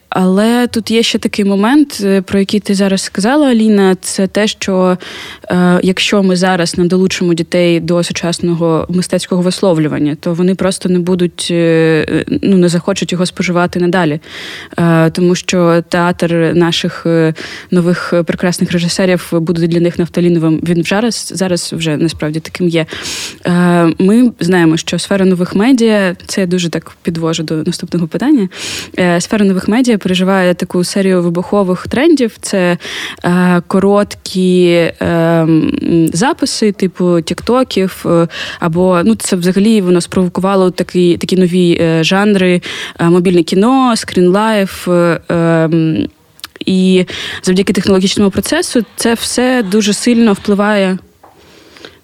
Але 0.09 0.67
тут 0.67 0.91
є 0.91 1.03
ще 1.03 1.19
такий 1.19 1.45
момент, 1.45 2.01
е, 2.03 2.21
про 2.21 2.39
який 2.39 2.59
ти 2.59 2.75
зараз 2.75 3.01
сказала, 3.01 3.47
Аліна. 3.47 3.95
Це 4.01 4.27
те, 4.27 4.47
що 4.47 4.97
е, 5.51 5.79
якщо 5.83 6.23
ми 6.23 6.35
зараз 6.35 6.77
не 6.77 6.85
долучимо 6.85 7.33
дітей 7.33 7.79
до 7.79 8.03
сучасного 8.03 8.85
мистецького 8.89 9.41
висловлювання, 9.41 10.17
то 10.19 10.33
вони 10.33 10.55
просто 10.55 10.89
не 10.89 10.99
будуть, 10.99 11.47
е, 11.51 12.25
ну 12.41 12.57
не 12.57 12.69
захочуть 12.69 13.11
його 13.11 13.25
споживати 13.25 13.79
надалі. 13.79 14.19
Е, 14.79 15.09
тому 15.09 15.35
що 15.35 15.83
театр 15.89 16.51
наших 16.55 17.05
е, 17.05 17.33
нових 17.71 18.13
прекрасних 18.25 18.71
режисерів 18.71 19.27
буде 19.31 19.67
для 19.67 19.79
них 19.79 19.99
нафталіновим. 19.99 20.59
Він 20.63 20.83
зараз 20.83 21.31
зараз 21.35 21.73
вже 21.73 21.97
насправді 21.97 22.39
таким 22.39 22.67
є. 22.67 22.85
Е, 23.45 23.93
Ми 23.99 24.31
знаємо, 24.39 24.77
що 24.77 24.99
сфера 24.99 25.25
нових 25.25 25.55
медіа 25.55 26.15
це 26.25 26.41
я 26.41 26.47
дуже 26.47 26.69
так 26.69 26.91
підвожу 27.01 27.43
до 27.43 27.55
наступного 27.55 28.07
питання. 28.07 28.49
Сфера 29.19 29.45
нових 29.45 29.67
медіа 29.67 29.98
переживає 29.99 30.53
таку 30.53 30.83
серію 30.83 31.21
вибухових 31.21 31.87
трендів. 31.87 32.37
Це 32.41 32.77
е, 33.23 33.61
короткі 33.67 34.65
е, 35.01 35.47
записи, 36.13 36.71
типу 36.71 37.21
тіктоків, 37.21 38.05
е, 38.05 38.27
або 38.59 39.01
ну 39.05 39.15
це 39.15 39.35
взагалі 39.35 39.81
воно 39.81 40.01
спровокувало 40.01 40.71
такі 40.71 41.17
такі 41.17 41.37
нові 41.37 41.77
е, 41.81 42.03
жанри, 42.03 42.61
е, 42.99 43.09
мобільне 43.09 43.43
кіно, 43.43 43.95
скрінлайф. 43.95 44.87
Ем, 45.29 46.07
і 46.65 47.05
завдяки 47.43 47.73
технологічному 47.73 48.31
процесу 48.31 48.85
це 48.95 49.13
все 49.13 49.63
дуже 49.63 49.93
сильно 49.93 50.33
впливає 50.33 50.97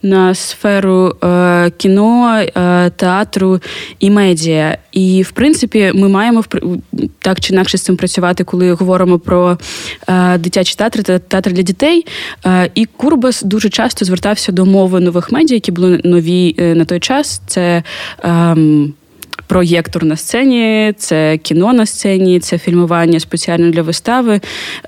на 0.05 0.35
сферу 0.35 1.15
е, 1.23 1.71
кіно, 1.77 2.39
е, 2.39 2.89
театру 2.89 3.59
і 3.99 4.09
медіа. 4.09 4.77
І 4.91 5.21
в 5.21 5.31
принципі, 5.31 5.91
ми 5.95 6.09
маємо 6.09 6.43
так 7.19 7.39
чи 7.39 7.53
інакше 7.53 7.77
з 7.77 7.81
цим 7.81 7.97
працювати, 7.97 8.43
коли 8.43 8.73
говоримо 8.73 9.19
про 9.19 9.57
е, 10.07 10.37
дитячі 10.37 10.75
театри 10.75 11.03
та 11.03 11.19
театр 11.19 11.53
для 11.53 11.61
дітей. 11.61 12.05
Е, 12.45 12.69
і 12.75 12.85
Курбас 12.85 13.43
дуже 13.43 13.69
часто 13.69 14.05
звертався 14.05 14.51
до 14.51 14.65
мови 14.65 14.99
нових 14.99 15.31
медіа, 15.31 15.55
які 15.55 15.71
були 15.71 16.01
нові 16.03 16.55
е, 16.59 16.75
на 16.75 16.85
той 16.85 16.99
час. 16.99 17.41
Це 17.47 17.83
ем, 18.23 18.93
проєктор 19.47 20.05
на 20.05 20.15
сцені, 20.15 20.93
це 20.97 21.37
кіно 21.37 21.73
на 21.73 21.85
сцені, 21.85 22.39
це 22.39 22.57
фільмування 22.57 23.19
спеціально 23.19 23.71
для 23.71 23.81
вистави. 23.81 24.41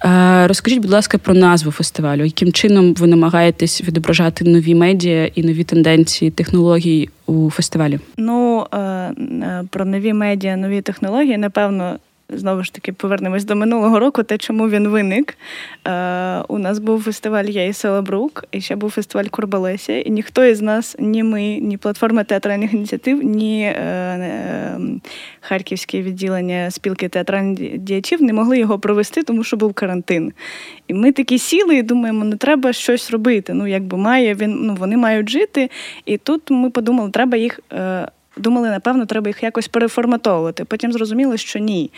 Е, 0.06 0.48
розкажіть, 0.48 0.82
будь 0.82 0.92
ласка, 0.92 1.18
про 1.18 1.34
назву 1.34 1.72
фестивалю. 1.72 2.24
Яким 2.24 2.52
чином 2.52 2.94
ви 2.94 3.08
намагаєтесь 3.08 3.82
відображати 3.82 4.46
нові 4.46 4.76
медіа 4.76 5.26
і 5.26 5.44
нові 5.44 5.64
тенденції 5.64 6.32
технологій 6.32 7.10
у 7.26 7.50
фестивалі? 7.50 8.00
Ну 8.18 8.66
е, 8.74 9.14
про 9.70 9.86
нові 9.86 10.14
медіа, 10.14 10.58
нові 10.58 10.82
технології, 10.82 11.38
напевно, 11.38 11.96
знову 12.30 12.64
ж 12.64 12.74
таки 12.74 12.94
повернемось 12.94 13.46
до 13.46 13.56
минулого 13.56 14.00
року, 14.00 14.24
те, 14.24 14.38
чому 14.38 14.70
він 14.70 14.88
виник. 14.88 15.38
Е, 15.88 16.42
У 16.48 16.58
нас 16.58 16.80
був 16.80 17.04
фестиваль 17.04 17.46
Я 17.46 17.66
і 17.66 17.74
Селабрук, 17.74 18.46
і 18.52 18.62
ще 18.62 18.76
був 18.76 18.92
фестиваль 18.92 19.26
Курбалеся, 19.26 20.00
і 20.00 20.10
ніхто 20.10 20.46
із 20.46 20.62
нас, 20.62 20.96
ні 21.00 21.24
ми, 21.24 21.42
ні 21.42 21.78
платформа 21.78 22.24
театральних 22.24 22.74
ініціатив, 22.74 23.24
ні 23.24 23.62
е, 23.64 23.72
е, 23.82 24.80
харківське 25.42 26.02
відділення 26.02 26.72
спілки 26.72 27.10
театральних 27.10 27.78
діячів 27.78 28.22
не 28.22 28.34
могли 28.34 28.60
його 28.60 28.80
провести, 28.80 29.24
тому 29.24 29.44
що 29.44 29.58
був 29.58 29.74
карантин. 29.74 30.34
І 30.88 30.94
ми 30.94 31.12
такі 31.12 31.40
сіли 31.40 31.76
і 31.78 31.84
думаємо, 31.84 32.26
не 32.26 32.36
треба 32.36 32.74
щось 32.74 33.12
робити. 33.12 33.54
Ну, 33.54 33.68
якби 33.68 33.98
має 33.98 34.34
він, 34.34 34.56
ну 34.62 34.76
вони 34.80 34.98
мають 34.98 35.30
жити. 35.30 35.70
І 36.06 36.18
тут 36.18 36.52
ми 36.52 36.70
подумали, 36.70 37.10
треба 37.12 37.38
їх. 37.38 37.60
Е, 37.74 38.08
думали, 38.38 38.70
напевно, 38.70 39.06
треба 39.06 39.28
їх 39.28 39.44
якось 39.44 39.68
переформатовувати. 39.68 40.66
Потім 40.66 40.92
зрозуміли, 40.92 41.38
що 41.38 41.60
ні, 41.60 41.92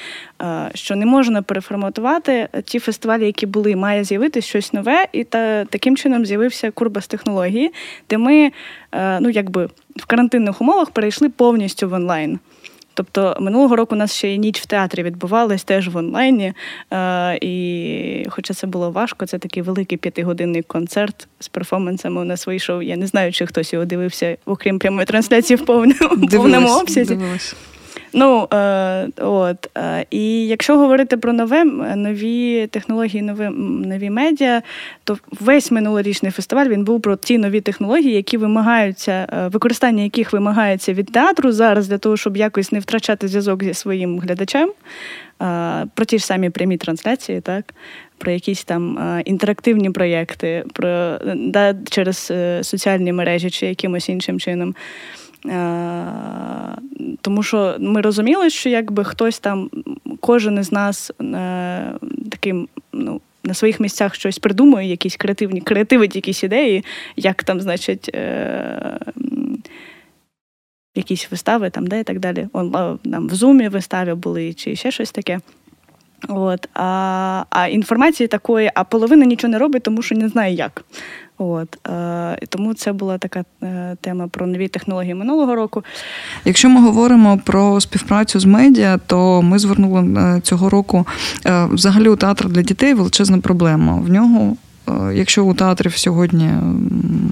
що 0.73 0.95
не 0.95 1.05
можна 1.05 1.41
переформатувати 1.41 2.49
ті 2.63 2.79
фестивалі, 2.79 3.25
які 3.25 3.45
були, 3.45 3.75
має 3.75 4.03
з'явитися 4.03 4.47
щось 4.47 4.73
нове, 4.73 5.07
і 5.11 5.23
та 5.23 5.65
таким 5.65 5.97
чином 5.97 6.25
з'явився 6.25 6.71
Курбас 6.71 7.07
технології, 7.07 7.73
де 8.09 8.17
ми 8.17 8.51
ну 9.19 9.29
якби 9.29 9.69
в 9.95 10.05
карантинних 10.05 10.61
умовах 10.61 10.91
перейшли 10.91 11.29
повністю 11.29 11.89
в 11.89 11.93
онлайн. 11.93 12.39
Тобто 12.99 13.37
минулого 13.39 13.75
року 13.75 13.95
у 13.95 13.97
нас 13.97 14.13
ще 14.15 14.33
і 14.33 14.37
ніч 14.37 14.61
в 14.61 14.65
театрі 14.65 15.03
відбувалась 15.03 15.63
теж 15.63 15.87
в 15.87 15.97
онлайні. 15.97 16.53
Е, 16.93 17.37
І 17.41 18.25
хоча 18.29 18.53
це 18.53 18.67
було 18.67 18.91
важко, 18.91 19.25
це 19.25 19.37
такий 19.37 19.63
великий 19.63 19.97
п'ятигодинний 19.97 20.61
концерт 20.61 21.27
з 21.39 21.47
перформансами 21.47 22.21
у 22.21 22.23
нас 22.23 22.47
вийшов. 22.47 22.83
Я 22.83 22.97
не 22.97 23.07
знаю, 23.07 23.31
чи 23.31 23.45
хтось 23.45 23.73
його 23.73 23.85
дивився, 23.85 24.37
окрім 24.45 24.79
прямої 24.79 25.05
трансляції 25.05 25.57
в 25.57 25.65
повному, 25.65 26.27
повному 26.27 26.79
обсязі. 26.79 27.15
Дивилась. 27.15 27.55
Ну 28.13 28.47
е, 28.53 29.07
от 29.17 29.69
е, 29.77 30.05
і 30.09 30.47
якщо 30.47 30.77
говорити 30.77 31.17
про 31.17 31.33
нове 31.33 31.63
нові 31.95 32.67
технології, 32.67 33.21
нові 33.21 33.49
нові 33.87 34.09
медіа, 34.09 34.61
то 35.03 35.17
весь 35.39 35.71
минулорічний 35.71 36.31
фестиваль 36.31 36.67
він 36.67 36.83
був 36.83 37.01
про 37.01 37.15
ті 37.15 37.37
нові 37.37 37.61
технології, 37.61 38.13
які 38.13 38.37
вимагаються, 38.37 39.27
е, 39.33 39.47
використання 39.47 40.03
яких 40.03 40.33
вимагається 40.33 40.93
від 40.93 41.11
театру 41.11 41.51
зараз 41.51 41.87
для 41.87 41.97
того, 41.97 42.17
щоб 42.17 42.37
якось 42.37 42.71
не 42.71 42.79
втрачати 42.79 43.27
зв'язок 43.27 43.63
зі 43.63 43.73
своїм 43.73 44.19
глядачем. 44.19 44.71
Е, 45.41 45.85
про 45.95 46.05
ті 46.05 46.19
ж 46.19 46.25
самі 46.25 46.49
прямі 46.49 46.77
трансляції, 46.77 47.41
так. 47.41 47.73
Про 48.17 48.31
якісь 48.31 48.63
там 48.63 48.97
е, 48.97 49.21
інтерактивні 49.25 49.89
проєкти, 49.89 50.63
про 50.73 51.19
да, 51.35 51.75
через 51.89 52.33
соціальні 52.61 53.13
мережі 53.13 53.49
чи 53.49 53.65
якимось 53.65 54.09
іншим 54.09 54.39
чином. 54.39 54.75
Е, 55.45 56.75
тому 57.21 57.43
що 57.43 57.75
ми 57.79 58.01
розуміли, 58.01 58.49
що 58.49 58.69
якби 58.69 59.03
хтось 59.03 59.39
там, 59.39 59.69
кожен 60.19 60.59
із 60.59 60.71
нас 60.71 61.11
е, 61.21 61.93
таким, 62.31 62.67
ну. 62.93 63.21
На 63.43 63.53
своїх 63.53 63.79
місцях 63.79 64.15
щось 64.15 64.39
придумує, 64.39 64.89
якісь 64.89 65.15
креативні, 65.15 65.61
креативить 65.61 66.15
якісь 66.15 66.43
ідеї, 66.43 66.85
як 67.15 67.43
там, 67.43 67.61
значить, 67.61 68.09
е, 68.15 68.99
якісь 70.95 71.31
вистави 71.31 71.69
там, 71.69 71.87
де 71.87 71.99
і 71.99 72.03
так 72.03 72.19
далі. 72.19 72.47
Он, 72.53 72.71
там 73.11 73.27
В 73.27 73.35
зумі 73.35 73.67
вистави 73.67 74.15
були 74.15 74.53
чи 74.53 74.75
ще 74.75 74.91
щось 74.91 75.11
таке. 75.11 75.39
От, 76.27 76.69
А 76.73 77.43
а 77.49 77.67
інформації 77.67 78.27
такої, 78.27 78.71
а 78.75 78.83
половина 78.83 79.25
нічого 79.25 79.51
не 79.51 79.57
робить, 79.57 79.83
тому 79.83 80.01
що 80.01 80.15
не 80.15 80.29
знає 80.29 80.53
як. 80.53 80.83
От 81.37 81.87
е, 81.87 82.37
Тому 82.49 82.73
це 82.73 82.93
була 82.93 83.17
така 83.17 83.43
е, 83.63 83.95
тема 84.01 84.27
про 84.27 84.47
нові 84.47 84.67
технології 84.67 85.15
минулого 85.15 85.55
року. 85.55 85.83
Якщо 86.45 86.69
ми 86.69 86.81
говоримо 86.81 87.39
про 87.45 87.81
співпрацю 87.81 88.39
з 88.39 88.45
медіа, 88.45 88.99
то 89.07 89.41
ми 89.41 89.59
звернули 89.59 90.01
е, 90.01 90.41
цього 90.41 90.69
року 90.69 91.07
е, 91.45 91.65
взагалі 91.65 92.09
у 92.09 92.15
театр 92.15 92.49
для 92.49 92.61
дітей 92.61 92.93
величезна 92.93 93.37
проблема. 93.37 93.95
В 93.95 94.09
нього 94.09 94.55
Е, 94.89 95.13
якщо 95.13 95.45
у 95.45 95.53
театрів 95.53 95.97
сьогодні 95.97 96.49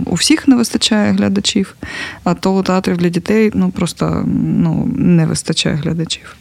у 0.06 0.16
всіх 0.16 0.48
не 0.48 0.56
вистачає 0.56 1.12
глядачів, 1.12 1.76
а 2.24 2.34
то 2.34 2.56
у 2.56 2.64
театрів 2.64 2.98
для 2.98 3.10
дітей 3.10 3.52
ну 3.54 3.70
просто 3.70 4.24
ну, 4.44 4.90
не 4.96 5.26
вистачає 5.26 5.76
глядачів. 5.76 6.36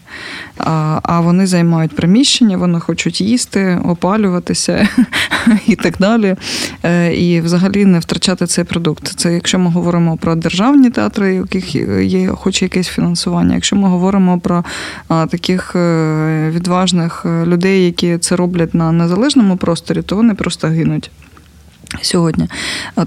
А 0.59 1.01
а 1.03 1.21
вони 1.21 1.47
займають 1.47 1.97
приміщення, 1.97 2.57
вони 2.57 2.81
хочуть 2.81 3.21
їсти, 3.21 3.81
опалюватися 3.85 4.89
і 5.67 5.77
так 5.77 5.95
далі. 5.99 6.37
Е, 6.83 7.15
і 7.15 7.41
взагалі 7.41 7.85
не 7.85 7.99
втрачати 7.99 8.47
цей 8.47 8.65
продукт. 8.65 9.07
Це 9.07 9.35
якщо 9.35 9.59
ми 9.59 9.71
говоримо 9.71 10.17
про 10.17 10.35
державні 10.35 10.91
театри, 10.91 11.33
у 11.33 11.41
яких 11.41 11.75
є 12.03 12.29
хоч 12.29 12.63
якесь 12.63 12.89
фінансування. 12.89 13.55
Якщо 13.55 13.77
ми 13.77 13.89
говоримо 13.89 14.41
про 14.41 14.65
таких 15.09 15.77
е, 15.77 16.51
відважних 16.55 17.27
людей, 17.27 17.87
які 17.87 18.19
це 18.19 18.37
роблять 18.37 18.75
на 18.75 18.93
незалежному 18.93 19.57
просторі, 19.57 20.03
то 20.03 20.17
вони 20.17 20.35
просто 20.35 20.69
гинуть. 20.69 21.11
Сьогодні 22.03 22.49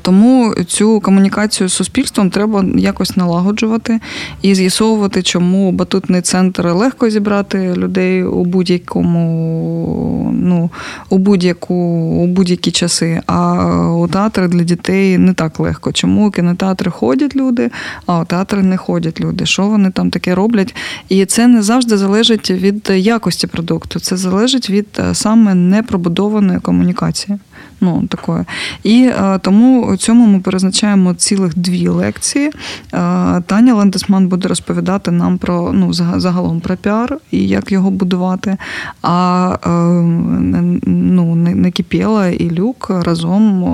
тому 0.02 0.54
цю 0.68 1.00
комунікацію 1.00 1.70
з 1.70 1.74
суспільством 1.74 2.30
треба 2.30 2.66
якось 2.76 3.18
налагоджувати 3.18 4.00
і 4.42 4.56
з'ясовувати, 4.56 5.24
чому 5.24 5.72
батутний 5.72 6.22
центр 6.22 6.68
легко 6.68 7.10
зібрати 7.10 7.74
людей 7.74 8.24
у 8.24 8.46
будь-якому, 8.46 9.20
ну 10.34 10.70
у 11.10 11.18
будь-яку 11.18 11.76
у 11.76 12.28
будь-які 12.28 12.72
часи. 12.72 13.22
А 13.26 13.66
у 13.92 14.08
театри 14.08 14.48
для 14.48 14.64
дітей 14.64 15.18
не 15.18 15.34
так 15.34 15.60
легко. 15.60 15.92
Чому 15.92 16.28
у 16.28 16.32
кінотеатри 16.32 16.92
ходять 16.92 17.36
люди, 17.36 17.72
а 18.06 18.20
у 18.20 18.26
театри 18.26 18.64
не 18.64 18.78
ходять 18.78 19.20
люди? 19.22 19.46
Що 19.46 19.68
вони 19.68 19.92
там 19.92 20.10
таке 20.10 20.36
роблять? 20.36 20.76
І 21.10 21.26
це 21.26 21.48
не 21.48 21.62
завжди 21.62 21.98
залежить 21.98 22.52
від 22.52 22.92
якості 22.96 23.48
продукту, 23.48 24.00
це 24.00 24.18
залежить 24.18 24.70
від 24.70 24.88
е, 25.00 25.16
саме 25.16 25.56
непробудованої 25.56 26.60
комунікації. 26.60 27.40
Ну, 27.82 28.04
такої. 28.10 28.44
І 28.84 29.04
е, 29.04 29.40
тому 29.42 29.98
цьому 29.98 30.26
ми 30.26 30.40
призначаємо 30.40 31.14
цілих 31.14 31.60
дві 31.60 31.88
лекції. 31.88 32.48
Е, 32.48 32.52
Таня 33.46 33.76
Лендесман 33.76 34.28
буде 34.28 34.48
розповідати 34.48 35.12
нам 35.12 35.38
про 35.38 35.72
ну, 35.74 35.94
загалом 35.94 36.60
про 36.60 36.76
піар 36.76 37.18
і 37.32 37.48
як 37.48 37.72
його 37.72 37.92
будувати. 37.92 38.58
А 39.02 39.58
е, 39.66 39.70
ну, 40.86 41.36
Некіпєла 41.36 42.28
і 42.28 42.52
Люк 42.52 42.88
разом 42.90 43.66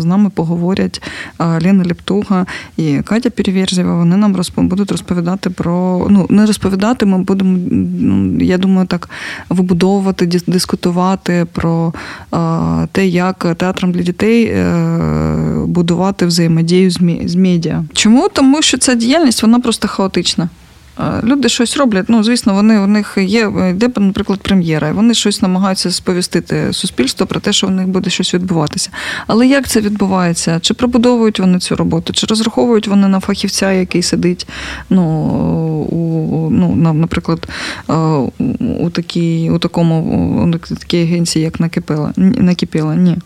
з 0.00 0.04
нами 0.04 0.30
поговорять 0.30 1.02
Лена 1.38 1.84
Ліптуга 1.84 2.46
і 2.76 2.98
Катя 2.98 3.30
Переверзєва. 3.30 3.94
Вони 3.94 4.16
нам 4.16 4.36
будуть 4.56 4.92
розповідати 4.92 5.50
про 5.50 6.06
ну 6.10 6.26
не 6.30 6.46
розповідати. 6.46 7.06
Ми 7.06 7.18
будемо, 7.18 7.58
ну, 8.00 8.44
я 8.44 8.58
думаю, 8.58 8.86
так 8.86 9.10
вибудовувати, 9.48 10.40
дискутувати 10.46 11.46
про 11.52 11.92
те, 12.92 13.06
як 13.06 13.49
театром 13.54 13.92
для 13.92 14.02
дітей 14.02 14.44
е, 14.44 15.64
будувати 15.66 16.26
взаємодію 16.26 16.90
з 17.24 17.34
медіа. 17.34 17.84
Чому? 17.92 18.28
Тому 18.32 18.62
що 18.62 18.78
ця 18.78 18.94
діяльність 18.94 19.42
вона 19.42 19.60
просто 19.60 19.88
хаотична. 19.88 20.48
Е, 21.00 21.20
люди 21.24 21.48
щось 21.48 21.76
роблять. 21.76 22.04
Ну, 22.08 22.24
звісно, 22.24 22.54
вони 22.54 22.78
у 22.78 22.86
них 22.86 23.18
є, 23.20 23.52
йде, 23.70 23.90
наприклад, 23.96 24.40
прем'єра, 24.40 24.88
і 24.88 24.92
вони 24.92 25.14
щось 25.14 25.42
намагаються 25.42 25.90
сповістити 25.90 26.72
суспільство 26.72 27.26
про 27.26 27.40
те, 27.40 27.52
що 27.52 27.66
у 27.66 27.70
них 27.70 27.88
буде 27.88 28.10
щось 28.10 28.34
відбуватися. 28.34 28.90
Але 29.26 29.46
як 29.46 29.68
це 29.68 29.80
відбувається? 29.80 30.60
Чи 30.60 30.74
пробудовують 30.74 31.40
вони 31.40 31.58
цю 31.58 31.76
роботу, 31.76 32.12
чи 32.12 32.26
розраховують 32.26 32.88
вони 32.88 33.08
на 33.08 33.20
фахівця, 33.20 33.72
який 33.72 34.02
сидить, 34.02 34.48
ну, 34.90 35.02
у, 35.90 36.50
ну, 36.50 36.94
наприклад, 36.94 37.48
е, 37.90 37.94
у 38.80 38.90
такій, 38.90 39.50
у 39.50 39.58
такому 39.58 40.00
у 40.70 40.74
такій 40.74 41.02
агенції, 41.02 41.44
як 41.44 41.60
накипила? 41.60 42.12
Накипіла? 42.16 42.94
Ні. 42.94 43.18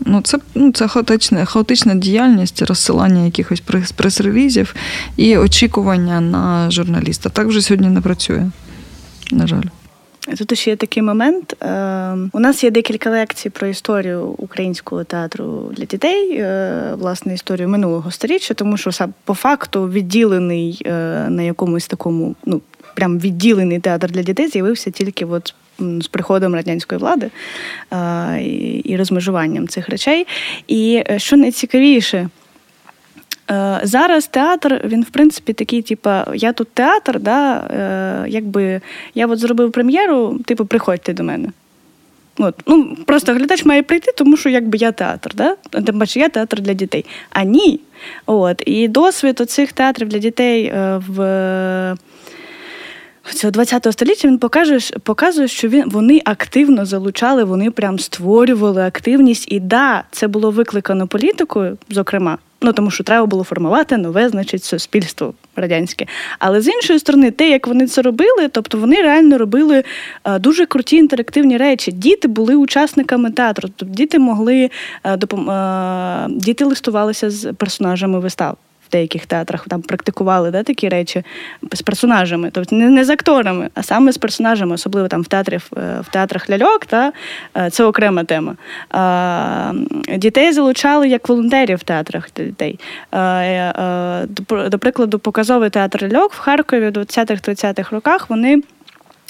Ну, 0.00 0.20
Це 0.22 0.38
ну, 0.54 0.72
це 0.72 0.88
хаотична 0.88 1.44
хаотична 1.44 1.94
діяльність, 1.94 2.62
розсилання 2.62 3.24
якихось 3.24 3.62
прес-релізів 3.96 4.74
і 5.16 5.36
очікування 5.36 6.20
на 6.20 6.70
журналіста. 6.70 7.28
Так 7.28 7.46
вже 7.46 7.60
сьогодні 7.60 7.88
не 7.88 8.00
працює, 8.00 8.50
на 9.32 9.46
жаль. 9.46 9.64
Тут 10.36 10.58
ще 10.58 10.70
є 10.70 10.76
такий 10.76 11.02
момент. 11.02 11.62
Е, 11.62 12.16
у 12.32 12.40
нас 12.40 12.64
є 12.64 12.70
декілька 12.70 13.10
лекцій 13.10 13.50
про 13.50 13.66
історію 13.66 14.24
українського 14.24 15.04
театру 15.04 15.70
для 15.76 15.84
дітей, 15.84 16.36
е, 16.38 16.94
власне, 16.98 17.34
історію 17.34 17.68
минулого 17.68 18.10
сторіччя, 18.10 18.54
тому 18.54 18.76
що 18.76 18.90
по 19.24 19.34
факту 19.34 19.88
відділений 19.88 20.82
е, 20.86 20.90
на 21.28 21.42
якомусь 21.42 21.86
такому, 21.86 22.34
ну 22.46 22.60
прям 22.94 23.18
відділений 23.18 23.80
театр 23.80 24.10
для 24.10 24.22
дітей 24.22 24.48
з'явився 24.48 24.90
тільки 24.90 25.24
от 25.24 25.54
з 25.78 26.06
приходом 26.06 26.54
радянської 26.54 26.98
влади 26.98 27.30
і 28.84 28.96
розмежуванням 28.96 29.68
цих 29.68 29.88
речей. 29.88 30.26
І 30.68 31.02
е, 31.10 31.18
що 31.18 31.36
найцікавіше, 31.36 32.28
е, 33.50 33.80
зараз 33.82 34.26
театр, 34.26 34.80
він, 34.84 35.02
в 35.02 35.10
принципі, 35.10 35.52
такий, 35.52 35.82
типу, 35.82 36.10
я 36.34 36.52
тут 36.52 36.68
театр, 36.68 37.20
да, 37.20 37.56
е, 37.56 38.28
якби 38.28 38.80
я 39.14 39.26
от 39.26 39.38
зробив 39.38 39.72
прем'єру, 39.72 40.38
типу, 40.44 40.66
приходьте 40.66 41.12
до 41.12 41.22
мене. 41.22 41.48
От. 42.38 42.54
Ну, 42.66 42.96
Просто 43.06 43.32
глядач 43.32 43.64
має 43.64 43.82
прийти, 43.82 44.12
тому 44.16 44.36
що 44.36 44.48
якби 44.48 44.78
я 44.78 44.92
театр, 44.92 45.34
да? 45.34 45.56
тим 45.70 45.98
паче 45.98 46.20
я 46.20 46.28
театр 46.28 46.60
для 46.60 46.74
дітей. 46.74 47.04
А 47.30 47.44
ні. 47.44 47.80
От. 48.26 48.62
І 48.66 48.88
досвід 48.88 49.40
оцих 49.40 49.72
театрів 49.72 50.08
для 50.08 50.18
дітей 50.18 50.72
в 51.08 51.18
цього 53.34 53.50
20 53.50 53.92
століття 53.92 54.28
він 54.28 54.38
покаже, 54.38 54.78
показує, 55.02 55.48
що 55.48 55.68
він 55.68 55.90
вони 55.90 56.22
активно 56.24 56.86
залучали, 56.86 57.44
вони 57.44 57.70
прям 57.70 57.98
створювали 57.98 58.82
активність. 58.82 59.52
І 59.52 59.60
да, 59.60 60.04
це 60.10 60.28
було 60.28 60.50
викликано 60.50 61.06
політикою, 61.06 61.78
зокрема. 61.90 62.38
Ну 62.62 62.72
тому 62.72 62.90
що 62.90 63.04
треба 63.04 63.26
було 63.26 63.44
формувати 63.44 63.96
нове, 63.96 64.28
значить, 64.28 64.64
суспільство 64.64 65.34
радянське. 65.56 66.06
Але 66.38 66.60
з 66.60 66.68
іншої 66.68 66.98
сторони, 66.98 67.30
те, 67.30 67.50
як 67.50 67.66
вони 67.66 67.86
це 67.86 68.02
робили, 68.02 68.48
тобто 68.52 68.78
вони 68.78 69.02
реально 69.02 69.38
робили 69.38 69.84
а, 70.22 70.38
дуже 70.38 70.66
круті 70.66 70.96
інтерактивні 70.96 71.56
речі. 71.56 71.92
Діти 71.92 72.28
були 72.28 72.56
учасниками 72.56 73.30
театру, 73.30 73.68
тобто 73.76 73.94
діти 73.94 74.18
могли 74.18 74.70
а, 75.02 75.16
допом... 75.16 75.50
діти 76.38 76.64
листувалися 76.64 77.30
з 77.30 77.52
персонажами 77.52 78.20
вистав 78.20 78.56
в 78.88 78.92
деяких 78.92 79.26
театрах 79.26 79.66
там 79.68 79.82
практикували 79.82 80.50
да, 80.50 80.62
такі 80.62 80.88
речі 80.88 81.22
з 81.72 81.82
персонажами, 81.82 82.50
тобто 82.52 82.76
не, 82.76 82.90
не 82.90 83.04
з 83.04 83.10
акторами, 83.10 83.70
а 83.74 83.82
саме 83.82 84.12
з 84.12 84.18
персонажами, 84.18 84.74
особливо 84.74 85.08
там 85.08 85.22
в 85.22 85.28
театрі 85.28 85.58
в 85.76 86.06
театрах 86.10 86.50
ляльок, 86.50 86.86
та 86.86 87.12
е, 87.56 87.70
це 87.70 87.84
окрема 87.84 88.24
тема. 88.24 88.54
Дітей 90.16 90.52
залучали 90.52 91.08
як 91.08 91.28
волонтерів 91.28 91.78
в 91.78 91.82
театрах 91.82 92.28
дітей. 92.36 92.78
До 94.48 94.78
прикладу, 94.78 95.18
показовий 95.18 95.70
театр 95.70 96.02
ляльок 96.02 96.32
в 96.32 96.38
Харкові 96.38 96.88
в 96.88 96.92
20-30-х 96.92 97.92
роках 97.92 98.30
вони. 98.30 98.62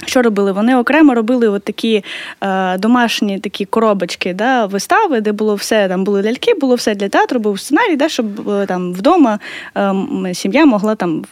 Що 0.07 0.23
робили? 0.23 0.53
Вони 0.53 0.77
окремо 0.77 1.15
робили 1.15 1.49
от 1.49 1.65
такі 1.65 2.05
е, 2.41 2.79
домашні 2.79 3.39
такі 3.39 3.65
коробочки, 3.65 4.35
да, 4.35 4.67
вистави, 4.67 5.21
де 5.21 5.33
було 5.33 5.55
все, 5.55 5.89
там 5.89 6.05
були 6.05 6.23
ляльки, 6.23 6.55
було 6.55 6.75
все 6.75 6.95
для 6.95 7.09
театру, 7.09 7.41
був 7.41 7.61
сценарій, 7.61 7.97
да, 7.97 8.09
щоб 8.09 8.51
е, 8.51 8.67
там 8.67 8.93
вдома 8.93 9.39
е, 9.77 9.95
сім'я 10.35 10.67
могла 10.67 10.95
там 10.95 11.25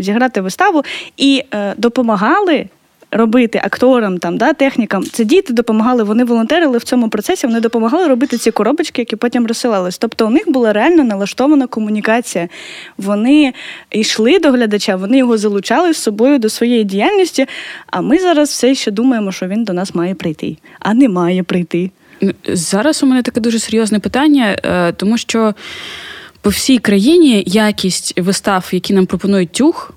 зіграти 0.00 0.40
виставу 0.40 0.84
і 1.16 1.42
е, 1.54 1.74
допомагали 1.76 2.66
робити 3.10 3.60
акторам, 3.64 4.18
там, 4.18 4.36
да, 4.36 4.52
технікам. 4.52 5.04
Це 5.04 5.24
діти 5.24 5.52
допомагали, 5.52 6.02
вони 6.02 6.24
волонтерили 6.24 6.78
в 6.78 6.84
цьому 6.84 7.08
процесі, 7.08 7.46
вони 7.46 7.60
допомагали 7.60 8.08
робити 8.08 8.36
ці 8.38 8.50
коробочки, 8.50 9.02
які 9.02 9.16
потім 9.16 9.46
розсилались. 9.46 9.98
Тобто 9.98 10.26
у 10.26 10.30
них 10.30 10.50
була 10.50 10.72
реально 10.72 11.04
налаштована 11.04 11.66
комунікація. 11.66 12.48
Вони 12.98 13.52
йшли 13.90 14.38
до 14.38 14.50
глядача, 14.50 14.96
вони 14.96 15.18
його 15.18 15.38
залучали 15.38 15.94
з 15.94 15.96
собою 15.96 16.38
до 16.38 16.48
своєї 16.48 16.84
діяльності. 16.84 17.46
А 17.86 18.00
ми 18.00 18.18
зараз 18.18 18.48
все 18.48 18.74
ще 18.74 18.90
думаємо, 18.90 19.32
що 19.32 19.46
він 19.46 19.64
до 19.64 19.72
нас 19.72 19.94
має 19.94 20.14
прийти, 20.14 20.56
а 20.80 20.94
не 20.94 21.08
має 21.08 21.42
прийти. 21.42 21.90
Зараз 22.48 23.02
у 23.02 23.06
мене 23.06 23.22
таке 23.22 23.40
дуже 23.40 23.58
серйозне 23.58 23.98
питання, 23.98 24.56
е, 24.64 24.92
тому 24.92 25.18
що 25.18 25.54
по 26.40 26.50
всій 26.50 26.78
країні 26.78 27.44
якість 27.46 28.20
вистав, 28.20 28.68
які 28.72 28.94
нам 28.94 29.06
пропонують 29.06 29.52
тюг. 29.52 29.92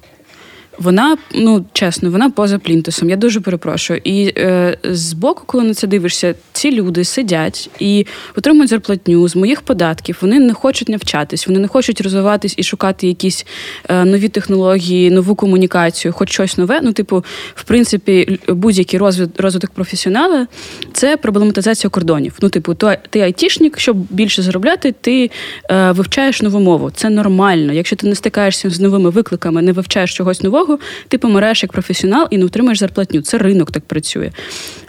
Вона, 0.80 1.18
ну 1.36 1.66
чесно, 1.74 2.12
вона 2.12 2.30
поза 2.30 2.58
плінтусом. 2.60 3.10
Я 3.10 3.16
дуже 3.16 3.42
перепрошую. 3.42 4.02
І 4.04 4.34
е, 4.38 4.78
з 4.84 5.14
боку, 5.14 5.44
коли 5.46 5.64
на 5.64 5.74
це 5.74 5.88
дивишся, 5.88 6.36
ці 6.54 6.72
люди 6.72 7.04
сидять 7.04 7.70
і 7.80 8.06
отримують 8.38 8.70
зарплатню 8.70 9.28
з 9.28 9.36
моїх 9.36 9.62
податків. 9.62 10.18
Вони 10.22 10.40
не 10.40 10.54
хочуть 10.54 10.90
навчатись, 10.90 11.48
вони 11.48 11.60
не 11.60 11.68
хочуть 11.68 12.02
розвиватись 12.02 12.54
і 12.58 12.64
шукати 12.64 13.08
якісь 13.08 13.46
е, 13.90 14.06
нові 14.06 14.30
технології, 14.30 15.12
нову 15.12 15.36
комунікацію, 15.36 16.14
хоч 16.14 16.32
щось 16.32 16.58
нове. 16.58 16.80
Ну, 16.84 16.94
типу, 16.94 17.24
в 17.56 17.64
принципі, 17.64 18.40
будь-який 18.48 19.00
розвиток, 19.00 19.42
розвиток 19.42 19.72
професіонала 19.72 20.48
це 20.94 21.18
проблематизація 21.18 21.90
кордонів. 21.90 22.34
Ну, 22.42 22.50
типу, 22.50 22.74
то 22.74 22.94
ти 23.10 23.20
айтішник, 23.20 23.80
щоб 23.80 23.98
більше 23.98 24.42
заробляти, 24.42 24.96
ти 25.02 25.32
е, 25.72 25.92
вивчаєш 25.92 26.42
нову 26.42 26.60
мову. 26.60 26.92
Це 26.96 27.10
нормально. 27.10 27.74
Якщо 27.74 27.96
ти 27.96 28.08
не 28.08 28.16
стикаєшся 28.16 28.70
з 28.70 28.80
новими 28.80 29.10
викликами, 29.10 29.62
не 29.62 29.72
вивчаєш 29.72 30.14
чогось 30.14 30.42
нового 30.42 30.63
цього 30.64 30.80
ти 31.08 31.18
помираєш 31.18 31.64
як 31.64 31.72
професіонал 31.72 32.28
і 32.32 32.38
не 32.38 32.46
отримаєш 32.46 32.80
зарплатню. 32.80 33.22
Це 33.22 33.38
ринок 33.38 33.72
так 33.72 33.84
працює. 33.86 34.32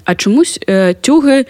А 0.05 0.15
чомусь 0.15 0.61
е, 0.69 0.95
тюги 0.95 1.47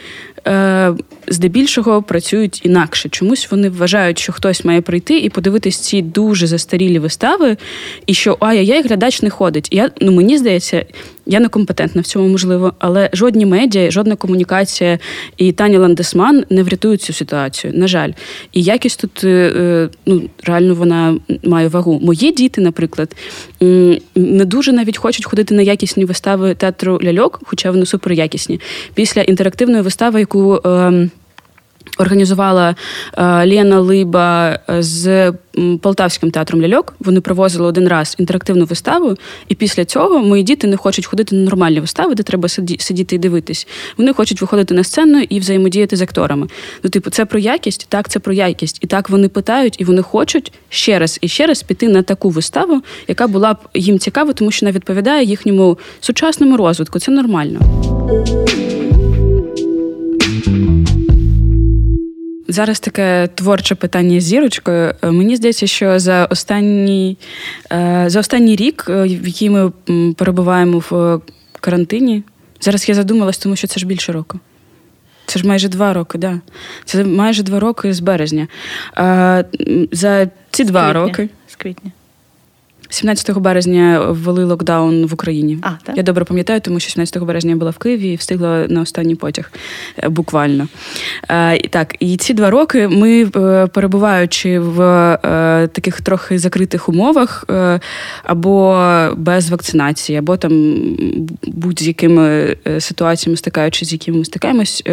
е, 0.47 0.93
здебільшого 1.29 2.03
працюють 2.03 2.61
інакше. 2.64 3.09
Чомусь 3.09 3.51
вони 3.51 3.68
вважають, 3.68 4.18
що 4.18 4.33
хтось 4.33 4.64
має 4.64 4.81
прийти 4.81 5.18
і 5.18 5.29
подивитись 5.29 5.79
ці 5.79 6.03
дуже 6.03 6.47
застарілі 6.47 6.99
вистави, 6.99 7.57
і 8.07 8.14
що 8.14 8.37
ай-яй, 8.41 8.83
глядач 8.83 9.22
не 9.22 9.31
ходить. 9.31 9.68
Я 9.70 9.91
ну 10.01 10.12
мені 10.12 10.39
здається, 10.39 10.85
я 11.27 11.41
некомпетентна 11.41 12.01
в 12.01 12.05
цьому 12.05 12.29
можливо, 12.29 12.72
але 12.79 13.11
жодні 13.12 13.47
медіа, 13.47 13.91
жодна 13.91 14.16
комунікація 14.16 14.99
і 15.37 15.53
Таня 15.53 15.79
Ландесман 15.79 16.45
не 16.51 16.62
врятують 16.62 17.03
цю 17.03 17.12
ситуацію. 17.12 17.72
На 17.77 17.89
жаль, 17.89 18.12
і 18.53 18.62
якість 18.62 19.01
тут 19.01 19.25
е, 19.25 19.29
е, 19.29 19.89
ну 20.07 20.22
реально 20.43 20.75
вона 20.75 21.16
має 21.43 21.68
вагу. 21.68 22.01
Мої 22.03 22.33
діти, 22.33 22.61
наприклад, 22.61 23.16
не 24.14 24.45
дуже 24.45 24.72
навіть 24.72 24.99
хочуть 24.99 25.27
ходити 25.27 25.55
на 25.55 25.62
якісні 25.62 26.05
вистави 26.05 26.55
театру 26.55 27.01
ляльок, 27.05 27.41
хоча 27.45 27.70
вони 27.70 27.87
суперякісні. 27.87 28.61
Після 28.95 29.22
інтерактивної 29.22 29.83
вистави, 29.83 30.20
яку 30.20 30.61
ем, 30.64 31.11
Організувала 31.99 32.74
е, 33.18 33.22
Лена 33.47 33.80
Либа 33.80 34.59
з 34.68 35.32
Полтавським 35.80 36.30
театром 36.30 36.62
ляльок. 36.62 36.95
Вони 37.01 37.20
провозили 37.20 37.66
один 37.66 37.89
раз 37.89 38.16
інтерактивну 38.18 38.64
виставу, 38.64 39.16
і 39.49 39.55
після 39.55 39.85
цього 39.85 40.18
мої 40.18 40.43
діти 40.43 40.66
не 40.66 40.76
хочуть 40.76 41.07
ходити 41.07 41.37
на 41.37 41.43
нормальні 41.43 41.80
вистави, 41.80 42.14
де 42.14 42.22
треба 42.22 42.49
сидіти 42.49 43.16
і 43.16 43.18
дивитись. 43.18 43.66
Вони 43.97 44.12
хочуть 44.12 44.41
виходити 44.41 44.74
на 44.74 44.85
сцену 44.85 45.20
і 45.28 45.41
взаємодіяти 45.41 45.97
з 45.97 46.03
акторами. 46.03 46.49
Ну, 46.82 46.91
типу, 46.91 47.11
це 47.11 47.24
про 47.24 47.39
якість, 47.39 47.87
так, 47.89 48.09
це 48.09 48.18
про 48.18 48.32
якість. 48.32 48.78
І 48.80 48.87
так 48.87 49.11
вони 49.11 49.28
питають, 49.28 49.80
і 49.80 49.85
вони 49.85 50.03
хочуть 50.03 50.53
ще 50.68 50.99
раз 50.99 51.18
і 51.20 51.28
ще 51.28 51.47
раз 51.47 51.62
піти 51.62 51.89
на 51.89 52.03
таку 52.03 52.30
виставу, 52.30 52.82
яка 53.09 53.26
була 53.26 53.55
б 53.55 53.57
їм 53.74 53.99
цікава, 53.99 54.32
тому 54.32 54.51
що 54.51 54.66
вона 54.66 54.76
відповідає 54.76 55.24
їхньому 55.24 55.78
сучасному 56.01 56.57
розвитку. 56.57 56.99
Це 56.99 57.12
нормально. 57.12 57.61
Зараз 62.55 62.81
таке 62.81 63.29
творче 63.35 63.75
питання 63.75 64.21
з 64.21 64.25
зірочкою. 64.25 64.95
Е, 65.03 65.11
мені 65.11 65.37
здається, 65.37 65.67
що 65.67 65.99
за 65.99 66.25
останній 66.25 67.19
е, 67.73 68.05
за 68.07 68.21
останній 68.21 68.57
рік, 68.57 68.87
е, 68.89 69.03
в 69.03 69.27
який 69.27 69.51
ми 69.51 69.73
перебуваємо 70.17 70.79
в 70.79 71.21
карантині, 71.61 72.23
зараз 72.61 72.89
я 72.89 72.95
задумалась, 72.95 73.39
тому 73.39 73.57
що 73.57 73.67
це 73.67 73.81
ж 73.81 73.87
більше 73.87 74.13
року. 74.13 74.41
Це 75.27 75.39
ж 75.39 75.47
майже 75.47 75.69
два 75.69 75.93
роки, 75.93 76.19
да. 76.19 76.41
Це 76.85 77.05
майже 77.05 77.43
два 77.43 77.61
роки 77.61 77.93
з 77.93 78.01
березня. 78.01 78.49
За 79.93 80.29
ці 80.51 80.65
два 80.65 80.93
роки. 80.93 81.29
З 81.49 81.57
квітня. 81.57 81.91
17 82.89 83.39
березня 83.39 84.01
ввели 84.09 84.45
локдаун 84.45 85.07
в 85.07 85.14
Україні. 85.14 85.59
А, 85.62 85.70
так? 85.82 85.97
Я 85.97 86.03
добре 86.03 86.24
пам'ятаю, 86.24 86.61
тому 86.61 86.80
що 86.80 86.91
17 86.91 87.22
березня 87.22 87.51
я 87.51 87.57
була 87.57 87.70
в 87.70 87.78
Києві 87.78 88.12
і 88.12 88.16
встигла 88.16 88.66
на 88.68 88.80
останній 88.80 89.14
потяг 89.14 89.53
е, 89.99 90.09
буквально. 90.09 90.68
Е, 91.28 91.68
так, 91.68 91.97
і 92.01 92.16
ці 92.16 92.35
два 92.35 92.51
роки 92.51 92.89
ми, 92.89 93.30
е, 93.37 93.66
перебуваючи 93.66 94.59
в 94.59 94.78
таких 95.72 96.01
трохи 96.01 96.39
закритих 96.39 96.89
умовах, 96.89 97.45
або 98.22 98.78
без 99.16 99.51
вакцинації, 99.51 100.18
або 100.18 100.37
там 100.37 100.74
будь-якими 101.43 102.57
ситуаціями 102.78 103.37
стикаючись, 103.37 103.89
з 103.89 103.93
якими 103.93 104.18
ми 104.18 104.24
стикаємось, 104.24 104.85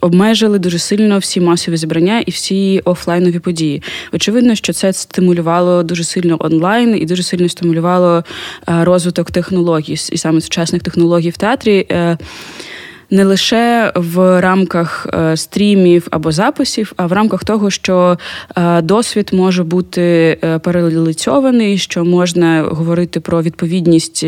обмежили 0.00 0.58
дуже 0.58 0.78
сильно 0.78 1.18
всі 1.18 1.40
масові 1.40 1.76
зібрання 1.76 2.20
і 2.20 2.30
всі 2.30 2.80
офлайнові 2.84 3.38
події. 3.38 3.82
Очевидно, 4.12 4.54
що 4.54 4.72
це 4.72 4.92
стимулювало 4.92 5.82
дуже 5.82 6.04
сильно 6.04 6.36
онлайн 6.40 7.01
і 7.02 7.06
дуже 7.06 7.22
сильно 7.22 7.48
стимулювало 7.48 8.24
е, 8.68 8.84
розвиток 8.84 9.30
технологій 9.30 9.92
і 9.92 10.16
саме 10.16 10.40
сучасних 10.40 10.82
технологій 10.82 11.30
в 11.30 11.36
театрі. 11.36 11.86
Е, 11.90 12.18
не 13.10 13.24
лише 13.24 13.92
в 13.94 14.40
рамках 14.40 15.06
е, 15.14 15.36
стрімів 15.36 16.08
або 16.10 16.32
записів, 16.32 16.92
а 16.96 17.06
в 17.06 17.12
рамках 17.12 17.44
того, 17.44 17.70
що 17.70 18.18
досвід 18.82 19.30
може 19.32 19.64
бути 19.64 20.38
переліцьований, 20.62 21.78
що 21.78 22.04
можна 22.04 22.62
говорити 22.62 23.20
про 23.20 23.42
відповідність 23.42 24.26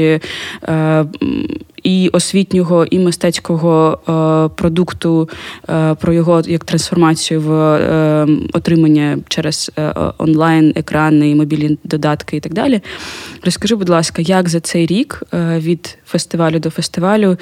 і 1.84 2.08
освітнього, 2.08 2.84
і 2.84 2.98
мистецького 2.98 3.98
е, 4.08 4.56
продукту, 4.56 5.28
е, 5.68 5.94
про 5.94 6.12
його 6.12 6.42
як 6.46 6.64
трансформацію 6.64 7.40
в 7.40 7.52
е, 7.52 8.26
отримання 8.52 9.18
через 9.28 9.72
онлайн, 10.18 10.72
екрани, 10.76 11.34
мобільні 11.34 11.78
додатки 11.84 12.36
і 12.36 12.40
так 12.40 12.54
далі. 12.54 12.80
Розкажи, 13.44 13.76
будь 13.76 13.88
ласка, 13.88 14.22
як 14.22 14.48
за 14.48 14.60
цей 14.60 14.86
рік 14.86 15.22
від 15.56 15.98
фестивалю 16.06 16.58
до 16.58 16.70
фестивалю 16.70 17.36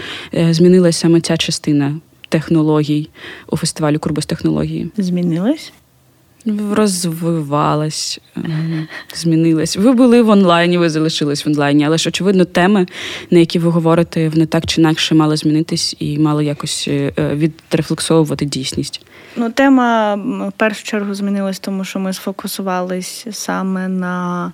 змінилася 0.50 0.98
саме 0.98 1.20
ця 1.20 1.36
частина 1.36 1.94
технологій 2.28 3.08
у 3.48 3.56
фестивалі 3.56 3.98
Курбас 3.98 4.26
технології? 4.26 4.90
Змінилась? 4.96 5.72
Розвивалась, 6.72 8.20
ем, 8.36 8.88
змінилась. 9.14 9.76
Ви 9.76 9.92
були 9.92 10.22
в 10.22 10.28
онлайні, 10.28 10.78
ви 10.78 10.90
залишились 10.90 11.46
в 11.46 11.48
онлайні, 11.48 11.86
але 11.86 11.98
ж 11.98 12.08
очевидно, 12.08 12.44
теми, 12.44 12.86
на 13.30 13.38
які 13.38 13.58
ви 13.58 13.70
говорите, 13.70 14.28
вони 14.28 14.46
так 14.46 14.66
чи 14.66 14.80
інакше 14.80 15.14
мали 15.14 15.36
змінитись 15.36 15.96
і 15.98 16.18
мали 16.18 16.44
якось 16.44 16.88
е, 16.88 17.12
відрефлексовувати 17.18 18.44
дійсність. 18.44 19.06
Ну, 19.36 19.50
тема 19.50 20.14
в 20.48 20.52
першу 20.56 20.84
чергу 20.84 21.14
змінилась, 21.14 21.58
тому 21.58 21.84
що 21.84 21.98
ми 21.98 22.12
сфокусувались 22.12 23.26
саме 23.30 23.88
на 23.88 24.52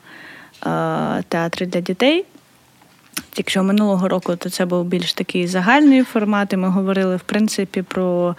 е, 0.66 1.22
театрі 1.28 1.66
для 1.66 1.80
дітей. 1.80 2.24
Якщо 3.36 3.62
минулого 3.62 4.09
року, 4.09 4.36
то 4.36 4.51
це 4.51 4.66
був 4.66 4.84
більш 4.84 5.12
такий 5.12 5.47
загальний 5.47 6.03
формат, 6.03 6.53
і 6.53 6.57
ми 6.57 6.68
говорили 6.68 7.16
в 7.16 7.20
принципі 7.20 7.82
про 7.82 8.36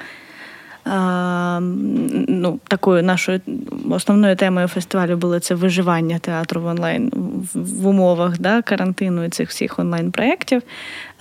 ну, 2.27 2.59
Такою 2.67 3.03
нашою 3.03 3.41
основною 3.89 4.35
темою 4.35 4.67
фестивалю 4.67 5.17
було 5.17 5.39
це 5.39 5.55
виживання 5.55 6.19
театру 6.19 6.61
в 6.61 6.65
онлайн 6.65 7.11
в 7.53 7.87
умовах 7.87 8.39
да, 8.39 8.61
карантину 8.61 9.23
і 9.23 9.29
цих 9.29 9.49
всіх 9.49 9.79
онлайн-проєктів. 9.79 10.61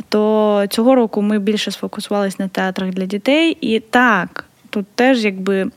То 0.08 0.64
цього 0.70 0.94
року 0.94 1.22
ми 1.22 1.38
більше 1.38 1.70
сфокусувалися 1.70 2.36
на 2.38 2.48
театрах 2.48 2.90
для 2.90 3.06
дітей. 3.06 3.56
І 3.60 3.80
так, 3.80 4.44
тут 4.70 4.86
теж 4.94 5.24
якби. 5.24 5.70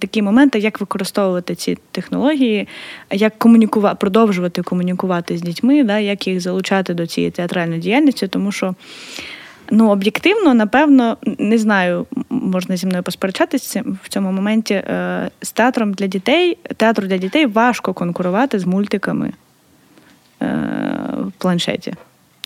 Такі 0.00 0.22
моменти, 0.22 0.58
як 0.58 0.80
використовувати 0.80 1.54
ці 1.54 1.78
технології, 1.90 2.68
як 3.10 3.38
комунікувати, 3.38 3.96
продовжувати 4.00 4.62
комунікувати 4.62 5.38
з 5.38 5.42
дітьми, 5.42 5.84
да, 5.84 5.98
як 5.98 6.26
їх 6.26 6.40
залучати 6.40 6.94
до 6.94 7.06
цієї 7.06 7.30
театральної 7.30 7.80
діяльності, 7.80 8.28
тому 8.28 8.52
що 8.52 8.74
Ну, 9.70 9.90
об'єктивно, 9.90 10.54
напевно, 10.54 11.16
не 11.38 11.58
знаю, 11.58 12.06
можна 12.30 12.76
зі 12.76 12.86
мною 12.86 13.02
посперечатися 13.02 13.84
в 14.04 14.08
цьому 14.08 14.32
моменті. 14.32 14.74
Е, 14.74 15.30
з 15.42 15.52
театром 15.52 15.92
для 15.92 16.06
дітей, 16.06 16.58
театру 16.76 17.06
для 17.06 17.16
дітей 17.16 17.46
важко 17.46 17.94
конкурувати 17.94 18.58
з 18.58 18.64
мультиками 18.64 19.32
е, 20.42 20.46
в 21.18 21.32
планшеті. 21.38 21.94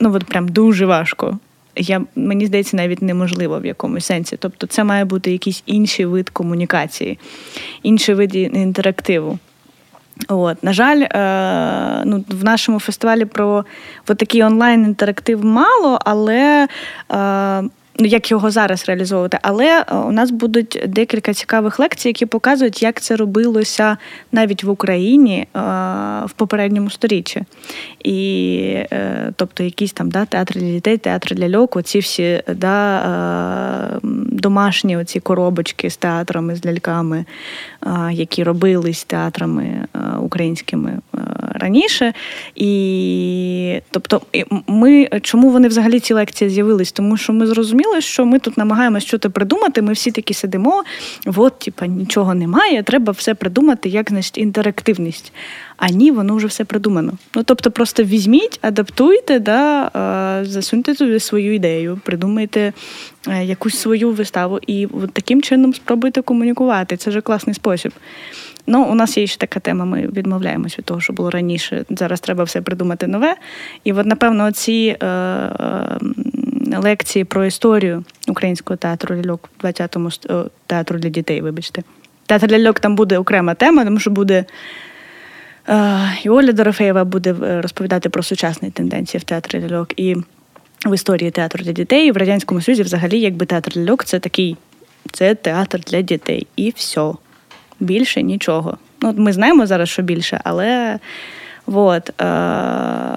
Ну, 0.01 0.15
от 0.15 0.25
прям 0.25 0.49
дуже 0.49 0.87
важко. 0.87 1.39
Я, 1.77 2.03
Мені 2.17 2.47
здається, 2.47 2.77
навіть 2.77 3.03
неможливо 3.03 3.61
в 3.61 3.67
якомусь 3.67 4.07
сенсі. 4.07 4.37
Тобто, 4.37 4.67
це 4.67 4.85
має 4.85 5.05
бути 5.05 5.33
якийсь 5.33 5.63
інший 5.67 6.07
вид 6.07 6.31
комунікації, 6.31 7.19
інший 7.83 8.15
вид 8.15 8.35
інтерактиву. 8.35 9.39
От, 10.29 10.63
На 10.63 10.73
жаль, 10.73 11.01
е, 11.01 12.03
ну, 12.05 12.25
в 12.29 12.45
нашому 12.45 12.81
фестивалі 12.81 13.25
про 13.25 13.65
такий 14.05 14.43
онлайн-інтерактив 14.43 15.45
мало, 15.45 15.99
але 16.05 16.69
е, 17.13 17.63
Ну, 17.99 18.07
як 18.07 18.31
його 18.31 18.51
зараз 18.51 18.89
реалізовувати. 18.89 19.39
Але 19.43 19.81
е, 19.81 19.95
у 19.95 20.13
нас 20.13 20.31
будуть 20.31 20.83
декілька 20.87 21.35
цікавих 21.35 21.79
лекцій, 21.79 22.09
які 22.09 22.27
показують, 22.27 22.83
як 22.83 23.01
це 23.01 23.17
робилося 23.17 23.97
навіть 24.33 24.65
в 24.65 24.71
Україні 24.71 25.39
е, 25.39 25.47
в 26.27 26.33
попередньому 26.37 26.91
сторіччі. 26.91 27.43
І 28.07 28.59
е, 28.93 29.33
тобто, 29.37 29.63
якісь 29.63 29.93
там 29.93 30.11
да, 30.11 30.25
театри 30.25 30.61
для 30.61 30.71
дітей, 30.71 30.97
театри 30.97 31.37
для 31.37 31.59
льоку, 31.59 31.83
ці 31.83 31.99
всі 31.99 32.43
да, 32.55 34.01
домашні 34.31 34.97
оці 34.97 35.21
коробочки 35.21 35.91
з 35.91 35.97
театрами, 35.97 36.57
з 36.57 36.67
ляльками, 36.67 37.25
які 38.11 38.45
робились 38.45 39.05
театрами 39.05 39.85
українськими 40.21 40.99
раніше. 41.53 42.13
І 42.55 43.81
тобто, 43.91 44.23
ми 44.67 45.09
чому 45.23 45.51
вони 45.51 45.69
взагалі 45.69 46.01
ці 46.01 46.15
лекції 46.15 46.51
з'явились? 46.51 46.93
Тому 46.93 47.17
що 47.17 47.33
ми 47.33 47.47
зрозуміли, 47.47 48.01
що 48.01 48.27
ми 48.27 48.39
тут 48.39 48.59
намагаємося 48.59 49.07
щось 49.07 49.21
придумати. 49.33 49.83
Ми 49.83 49.93
всі 49.93 50.11
такі 50.11 50.35
сидимо, 50.35 50.85
от, 51.37 51.59
типа, 51.59 51.87
нічого 51.87 52.35
немає, 52.35 52.83
треба 52.83 53.13
все 53.13 53.35
придумати, 53.35 53.89
як 53.89 54.11
значить, 54.11 54.39
інтерактивність. 54.39 55.33
А 55.77 55.89
ні, 55.89 56.11
воно 56.11 56.37
вже 56.37 56.47
все 56.47 56.65
придумано. 56.65 57.13
Ну 57.35 57.43
тобто, 57.43 57.71
просто 57.71 58.03
візьміть, 58.03 58.59
адаптуйте, 58.63 59.39
да, 59.39 59.91
засуньте 60.45 60.95
туди 60.95 61.21
свою 61.21 61.55
ідею, 61.55 62.01
придумайте 62.05 62.73
е, 63.29 63.45
якусь 63.45 63.79
свою 63.79 64.11
виставу 64.11 64.61
і 64.67 64.89
таким 65.13 65.43
чином 65.43 65.75
спробуйте 65.75 66.23
комунікувати. 66.23 66.97
Це 66.97 67.11
вже 67.11 67.21
класний 67.21 67.55
спосіб. 67.55 67.93
Ну, 68.67 68.85
у 68.85 68.95
нас 68.95 69.19
є 69.19 69.27
ще 69.27 69.39
така 69.39 69.61
тема. 69.61 69.85
Ми 69.85 70.01
відмовляємось 70.03 70.79
від 70.79 70.85
того, 70.85 71.01
що 71.01 71.13
було 71.13 71.31
раніше. 71.31 71.85
Зараз 71.91 72.21
треба 72.21 72.45
все 72.45 72.61
придумати 72.61 73.07
нове. 73.07 73.35
І 73.85 73.93
от, 73.93 74.07
напевно, 74.07 74.53
ці 74.53 74.97
е, 75.01 75.07
е, 75.07 75.99
лекції 76.77 77.25
про 77.25 77.45
історію 77.45 78.05
українського 78.29 78.77
театру 78.77 79.17
ляльок 79.17 79.51
20-му 79.63 80.11
е, 80.31 80.51
театру 80.67 80.99
для 80.99 81.09
дітей, 81.09 81.41
вибачте. 81.41 81.83
Театр 82.27 82.51
ляльок 82.51 82.81
там 82.81 82.97
буде 82.97 83.19
окрема 83.19 83.55
тема, 83.55 83.85
тому 83.85 83.99
що 83.99 84.11
буде. 84.11 84.45
Е, 85.69 86.19
і 86.23 86.29
Оля 86.29 86.53
Дорофеєва 86.53 87.05
буде 87.05 87.35
е, 87.43 87.61
розповідати 87.61 88.09
про 88.09 88.23
сучасні 88.23 88.71
тенденції 88.71 89.21
в 89.21 89.25
театрі 89.25 89.61
ляльок 89.61 90.01
і 90.01 90.17
в 90.87 90.95
історії 90.95 91.31
театру 91.31 91.65
для 91.65 91.73
дітей. 91.73 92.09
І 92.09 92.13
в 92.13 92.17
Радянському 92.17 92.61
Союзі 92.61 92.83
взагалі, 92.83 93.21
якби 93.21 93.47
театр 93.47 93.73
ляльок 93.77 94.05
це 94.05 94.19
такий 94.19 94.57
це 95.13 95.35
театр 95.35 95.81
для 95.81 96.01
дітей. 96.01 96.47
І 96.57 96.73
все 96.77 97.13
більше 97.81 98.23
нічого. 98.23 98.79
Ну, 99.01 99.15
Ми 99.17 99.33
знаємо 99.33 99.67
зараз, 99.67 99.89
що 99.89 100.03
більше, 100.03 100.41
але 100.45 100.99
от, 101.67 102.21
е, 102.21 103.17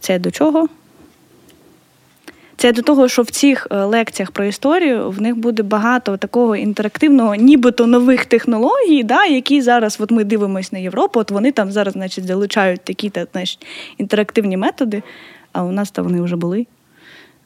це 0.00 0.18
до 0.18 0.30
чого? 0.30 0.68
Це 2.62 2.72
до 2.72 2.82
того, 2.82 3.08
що 3.08 3.22
в 3.22 3.30
цих 3.30 3.66
е, 3.70 3.84
лекціях 3.84 4.30
про 4.30 4.44
історію 4.44 5.10
в 5.10 5.22
них 5.22 5.36
буде 5.36 5.62
багато 5.62 6.16
такого 6.16 6.56
інтерактивного, 6.56 7.34
нібито 7.34 7.86
нових 7.86 8.24
технологій, 8.24 9.02
да, 9.02 9.24
які 9.24 9.62
зараз 9.62 9.96
от 10.00 10.10
ми 10.10 10.24
дивимося 10.24 10.68
на 10.72 10.78
Європу, 10.78 11.20
от 11.20 11.30
вони 11.30 11.52
там 11.52 11.72
зараз 11.72 11.92
значить, 11.92 12.26
залучають 12.26 12.80
такі 12.80 13.12
інтерактивні 13.98 14.56
методи, 14.56 15.02
а 15.52 15.64
у 15.64 15.72
нас 15.72 15.90
там 15.90 16.04
вони 16.04 16.22
вже 16.22 16.36
були. 16.36 16.66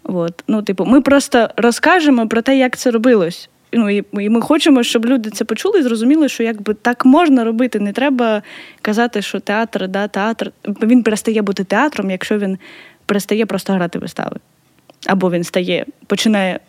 От. 0.04 0.44
Ну, 0.48 0.62
типу, 0.62 0.84
Ми 0.84 1.00
просто 1.00 1.48
розкажемо 1.56 2.28
про 2.28 2.42
те, 2.42 2.58
як 2.58 2.76
це 2.76 2.90
робилось. 2.90 3.48
Ну, 3.72 3.90
і 3.90 4.04
ми 4.12 4.40
хочемо, 4.40 4.82
щоб 4.82 5.06
люди 5.06 5.30
це 5.30 5.44
почули 5.44 5.78
і 5.78 5.82
зрозуміли, 5.82 6.28
що 6.28 6.42
якби 6.42 6.74
так 6.74 7.04
можна 7.04 7.44
робити. 7.44 7.80
Не 7.80 7.92
треба 7.92 8.42
казати, 8.82 9.22
що 9.22 9.40
театр, 9.40 9.88
да, 9.88 10.08
театр. 10.08 10.52
Він 10.82 11.02
перестає 11.02 11.42
бути 11.42 11.64
театром, 11.64 12.10
якщо 12.10 12.38
він 12.38 12.58
перестає 13.06 13.46
просто 13.46 13.72
грати 13.72 13.98
вистави. 13.98 14.36
Або 15.06 15.30
він 15.30 15.44
стає, 15.44 15.86
починає 16.06 16.60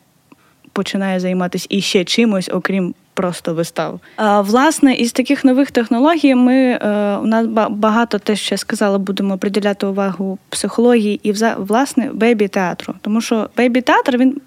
починає 0.74 1.20
займатися 1.20 1.68
іще 1.70 2.04
чимось, 2.04 2.50
окрім 2.54 2.94
просто 3.14 3.54
вистав. 3.54 4.00
А, 4.16 4.42
Власне, 4.42 4.94
із 4.94 5.12
таких 5.12 5.46
нових 5.46 5.72
технологій 5.72 6.36
ми 6.36 6.56
е, 6.56 7.18
у 7.18 7.26
нас 7.26 7.48
багато 7.70 8.20
те, 8.20 8.36
що 8.36 8.54
я 8.54 8.58
сказала, 8.58 8.98
будемо 8.98 9.38
приділяти 9.38 9.86
увагу 9.86 10.38
психології 10.50 11.20
і 11.24 11.34
власне 11.58 12.10
бейбі-театру. 12.14 12.94
Тому 13.02 13.22
що 13.22 13.50
бейбі-театр, 13.58 14.18
він 14.18 14.42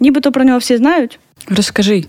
нібито 0.00 0.32
про 0.32 0.44
нього 0.44 0.58
всі 0.58 0.76
знають. 0.76 1.18
Розкажи. 1.48 2.04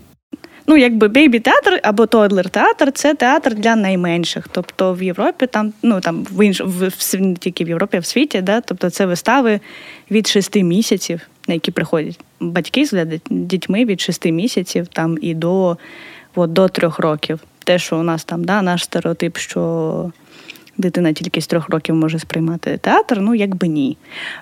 Ну, 0.70 0.76
якби 0.76 1.08
бейбі-театр 1.08 1.80
або 1.82 2.06
тодлер-театр 2.06 2.92
це 2.92 3.14
театр 3.14 3.54
для 3.54 3.76
найменших. 3.76 4.48
Тобто 4.52 4.94
в 4.94 5.02
Європі, 5.02 5.46
там, 5.46 5.72
ну 5.82 6.00
там 6.00 6.26
в 6.30 6.46
інш... 6.46 6.60
в, 6.64 6.92
не 7.18 7.34
тільки 7.34 7.64
в 7.64 7.68
Європі, 7.68 7.96
а 7.96 8.00
в 8.00 8.04
світі, 8.04 8.40
да? 8.40 8.60
тобто 8.60 8.90
це 8.90 9.06
вистави 9.06 9.60
від 10.10 10.26
шести 10.26 10.62
місяців, 10.62 11.20
на 11.48 11.54
які 11.54 11.70
приходять 11.70 12.20
батьки 12.40 12.86
з 12.86 13.06
дітьми 13.30 13.84
від 13.84 14.00
шести 14.00 14.32
місяців 14.32 14.86
там 14.86 15.18
і 15.20 15.34
до 15.34 15.76
от, 16.34 16.52
до 16.52 16.68
трьох 16.68 16.98
років. 16.98 17.40
Те, 17.64 17.78
що 17.78 17.98
у 17.98 18.02
нас 18.02 18.24
там, 18.24 18.44
да, 18.44 18.62
наш 18.62 18.84
стереотип, 18.84 19.36
що 19.36 20.12
дитина 20.78 21.12
тільки 21.12 21.40
з 21.40 21.46
трьох 21.46 21.68
років 21.68 21.94
може 21.94 22.18
сприймати 22.18 22.78
театр, 22.78 23.18
ну 23.20 23.34
якби 23.34 23.68
ні. 23.68 23.96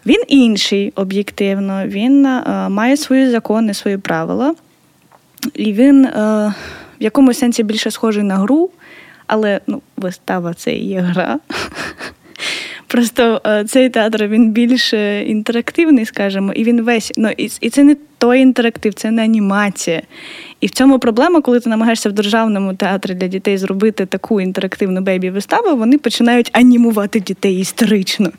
Він 0.06 0.22
інший 0.28 0.92
об'єктивно, 0.96 1.86
він 1.86 2.26
е, 2.26 2.68
має 2.68 2.96
свої 2.96 3.30
закони, 3.30 3.74
свої 3.74 3.98
правила. 3.98 4.54
І 5.54 5.72
він 5.72 6.04
е, 6.04 6.10
в 7.00 7.02
якомусь 7.02 7.38
сенсі 7.38 7.62
більше 7.62 7.90
схожий 7.90 8.22
на 8.22 8.36
гру, 8.36 8.70
але 9.26 9.60
ну, 9.66 9.82
вистава 9.96 10.54
це 10.54 10.72
і 10.72 10.86
є 10.86 11.00
гра. 11.00 11.38
Просто 12.96 13.40
е, 13.46 13.64
цей 13.64 13.88
театр 13.88 14.24
він 14.26 14.50
більш 14.50 14.92
інтерактивний, 15.26 16.06
скажімо, 16.06 16.52
і 16.52 16.64
він 16.64 16.82
весь. 16.82 17.12
Ну, 17.16 17.30
І 17.36 17.50
і 17.60 17.70
це 17.70 17.84
не 17.84 17.96
той 18.18 18.40
інтерактив, 18.40 18.94
це 18.94 19.10
не 19.10 19.24
анімація. 19.24 20.02
І 20.60 20.66
в 20.66 20.70
цьому 20.70 20.98
проблема, 20.98 21.40
коли 21.40 21.60
ти 21.60 21.70
намагаєшся 21.70 22.08
в 22.08 22.12
державному 22.12 22.74
театрі 22.74 23.14
для 23.14 23.26
дітей 23.26 23.58
зробити 23.58 24.06
таку 24.06 24.40
інтерактивну 24.40 25.00
бейбі-виставу, 25.00 25.76
вони 25.76 25.98
починають 25.98 26.50
анімувати 26.52 27.20
дітей 27.20 27.60
історично. 27.60 28.30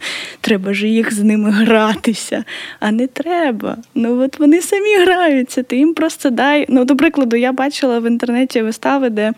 Треба 0.42 0.74
ж 0.74 0.88
їх 0.88 1.14
з 1.14 1.24
ними 1.24 1.52
гратися. 1.52 2.44
А 2.80 2.92
не 2.92 3.08
треба. 3.08 3.78
Ну 3.96 4.22
от 4.22 4.40
вони 4.40 4.62
самі 4.62 4.98
граються, 4.98 5.64
ти 5.64 5.78
їм 5.78 5.94
просто 5.94 6.30
дай. 6.30 6.66
Ну, 6.70 6.86
до 6.86 6.96
прикладу, 6.96 7.36
я 7.36 7.52
бачила 7.52 8.00
в 8.00 8.08
інтернеті 8.08 8.62
вистави, 8.62 9.10
де 9.10 9.34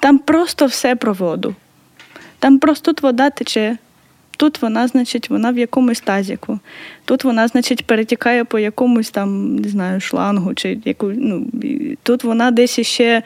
там 0.00 0.18
просто 0.18 0.66
все 0.66 0.96
про 0.96 1.12
воду. 1.12 1.54
Там 2.38 2.58
просто 2.58 2.92
тут 2.92 3.02
вода 3.02 3.30
тече. 3.30 3.78
Тут 4.38 4.62
вона, 4.62 4.88
значить, 4.88 5.30
вона 5.30 5.50
в 5.50 5.58
якомусь 5.58 6.00
тазіку. 6.00 6.58
Тут 7.04 7.24
вона, 7.24 7.48
значить, 7.48 7.86
перетікає 7.86 8.44
по 8.44 8.58
якомусь 8.58 9.10
там, 9.10 9.56
не 9.56 9.68
знаю, 9.68 10.00
шлангу, 10.00 10.54
чи 10.54 10.78
яку, 10.84 11.06
ну, 11.06 11.46
тут 12.02 12.24
вона 12.24 12.50
десь 12.50 12.78
іще. 12.78 13.22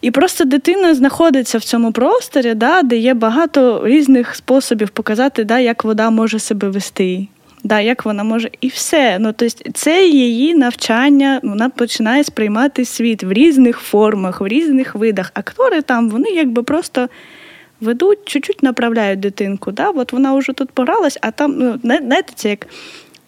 І 0.00 0.10
просто 0.10 0.44
дитина 0.44 0.94
знаходиться 0.94 1.58
в 1.58 1.64
цьому 1.64 1.92
просторі, 1.92 2.54
да, 2.54 2.82
де 2.82 2.96
є 2.96 3.14
багато 3.14 3.82
різних 3.84 4.34
способів 4.34 4.88
показати, 4.88 5.44
да, 5.44 5.58
як 5.58 5.84
вода 5.84 6.10
може 6.10 6.38
себе 6.38 6.68
вести, 6.68 7.26
да, 7.64 7.80
як 7.80 8.04
вона 8.04 8.24
може. 8.24 8.50
І 8.60 8.68
все. 8.68 9.18
Ну, 9.18 9.32
тобто 9.36 9.70
Це 9.74 10.06
її 10.06 10.54
навчання, 10.54 11.40
вона 11.42 11.68
починає 11.68 12.24
сприймати 12.24 12.84
світ 12.84 13.22
в 13.22 13.32
різних 13.32 13.78
формах, 13.78 14.40
в 14.40 14.46
різних 14.46 14.94
видах. 14.94 15.30
Актори 15.34 15.82
там, 15.82 16.08
вони 16.08 16.30
якби 16.30 16.62
просто 16.62 17.08
ведуть, 17.80 18.18
чуть-чуть 18.24 18.62
направляють 18.62 19.20
дитинку. 19.20 19.72
Да? 19.72 19.90
От 19.90 20.12
вона 20.12 20.34
вже 20.34 20.52
тут 20.52 20.70
погралась, 20.70 21.18
а 21.20 21.30
там, 21.30 21.54
ну, 21.58 21.80
знаєте, 21.82 22.32
це 22.34 22.50
як. 22.50 22.66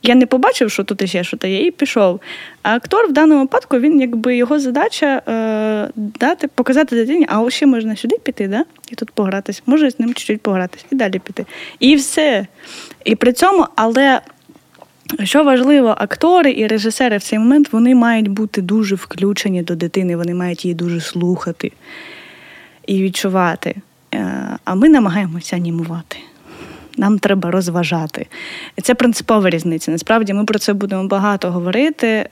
Я 0.02 0.14
не 0.14 0.26
побачив, 0.26 0.70
що 0.70 0.84
тут 0.84 1.08
ще 1.08 1.24
щось 1.24 1.44
є, 1.44 1.66
і 1.66 1.70
пішов. 1.70 2.20
А 2.62 2.74
актор 2.74 3.06
в 3.08 3.12
даному 3.12 3.40
випадку 3.40 3.78
він 3.78 4.00
якби 4.00 4.36
його 4.36 4.58
задача 4.60 5.22
е, 5.28 5.90
дати, 5.96 6.48
показати 6.48 6.96
дитині, 6.96 7.26
а 7.28 7.50
ще 7.50 7.66
можна 7.66 7.96
сюди 7.96 8.16
піти, 8.22 8.48
да? 8.48 8.64
і 8.90 8.94
тут 8.94 9.10
погратись, 9.10 9.62
може 9.66 9.90
з 9.90 10.00
ним 10.00 10.14
чуть-чуть 10.14 10.40
погратись, 10.40 10.84
і 10.90 10.94
далі 10.94 11.18
піти. 11.18 11.46
І 11.78 11.96
все. 11.96 12.46
І 13.04 13.16
при 13.16 13.32
цьому, 13.32 13.66
але 13.76 14.20
що 15.24 15.44
важливо, 15.44 15.94
актори 15.98 16.52
і 16.52 16.66
режисери 16.66 17.16
в 17.16 17.22
цей 17.22 17.38
момент 17.38 17.72
вони 17.72 17.94
мають 17.94 18.28
бути 18.28 18.62
дуже 18.62 18.94
включені 18.94 19.62
до 19.62 19.74
дитини, 19.74 20.16
вони 20.16 20.34
мають 20.34 20.64
її 20.64 20.74
дуже 20.74 21.00
слухати 21.00 21.72
і 22.86 23.02
відчувати. 23.02 23.74
Е, 24.14 24.56
а 24.64 24.74
ми 24.74 24.88
намагаємося 24.88 25.56
анімувати. 25.56 26.18
Нам 26.96 27.18
треба 27.18 27.50
розважати. 27.50 28.26
Це 28.82 28.94
принципова 28.94 29.50
різниця. 29.50 29.90
Насправді 29.90 30.32
ми 30.32 30.44
про 30.44 30.58
це 30.58 30.72
будемо 30.72 31.04
багато 31.04 31.50
говорити 31.50 32.06
е, 32.06 32.28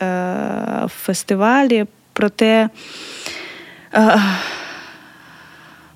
в 0.84 0.88
фестивалі, 0.88 1.86
про 2.12 2.28
те, 2.28 2.68
е, 3.94 4.20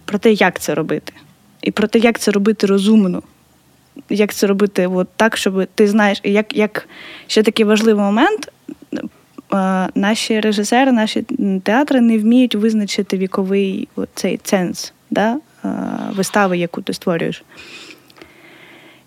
про 0.04 0.18
те, 0.18 0.32
як 0.32 0.60
це 0.60 0.74
робити. 0.74 1.12
І 1.62 1.70
про 1.70 1.88
те, 1.88 1.98
як 1.98 2.18
це 2.18 2.30
робити 2.30 2.66
розумно. 2.66 3.22
Як 4.10 4.34
це 4.34 4.46
робити 4.46 4.86
от 4.86 5.08
так, 5.16 5.36
щоб 5.36 5.66
ти 5.74 5.88
знаєш, 5.88 6.20
як 6.24 6.56
як 6.56 6.88
ще 7.26 7.42
такий 7.42 7.64
важливий 7.64 8.04
момент, 8.04 8.52
наші 9.94 10.40
режисери, 10.40 10.92
наші 10.92 11.22
театри 11.62 12.00
не 12.00 12.18
вміють 12.18 12.54
визначити 12.54 13.16
віковий 13.18 13.88
цей 14.14 14.36
ценз. 14.36 14.92
Да? 15.10 15.38
Е, 15.64 15.68
вистави, 16.12 16.58
яку 16.58 16.82
ти 16.82 16.92
створюєш. 16.92 17.42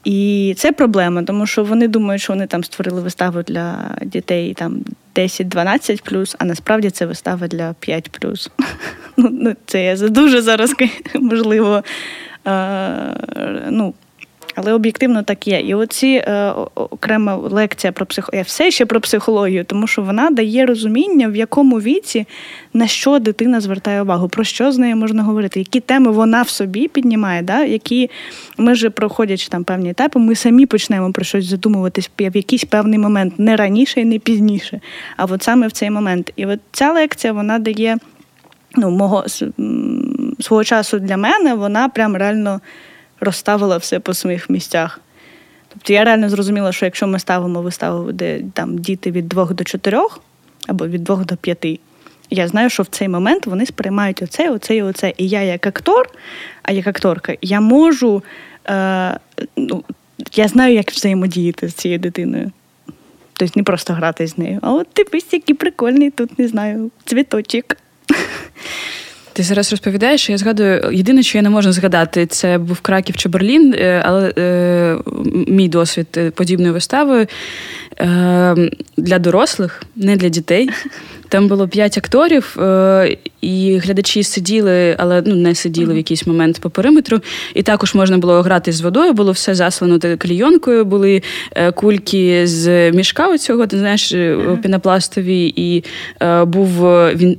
І 0.03 0.53
це 0.57 0.71
проблема, 0.71 1.23
тому 1.23 1.47
що 1.47 1.63
вони 1.63 1.87
думають, 1.87 2.21
що 2.21 2.33
вони 2.33 2.47
там 2.47 2.63
створили 2.63 3.01
виставу 3.01 3.41
для 3.41 3.95
дітей 4.01 4.53
там 4.53 4.81
10-12, 5.15 6.35
а 6.39 6.45
насправді 6.45 6.89
це 6.89 7.05
вистава 7.05 7.47
для 7.47 7.75
5. 7.79 8.09
плюс. 8.09 8.51
ну, 9.17 9.55
Це 9.65 9.83
я 9.83 9.95
дуже 9.95 10.41
зараз 10.41 10.73
можливо. 11.15 11.83
Е, 12.47 13.15
ну, 13.69 13.93
але 14.55 14.73
об'єктивно 14.73 15.23
так 15.23 15.47
є. 15.47 15.59
І 15.59 15.73
оці 15.73 16.07
е, 16.07 16.53
окрема 16.75 17.35
лекція 17.35 17.93
про 17.93 18.05
психологію, 18.05 18.43
все 18.43 18.71
ще 18.71 18.85
про 18.85 19.01
психологію, 19.01 19.63
тому 19.63 19.87
що 19.87 20.01
вона 20.01 20.29
дає 20.29 20.65
розуміння, 20.65 21.27
в 21.27 21.35
якому 21.35 21.79
віці 21.79 22.25
на 22.73 22.87
що 22.87 23.19
дитина 23.19 23.61
звертає 23.61 24.01
увагу, 24.01 24.29
про 24.29 24.43
що 24.43 24.71
з 24.71 24.77
нею 24.77 24.95
можна 24.95 25.23
говорити, 25.23 25.59
які 25.59 25.79
теми 25.79 26.11
вона 26.11 26.41
в 26.41 26.49
собі 26.49 26.87
піднімає, 26.87 27.41
да? 27.41 27.63
які 27.63 28.09
ми 28.57 28.73
вже 28.73 28.89
проходячи 28.89 29.49
там 29.49 29.63
певні 29.63 29.89
етапи, 29.89 30.19
ми 30.19 30.35
самі 30.35 30.65
почнемо 30.65 31.11
про 31.11 31.25
щось 31.25 31.45
задумуватись 31.45 32.11
в 32.19 32.35
якийсь 32.35 32.65
певний 32.65 32.99
момент, 32.99 33.39
не 33.39 33.55
раніше 33.55 34.01
і 34.01 34.05
не 34.05 34.19
пізніше, 34.19 34.81
а 35.17 35.25
от 35.25 35.43
саме 35.43 35.67
в 35.67 35.71
цей 35.71 35.89
момент. 35.89 36.33
І 36.35 36.45
от 36.45 36.59
ця 36.71 36.93
лекція 36.93 37.33
вона 37.33 37.59
дає 37.59 37.97
ну, 38.75 38.91
мого 38.91 39.25
свого 40.39 40.63
часу 40.63 40.99
для 40.99 41.17
мене, 41.17 41.53
вона 41.53 41.89
прям 41.89 42.15
реально 42.15 42.61
розставила 43.19 43.77
все 43.77 43.99
по 43.99 44.13
своїх 44.13 44.49
місцях. 44.49 44.99
Тобто 45.69 45.93
я 45.93 46.03
реально 46.03 46.29
зрозуміла, 46.29 46.71
що 46.71 46.85
якщо 46.85 47.07
ми 47.07 47.19
ставимо 47.19 47.61
виставу, 47.61 48.11
де 48.11 48.41
там 48.53 48.77
діти 48.77 49.11
від 49.11 49.27
двох 49.27 49.53
до 49.53 49.63
чотирьох 49.63 50.19
або 50.67 50.87
від 50.87 51.03
двох 51.03 51.25
до 51.25 51.35
п'яти, 51.35 51.79
я 52.29 52.47
знаю, 52.47 52.69
що 52.69 52.83
в 52.83 52.87
цей 52.87 53.07
момент 53.07 53.45
вони 53.45 53.65
сприймають 53.65 54.21
оце, 54.21 54.49
оце 54.49 54.75
і 54.75 54.81
оце. 54.81 55.13
І 55.17 55.27
я, 55.27 55.41
як 55.41 55.67
актор, 55.67 56.09
а 56.63 56.71
як 56.71 56.87
акторка, 56.87 57.35
я 57.41 57.61
можу. 57.61 58.23
Е, 58.69 59.19
ну, 59.57 59.83
Я 60.33 60.47
знаю, 60.47 60.73
як 60.73 60.91
взаємодіяти 60.91 61.69
з 61.69 61.73
цією 61.73 61.99
дитиною. 61.99 62.51
Тобто 63.33 63.59
не 63.59 63.63
просто 63.63 63.93
грати 63.93 64.27
з 64.27 64.37
нею. 64.37 64.59
А 64.61 64.71
от 64.71 64.87
дивись, 64.95 65.33
який 65.33 65.55
прикольний 65.55 66.11
тут, 66.11 66.39
не 66.39 66.47
знаю, 66.47 66.91
цвіточок. 67.05 67.65
Ти 69.35 69.43
зараз 69.43 69.71
розповідаєш, 69.71 70.29
я 70.29 70.37
згадую, 70.37 70.89
єдине, 70.91 71.23
що 71.23 71.37
я 71.37 71.41
не 71.41 71.49
можу 71.49 71.71
згадати, 71.71 72.25
це 72.25 72.57
був 72.57 72.79
Краків 72.79 73.17
чи 73.17 73.29
Берлін, 73.29 73.75
е, 73.77 74.01
але 74.05 74.33
е, 74.37 74.97
мій 75.47 75.69
досвід 75.69 76.07
е, 76.17 76.31
подібної 76.31 76.71
вистави 76.71 77.27
е, 77.99 78.55
для 78.97 79.19
дорослих, 79.19 79.83
не 79.95 80.15
для 80.15 80.29
дітей. 80.29 80.69
Там 81.29 81.47
було 81.47 81.67
п'ять 81.67 81.97
акторів, 81.97 82.57
е, 82.59 83.17
і 83.41 83.77
глядачі 83.77 84.23
сиділи, 84.23 84.95
але 84.99 85.23
ну 85.25 85.35
не 85.35 85.55
сиділи 85.55 85.93
в 85.93 85.97
якийсь 85.97 86.27
момент 86.27 86.59
по 86.59 86.69
периметру. 86.69 87.19
І 87.53 87.63
також 87.63 87.95
можна 87.95 88.17
було 88.17 88.41
грати 88.41 88.71
з 88.71 88.81
водою, 88.81 89.13
було 89.13 89.31
все 89.31 89.55
заслано 89.55 89.99
клійонкою, 90.17 90.85
були 90.85 91.21
кульки 91.75 92.47
з 92.47 92.91
мішка 92.91 93.27
оцього, 93.27 93.67
ти 93.67 93.77
знаєш, 93.77 94.15
пінопластові, 94.61 95.53
і 95.55 95.83
е, 96.21 96.45
був 96.45 96.69
він, 97.15 97.37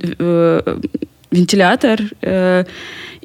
вентилятор. 1.31 2.01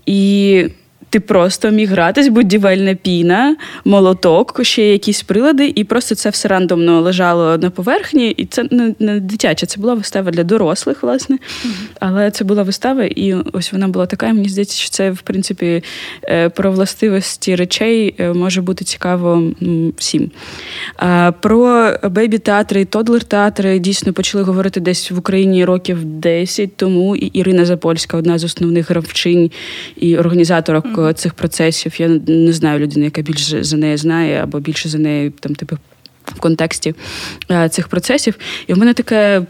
І 0.07 0.65
ти 1.13 1.21
просто 1.21 1.71
міг 1.71 1.91
гратись, 1.91 2.29
будівельна 2.29 2.95
піна, 2.95 3.57
молоток, 3.85 4.61
ще 4.63 4.83
якісь 4.83 5.23
прилади, 5.23 5.73
і 5.75 5.85
просто 5.85 6.15
це 6.15 6.31
все 6.31 6.49
рандомно 6.49 7.01
лежало 7.01 7.59
на 7.59 7.71
поверхні. 7.71 8.31
І 8.31 8.47
це 8.47 8.65
не, 8.71 8.95
не 8.99 9.21
дитяче, 9.21 9.67
це 9.67 9.81
була 9.81 9.95
вистава 9.95 10.31
для 10.31 10.45
дорослих, 10.45 11.03
власне. 11.03 11.39
Але 12.01 12.31
це 12.31 12.45
була 12.45 12.63
вистава, 12.63 13.05
і 13.05 13.35
ось 13.35 13.73
вона 13.73 13.89
була 13.89 14.07
така. 14.07 14.27
Мені 14.27 14.49
здається, 14.49 14.77
що 14.77 14.91
це, 14.91 15.11
в 15.11 15.21
принципі, 15.23 15.83
е, 16.25 16.49
про 16.49 16.73
властивості 16.73 17.57
речей 17.57 18.15
е, 18.19 18.33
може 18.33 18.63
бути 18.63 18.85
цікаво 18.85 19.53
всім. 19.97 20.31
Про 21.41 21.93
бейбі-театри 22.03 22.81
і 22.81 22.85
тодлер-театри 22.85 23.79
дійсно 23.79 24.13
почали 24.13 24.45
говорити 24.45 24.81
десь 24.81 25.11
в 25.11 25.19
Україні 25.19 25.65
років 25.65 26.05
10 26.05 26.77
тому. 26.77 27.17
І 27.17 27.27
Ірина 27.27 27.65
Запольська, 27.65 28.17
одна 28.17 28.39
з 28.39 28.45
основних 28.45 28.91
гравчинь 28.91 29.51
і 29.97 30.17
організаторок 30.17 31.02
цих 31.17 31.35
процесів. 31.35 32.01
Я 32.01 32.09
не 32.27 32.53
знаю 32.53 32.79
людини, 32.79 33.05
яка 33.05 33.23
більше 33.23 33.65
за 33.65 33.77
неї 33.77 33.97
знає, 33.97 34.43
або 34.43 34.61
більше 34.61 34.89
за 34.89 34.99
неї 34.99 35.31
там, 35.31 35.55
типу, 35.55 35.77
в 36.25 36.41
контексті 36.41 36.95
е, 37.51 37.69
цих 37.69 37.89
процесів. 37.89 38.39
І 38.67 38.75
в 38.75 38.79
мене 38.79 38.95
таке. 38.95 39.43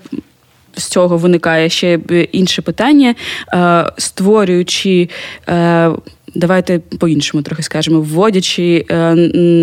З 0.76 0.86
цього 0.86 1.16
виникає 1.16 1.68
ще 1.68 2.00
інше 2.32 2.62
питання, 2.62 3.14
е, 3.54 3.84
створюючи, 3.98 5.08
е, 5.48 5.90
давайте 6.34 6.78
по-іншому 6.78 7.42
трохи 7.42 7.62
скажемо, 7.62 8.00
вводячи 8.00 8.84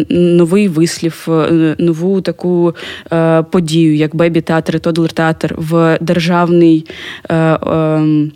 новий 0.09 0.67
вислів, 0.67 1.27
нову 1.77 2.21
таку 2.21 2.75
подію, 3.51 3.95
як 3.95 4.15
бебі-театр, 4.15 4.75
і 4.75 4.79
тодл-театр 4.79 5.55
в 5.57 5.97
державний 6.01 6.85
ем, 7.29 8.31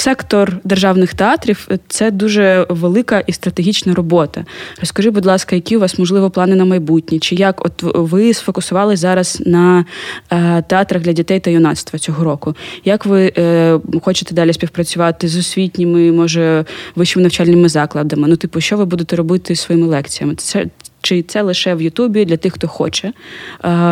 сектор 0.00 0.56
державних 0.64 1.14
театрів 1.14 1.68
це 1.88 2.10
дуже 2.10 2.66
велика 2.68 3.20
і 3.20 3.32
стратегічна 3.32 3.94
робота. 3.94 4.44
Розкажи, 4.80 5.10
будь 5.10 5.26
ласка, 5.26 5.54
які 5.56 5.76
у 5.76 5.80
вас 5.80 5.98
можливо 5.98 6.30
плани 6.30 6.56
на 6.56 6.64
майбутнє? 6.64 7.18
Чи 7.18 7.34
як 7.34 7.66
от 7.66 7.82
ви 7.82 8.34
сфокусувалися 8.34 9.00
зараз 9.00 9.42
на 9.46 9.84
е, 10.30 10.62
театрах 10.62 11.02
для 11.02 11.12
дітей 11.12 11.40
та 11.40 11.50
юнацтва 11.50 11.98
цього 11.98 12.24
року? 12.24 12.54
Як 12.84 13.06
ви 13.06 13.32
е, 13.38 13.78
хочете 14.02 14.34
далі 14.34 14.52
співпрацювати 14.52 15.28
з 15.28 15.36
освітніми, 15.36 16.12
може 16.12 16.64
вищими 16.96 17.22
навчальними 17.22 17.68
закладами? 17.68 18.28
Ну, 18.28 18.36
типу, 18.36 18.60
що 18.60 18.76
ви 18.76 18.84
будете 18.84 19.16
робити 19.16 19.56
своїми 19.56 19.86
лекціями? 19.86 20.34
Це 20.34 20.66
чи 21.02 21.22
це 21.22 21.42
лише 21.42 21.74
в 21.74 21.82
Ютубі 21.82 22.24
для 22.24 22.36
тих, 22.36 22.54
хто 22.54 22.68
хоче 22.68 23.12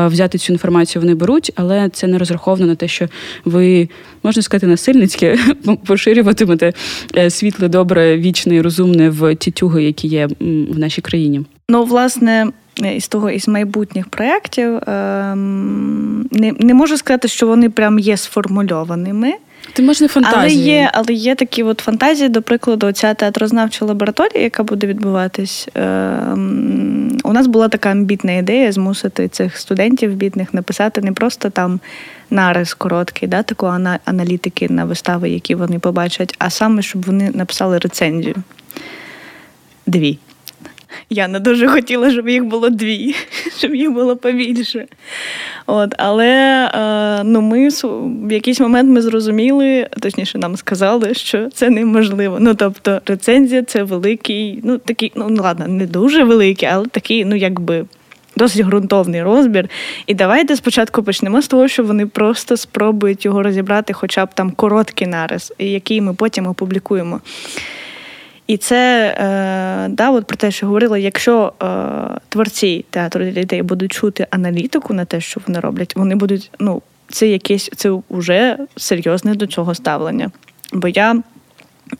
взяти 0.07 0.39
цю 0.39 0.53
інформацію, 0.53 1.03
вони 1.03 1.15
беруть, 1.15 1.53
але 1.57 1.89
це 1.89 2.07
не 2.07 2.19
розраховано 2.19 2.67
на 2.67 2.75
те, 2.75 2.89
що 2.89 3.09
ви 3.45 3.89
можна 4.23 4.43
сказати 4.43 4.67
насильницьке 4.67 5.39
поширюватимете 5.87 6.73
е, 7.17 7.31
світле, 7.31 7.69
добре, 7.69 8.19
вічне 8.19 8.55
і 8.55 8.61
розумне 8.61 9.11
в 9.11 9.35
ті 9.35 9.51
тюги, 9.51 9.85
які 9.85 10.09
є 10.09 10.27
в 10.71 10.79
нашій 10.79 11.01
країні. 11.01 11.45
Ну, 11.69 11.85
власне. 11.85 12.47
Із 12.97 13.09
того 13.09 13.31
із 13.31 13.49
майбутніх 13.49 14.09
проєктів 14.09 14.77
ем, 14.87 16.29
не 16.33 16.53
не 16.53 16.75
можу 16.75 16.97
сказати, 16.97 17.29
що 17.29 17.47
вони 17.47 17.71
прям 17.71 17.99
є 17.99 18.17
сформульованими. 18.17 19.35
Ти 19.73 19.83
можна 19.83 20.09
фантазії. 20.09 20.43
Але 20.43 20.53
є 20.53 20.91
але 20.95 21.13
є 21.13 21.35
такі 21.35 21.63
от 21.63 21.81
фантазії, 21.81 22.29
до 22.29 22.43
прикладу, 22.43 22.93
ця 22.93 23.15
театрознавча 23.15 23.85
лабораторія, 23.85 24.43
яка 24.43 24.63
буде 24.63 24.87
відбуватись. 24.87 25.69
Ем, 25.75 27.19
у 27.25 27.33
нас 27.33 27.47
була 27.47 27.69
така 27.69 27.91
амбітна 27.91 28.33
ідея 28.33 28.73
змусити 28.73 29.29
цих 29.29 29.57
студентів 29.57 30.15
бідних 30.15 30.55
написати 30.55 31.01
не 31.01 31.13
просто 31.13 31.51
там 31.51 31.81
нарис 32.31 32.75
короткий, 32.75 33.29
да, 33.29 33.43
такої 33.43 33.89
аналітики 34.05 34.69
на 34.69 34.85
вистави, 34.85 35.31
які 35.31 35.55
вони 35.55 35.79
побачать, 35.79 36.35
а 36.39 36.51
саме, 36.51 36.83
щоб 36.83 37.05
вони 37.05 37.31
написали 37.35 37.79
рецензію. 37.79 38.35
Дві. 39.87 40.19
Я 41.11 41.29
не 41.29 41.41
дуже 41.41 41.69
хотіла, 41.69 42.11
щоб 42.11 42.29
їх 42.29 42.45
було 42.45 42.71
дві, 42.71 43.15
щоб 43.59 43.75
їх 43.75 43.91
було 43.91 44.17
побільше. 44.17 44.87
От, 45.67 45.95
Але 45.99 46.27
е, 46.75 47.25
ну, 47.25 47.41
ми 47.41 47.69
в 48.29 48.33
якийсь 48.33 48.61
момент 48.61 48.91
ми 48.91 49.03
зрозуміли, 49.03 49.89
точніше, 50.01 50.39
нам 50.39 50.57
сказали, 50.57 51.15
що 51.15 51.51
це 51.51 51.71
неможливо. 51.71 52.37
Ну, 52.41 52.55
тобто, 52.55 53.01
рецензія 53.07 53.63
це 53.63 53.83
великий, 53.83 54.61
ну 54.65 54.79
такий, 54.79 55.13
ну 55.15 55.37
ладно, 55.43 55.69
не 55.69 55.87
дуже 55.87 56.25
великий, 56.25 56.69
але 56.69 56.87
такий, 56.87 57.25
ну 57.25 57.37
якби. 57.37 57.85
Досить 58.37 58.67
ґрунтовний 58.67 59.23
розбір. 59.23 59.69
І 60.07 60.15
давайте 60.15 60.57
спочатку 60.57 61.03
почнемо 61.03 61.43
з 61.43 61.49
того, 61.49 61.69
що 61.69 61.85
вони 61.85 62.07
просто 62.07 62.57
спробують 62.57 63.25
його 63.25 63.43
розібрати, 63.43 63.93
хоча 63.93 64.27
б 64.27 64.29
там 64.35 64.51
короткий 64.51 65.07
нарис, 65.07 65.53
який 65.59 66.01
ми 66.01 66.15
потім 66.15 66.47
опублікуємо. 66.47 67.21
І 68.49 68.57
це 68.57 69.07
е, 69.19 69.89
да, 69.89 70.11
от 70.11 70.27
про 70.27 70.37
те, 70.37 70.51
що 70.51 70.67
говорила, 70.67 70.99
якщо 70.99 71.53
е, 71.63 71.67
творці 72.29 72.85
театру 72.91 73.25
для 73.25 73.31
дітей 73.31 73.63
будуть 73.63 73.93
чути 73.93 74.27
аналітику 74.31 74.95
на 74.95 75.05
те, 75.05 75.21
що 75.21 75.41
вони 75.47 75.61
роблять, 75.61 75.97
вони 75.97 76.15
будуть, 76.15 76.51
ну, 76.59 76.83
це 77.09 77.29
якесь 77.29 77.71
це 77.77 77.99
вже 78.11 78.59
серйозне 78.77 79.35
до 79.35 79.47
цього 79.47 79.75
ставлення. 79.75 80.31
Бо 80.73 80.89
я, 80.89 81.23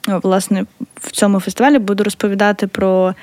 власне, 0.07 0.65
в 0.95 1.11
цьому 1.11 1.41
фестивалі 1.41 1.79
буду 1.79 2.05
розповідати 2.05 2.67
про 2.67 3.09
е, 3.09 3.15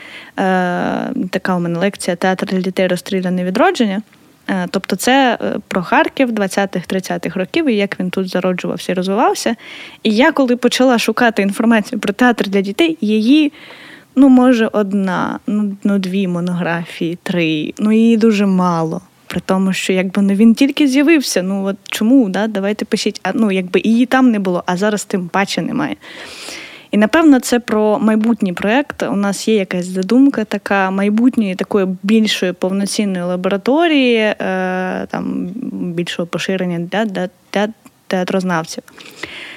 така 1.30 1.56
у 1.56 1.60
мене 1.60 1.80
лекція 1.80 2.16
Театр 2.16 2.48
для 2.48 2.62
дітей 2.62 2.88
розстріляне 2.88 3.44
відродження. 3.44 4.02
Е, 4.48 4.68
тобто 4.72 4.96
це 4.96 5.38
е, 5.42 5.56
про 5.68 5.84
Харків 5.84 6.32
20-30-х 6.32 7.40
років 7.40 7.70
і 7.70 7.76
як 7.76 8.00
він 8.00 8.10
тут 8.10 8.30
зароджувався 8.30 8.92
і 8.92 8.96
розвивався. 8.96 9.56
І 10.04 10.16
я, 10.16 10.32
коли 10.32 10.56
почала 10.56 11.00
шукати 11.00 11.42
інформацію 11.42 12.00
про 12.00 12.14
театр 12.14 12.48
для 12.48 12.62
дітей, 12.62 12.98
її, 13.02 13.54
ну, 14.16 14.30
може, 14.30 14.70
одна, 14.72 15.40
ну, 15.48 15.78
ну 15.84 16.00
дві 16.00 16.28
монографії, 16.28 17.18
три, 17.24 17.74
ну 17.80 17.92
її 17.92 18.18
дуже 18.18 18.46
мало. 18.46 19.02
При 19.28 19.42
тому, 19.46 19.74
що 19.74 19.94
якби 19.94 20.22
ну, 20.22 20.34
він 20.34 20.56
тільки 20.56 20.88
з'явився. 20.88 21.42
Ну 21.42 21.66
от 21.66 21.78
чому? 21.84 22.30
Да? 22.30 22.48
Давайте 22.48 22.86
пишіть. 22.86 23.20
А 23.24 23.32
ну 23.34 23.52
якби 23.52 23.82
її 23.84 24.06
там 24.06 24.32
не 24.32 24.40
було, 24.40 24.64
а 24.66 24.78
зараз 24.78 25.06
тим 25.06 25.28
паче 25.28 25.62
немає. 25.62 25.96
І 26.92 26.98
напевно 26.98 27.40
це 27.40 27.60
про 27.60 28.00
майбутній 28.00 28.54
проект. 28.54 29.04
У 29.04 29.16
нас 29.16 29.48
є 29.48 29.56
якась 29.56 29.86
задумка, 29.86 30.44
така 30.44 30.92
майбутньої 30.92 31.56
такої 31.56 31.88
більшої 32.04 32.54
повноцінної 32.54 33.24
лабораторії, 33.24 34.18
е, 34.18 34.36
там 35.10 35.48
більшого 35.72 36.28
поширення 36.28 36.80
для, 36.80 37.06
для, 37.06 37.30
для 37.54 37.68
театрознавців. 38.08 38.84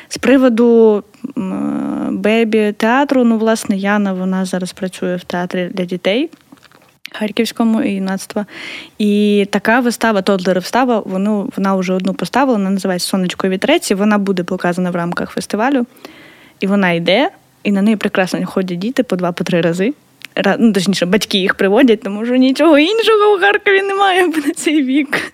З 0.09 0.18
приводу 0.18 1.05
бебі 2.11 2.72
театру, 2.72 3.24
ну, 3.24 3.39
власне, 3.39 3.76
Яна 3.76 4.12
вона 4.12 4.45
зараз 4.45 4.72
працює 4.72 5.16
в 5.16 5.24
театрі 5.24 5.70
для 5.74 5.85
дітей. 5.85 6.31
Харківському 7.12 7.83
і 7.83 7.93
юнацтва. 7.93 8.47
І 8.99 9.47
така 9.51 9.81
вистава, 9.81 10.22
Тодлер 10.22 10.57
вистава, 10.57 11.03
вона, 11.07 11.47
вона 11.57 11.76
вже 11.76 11.93
одну 11.93 12.14
поставила, 12.14 12.59
вона 12.59 12.70
називається 12.70 13.09
Сонечко 13.09 13.49
вітреці. 13.49 13.95
Вона 13.95 14.18
буде 14.18 14.45
показана 14.45 14.91
в 14.91 14.97
рамках 14.97 15.31
фестивалю. 15.31 15.87
І 16.61 16.67
вона 16.67 16.91
йде, 16.91 17.31
і 17.63 17.73
на 17.73 17.83
неї 17.83 17.97
прекрасно 17.97 18.47
ходять 18.47 18.79
діти 18.79 19.03
по 19.03 19.17
два-по 19.17 19.45
три 19.45 19.61
рази. 19.61 19.95
Ну, 20.59 20.73
Точніше, 20.73 21.07
батьки 21.07 21.39
їх 21.39 21.55
приводять, 21.55 22.03
тому 22.03 22.27
що 22.27 22.37
нічого 22.37 22.79
іншого 22.79 23.35
у 23.37 23.39
Харкові 23.41 23.83
немає 23.83 24.27
на 24.27 24.53
цей 24.57 24.83
вік. 24.83 25.33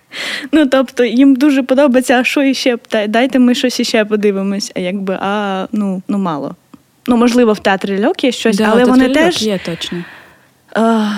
Ну, 0.51 0.65
тобто, 0.65 1.03
їм 1.03 1.35
дуже 1.35 1.63
подобається, 1.63 2.19
а 2.19 2.23
що 2.23 2.41
іще? 2.41 2.77
Дайте 3.07 3.39
ми 3.39 3.55
щось 3.55 3.79
іще 3.79 4.05
подивимось, 4.05 4.71
а 4.75 4.79
якби, 4.79 5.17
а 5.21 5.65
ну, 5.71 6.01
ну 6.07 6.17
мало. 6.17 6.55
Ну, 7.07 7.17
можливо, 7.17 7.53
в 7.53 7.59
театрі 7.59 8.05
льок 8.05 8.23
є 8.23 8.31
щось, 8.31 8.57
да, 8.57 8.69
але 8.71 8.85
вони 8.85 9.09
теж. 9.09 9.43
є 9.43 9.59
точно. 9.65 10.03
А, 10.73 11.09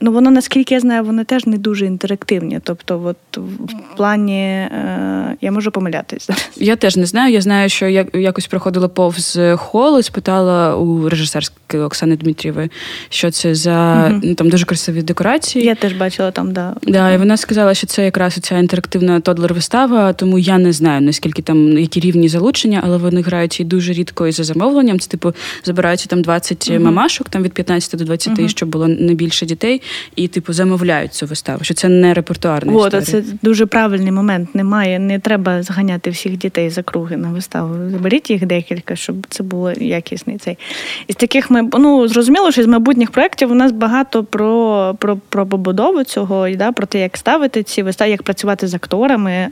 Ну, 0.00 0.12
воно, 0.12 0.30
наскільки 0.30 0.74
я 0.74 0.80
знаю, 0.80 1.04
вони 1.04 1.24
теж 1.24 1.46
не 1.46 1.58
дуже 1.58 1.86
інтерактивні. 1.86 2.60
Тобто, 2.64 3.02
от 3.04 3.36
в 3.36 3.96
плані 3.96 4.42
е, 4.42 5.36
я 5.40 5.52
можу 5.52 5.70
помилятися. 5.70 6.34
Я 6.56 6.76
теж 6.76 6.96
не 6.96 7.06
знаю. 7.06 7.32
Я 7.32 7.40
знаю, 7.40 7.68
що 7.68 7.86
я 7.86 8.06
якось 8.14 8.46
проходила 8.46 8.88
повз 8.88 9.38
холу, 9.56 10.02
спитала 10.02 10.76
у 10.76 11.08
режисерської 11.08 11.82
Оксани 11.82 12.16
Дмитрієвої, 12.16 12.70
що 13.08 13.30
це 13.30 13.54
за 13.54 14.08
угу. 14.10 14.20
ну, 14.24 14.34
там 14.34 14.48
дуже 14.48 14.66
красиві 14.66 15.02
декорації. 15.02 15.64
Я 15.64 15.74
теж 15.74 15.92
бачила 15.92 16.30
там, 16.30 16.52
да. 16.52 16.74
Да, 16.82 17.12
І 17.12 17.18
вона 17.18 17.36
сказала, 17.36 17.74
що 17.74 17.86
це 17.86 18.04
якраз 18.04 18.34
ця 18.34 18.58
інтерактивна 18.58 19.20
тодлер-вистава, 19.20 20.14
тому 20.14 20.38
я 20.38 20.58
не 20.58 20.72
знаю, 20.72 21.00
наскільки 21.00 21.42
там 21.42 21.78
які 21.78 22.00
рівні 22.00 22.28
залучення, 22.28 22.80
але 22.84 22.96
вони 22.96 23.22
грають 23.22 23.60
і 23.60 23.64
дуже 23.64 23.92
рідко 23.92 24.26
і 24.26 24.32
за 24.32 24.44
замовленням. 24.44 25.00
Це 25.00 25.08
типу 25.08 25.32
забираються 25.64 26.06
там 26.08 26.22
20 26.22 26.70
угу. 26.70 26.80
мамашок, 26.80 27.28
там 27.28 27.42
від 27.42 27.52
15 27.52 27.98
до 27.98 28.04
20, 28.04 28.38
угу. 28.38 28.48
щоб 28.48 28.68
було 28.68 28.88
не 28.88 29.14
більше 29.14 29.46
дітей 29.46 29.82
і 30.16 30.28
типу 30.28 30.52
замовляють 30.52 31.14
цю 31.14 31.26
виставу. 31.26 31.64
Що 31.64 31.74
це 31.74 31.88
не 31.88 32.14
репертуарна 32.14 32.72
От, 32.72 32.94
історія. 32.94 33.22
Це 33.22 33.36
дуже 33.42 33.66
правильний 33.66 34.12
момент. 34.12 34.54
Немає, 34.54 34.98
не 34.98 35.18
треба 35.18 35.62
зганяти 35.62 36.10
всіх 36.10 36.36
дітей 36.36 36.70
за 36.70 36.82
круги 36.82 37.16
на 37.16 37.28
виставу. 37.28 37.90
Заберіть 37.90 38.30
їх 38.30 38.46
декілька, 38.46 38.96
щоб 38.96 39.26
це 39.28 39.42
було 39.42 39.72
якісний 39.72 40.38
цей. 40.38 40.58
Із 41.06 41.16
таких 41.16 41.50
ми 41.50 41.70
ну 41.78 42.08
зрозуміло, 42.08 42.52
що 42.52 42.62
з 42.62 42.66
майбутніх 42.66 43.10
проєктів 43.10 43.50
у 43.50 43.54
нас 43.54 43.72
багато 43.72 44.24
про 44.24 44.96
про, 44.98 45.16
про 45.28 45.46
побудову 45.46 46.04
цього, 46.04 46.50
да, 46.50 46.72
про 46.72 46.86
те, 46.86 47.00
як 47.00 47.16
ставити 47.16 47.62
ці 47.62 47.82
вистави, 47.82 48.10
як 48.10 48.22
працювати 48.22 48.66
з 48.66 48.74
акторами. 48.74 49.48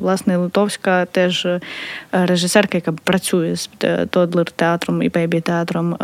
Власне, 0.00 0.36
Литовська 0.36 1.04
теж 1.04 1.46
е, 1.46 1.60
режисерка, 2.12 2.78
яка 2.78 2.92
працює 2.92 3.56
з 3.56 3.70
е, 3.84 4.06
Тодлер 4.06 4.50
театром 4.50 5.02
і 5.02 5.08
Бейбі 5.08 5.40
театром 5.40 5.96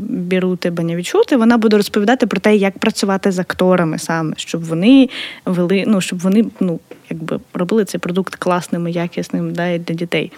Бірути 0.00 0.70
Банявічути. 0.70 1.36
Вона 1.36 1.58
буде 1.58 1.76
розповідати 1.76 2.26
про 2.26 2.40
те, 2.40 2.56
як 2.56 2.78
працювати 2.78 3.15
з 3.24 3.38
акторами 3.38 3.98
саме, 3.98 4.34
щоб 4.36 4.64
вони 4.64 5.08
вели, 5.44 5.84
ну 5.86 6.00
щоб 6.00 6.18
вони 6.18 6.44
ну, 6.60 6.80
якби 7.10 7.40
робили 7.54 7.84
цей 7.84 8.00
продукт 8.00 8.36
класним 8.36 8.88
і 8.88 8.92
якісним 8.92 9.52
да, 9.52 9.68
і 9.68 9.78
для 9.78 9.94
дітей. 9.94 10.32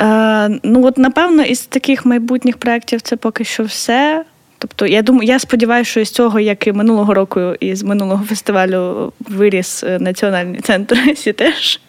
Е, 0.00 0.60
Ну, 0.62 0.86
от, 0.86 0.98
напевно, 0.98 1.42
із 1.42 1.60
таких 1.60 2.06
майбутніх 2.06 2.56
проєктів 2.56 3.00
це 3.00 3.16
поки 3.16 3.44
що 3.44 3.62
все. 3.64 4.24
Тобто, 4.58 4.86
я 4.86 5.02
думаю, 5.02 5.28
я 5.28 5.38
сподіваюся, 5.38 5.90
що 5.90 6.04
з 6.04 6.10
цього, 6.10 6.40
як 6.40 6.66
і 6.66 6.72
минулого 6.72 7.14
року, 7.14 7.40
і 7.60 7.74
з 7.74 7.82
минулого 7.82 8.24
фестивалю 8.24 9.12
виріс 9.20 9.84
е, 9.84 9.98
національний 9.98 10.60
центр 10.60 10.98
Сітеж. 11.16 11.80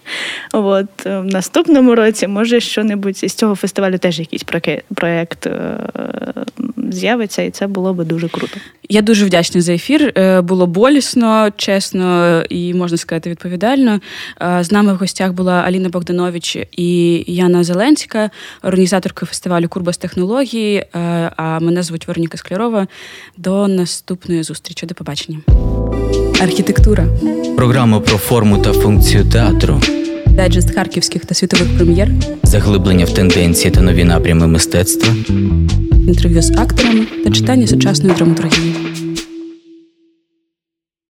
От 0.54 1.06
е, 1.06 1.20
в 1.20 1.26
наступному 1.26 1.95
році, 1.95 2.28
може, 2.28 2.60
що-небудь 2.60 3.24
із 3.24 3.34
цього 3.34 3.56
фестивалю 3.56 3.97
теж 3.97 4.20
якийсь 4.20 4.43
проєкт 4.95 5.47
з'явиться, 6.93 7.41
і 7.41 7.49
це 7.49 7.68
було 7.68 7.93
би 7.93 8.06
дуже 8.06 8.30
круто. 8.30 8.58
Я 8.89 9.02
дуже 9.02 9.26
вдячна 9.26 9.62
за 9.62 9.74
ефір. 9.74 10.14
Е, 10.18 10.41
було 10.41 10.68
болісно, 10.68 11.49
чесно 11.56 12.41
і 12.49 12.74
можна 12.74 12.97
сказати 12.97 13.30
відповідально. 13.30 13.99
Е, 14.41 14.64
з 14.64 14.72
нами 14.72 14.93
в 14.93 14.95
гостях 14.95 15.34
була 15.34 15.54
Аліна 15.54 15.89
Богданович 15.89 16.58
і 16.72 17.24
Яна 17.28 17.64
Зеленська, 17.64 18.30
організаторка 18.64 19.26
фестивалю 19.26 19.70
Курбас 19.70 19.97
технології. 19.97 20.78
Е, 20.78 20.88
а 21.36 21.60
мене 21.60 21.84
звуть 21.84 22.08
Вероніка 22.08 22.38
Склярова. 22.38 22.88
До 23.38 23.68
наступної 23.68 24.43
зустрічі. 24.43 24.86
До 24.86 24.95
побачення. 24.95 25.39
Архітектура. 26.42 27.08
Програма 27.58 28.00
про 28.00 28.18
форму 28.18 28.58
та 28.58 28.74
функцію 28.74 29.26
театру. 29.26 29.82
Дайджест 30.28 30.76
харківських 30.76 31.26
та 31.26 31.36
світових 31.36 31.68
прем'єр. 31.78 32.10
Заглиблення 32.44 33.06
в 33.06 33.14
тенденції 33.14 33.72
та 33.72 33.82
нові 33.82 34.04
напрями 34.04 34.48
мистецтва 34.48 35.14
інтерв'ю 36.08 36.42
з 36.42 36.52
акторами 36.52 37.06
та 37.24 37.32
читання 37.32 37.68
сучасної 37.68 38.16
драматургії. 38.16 38.71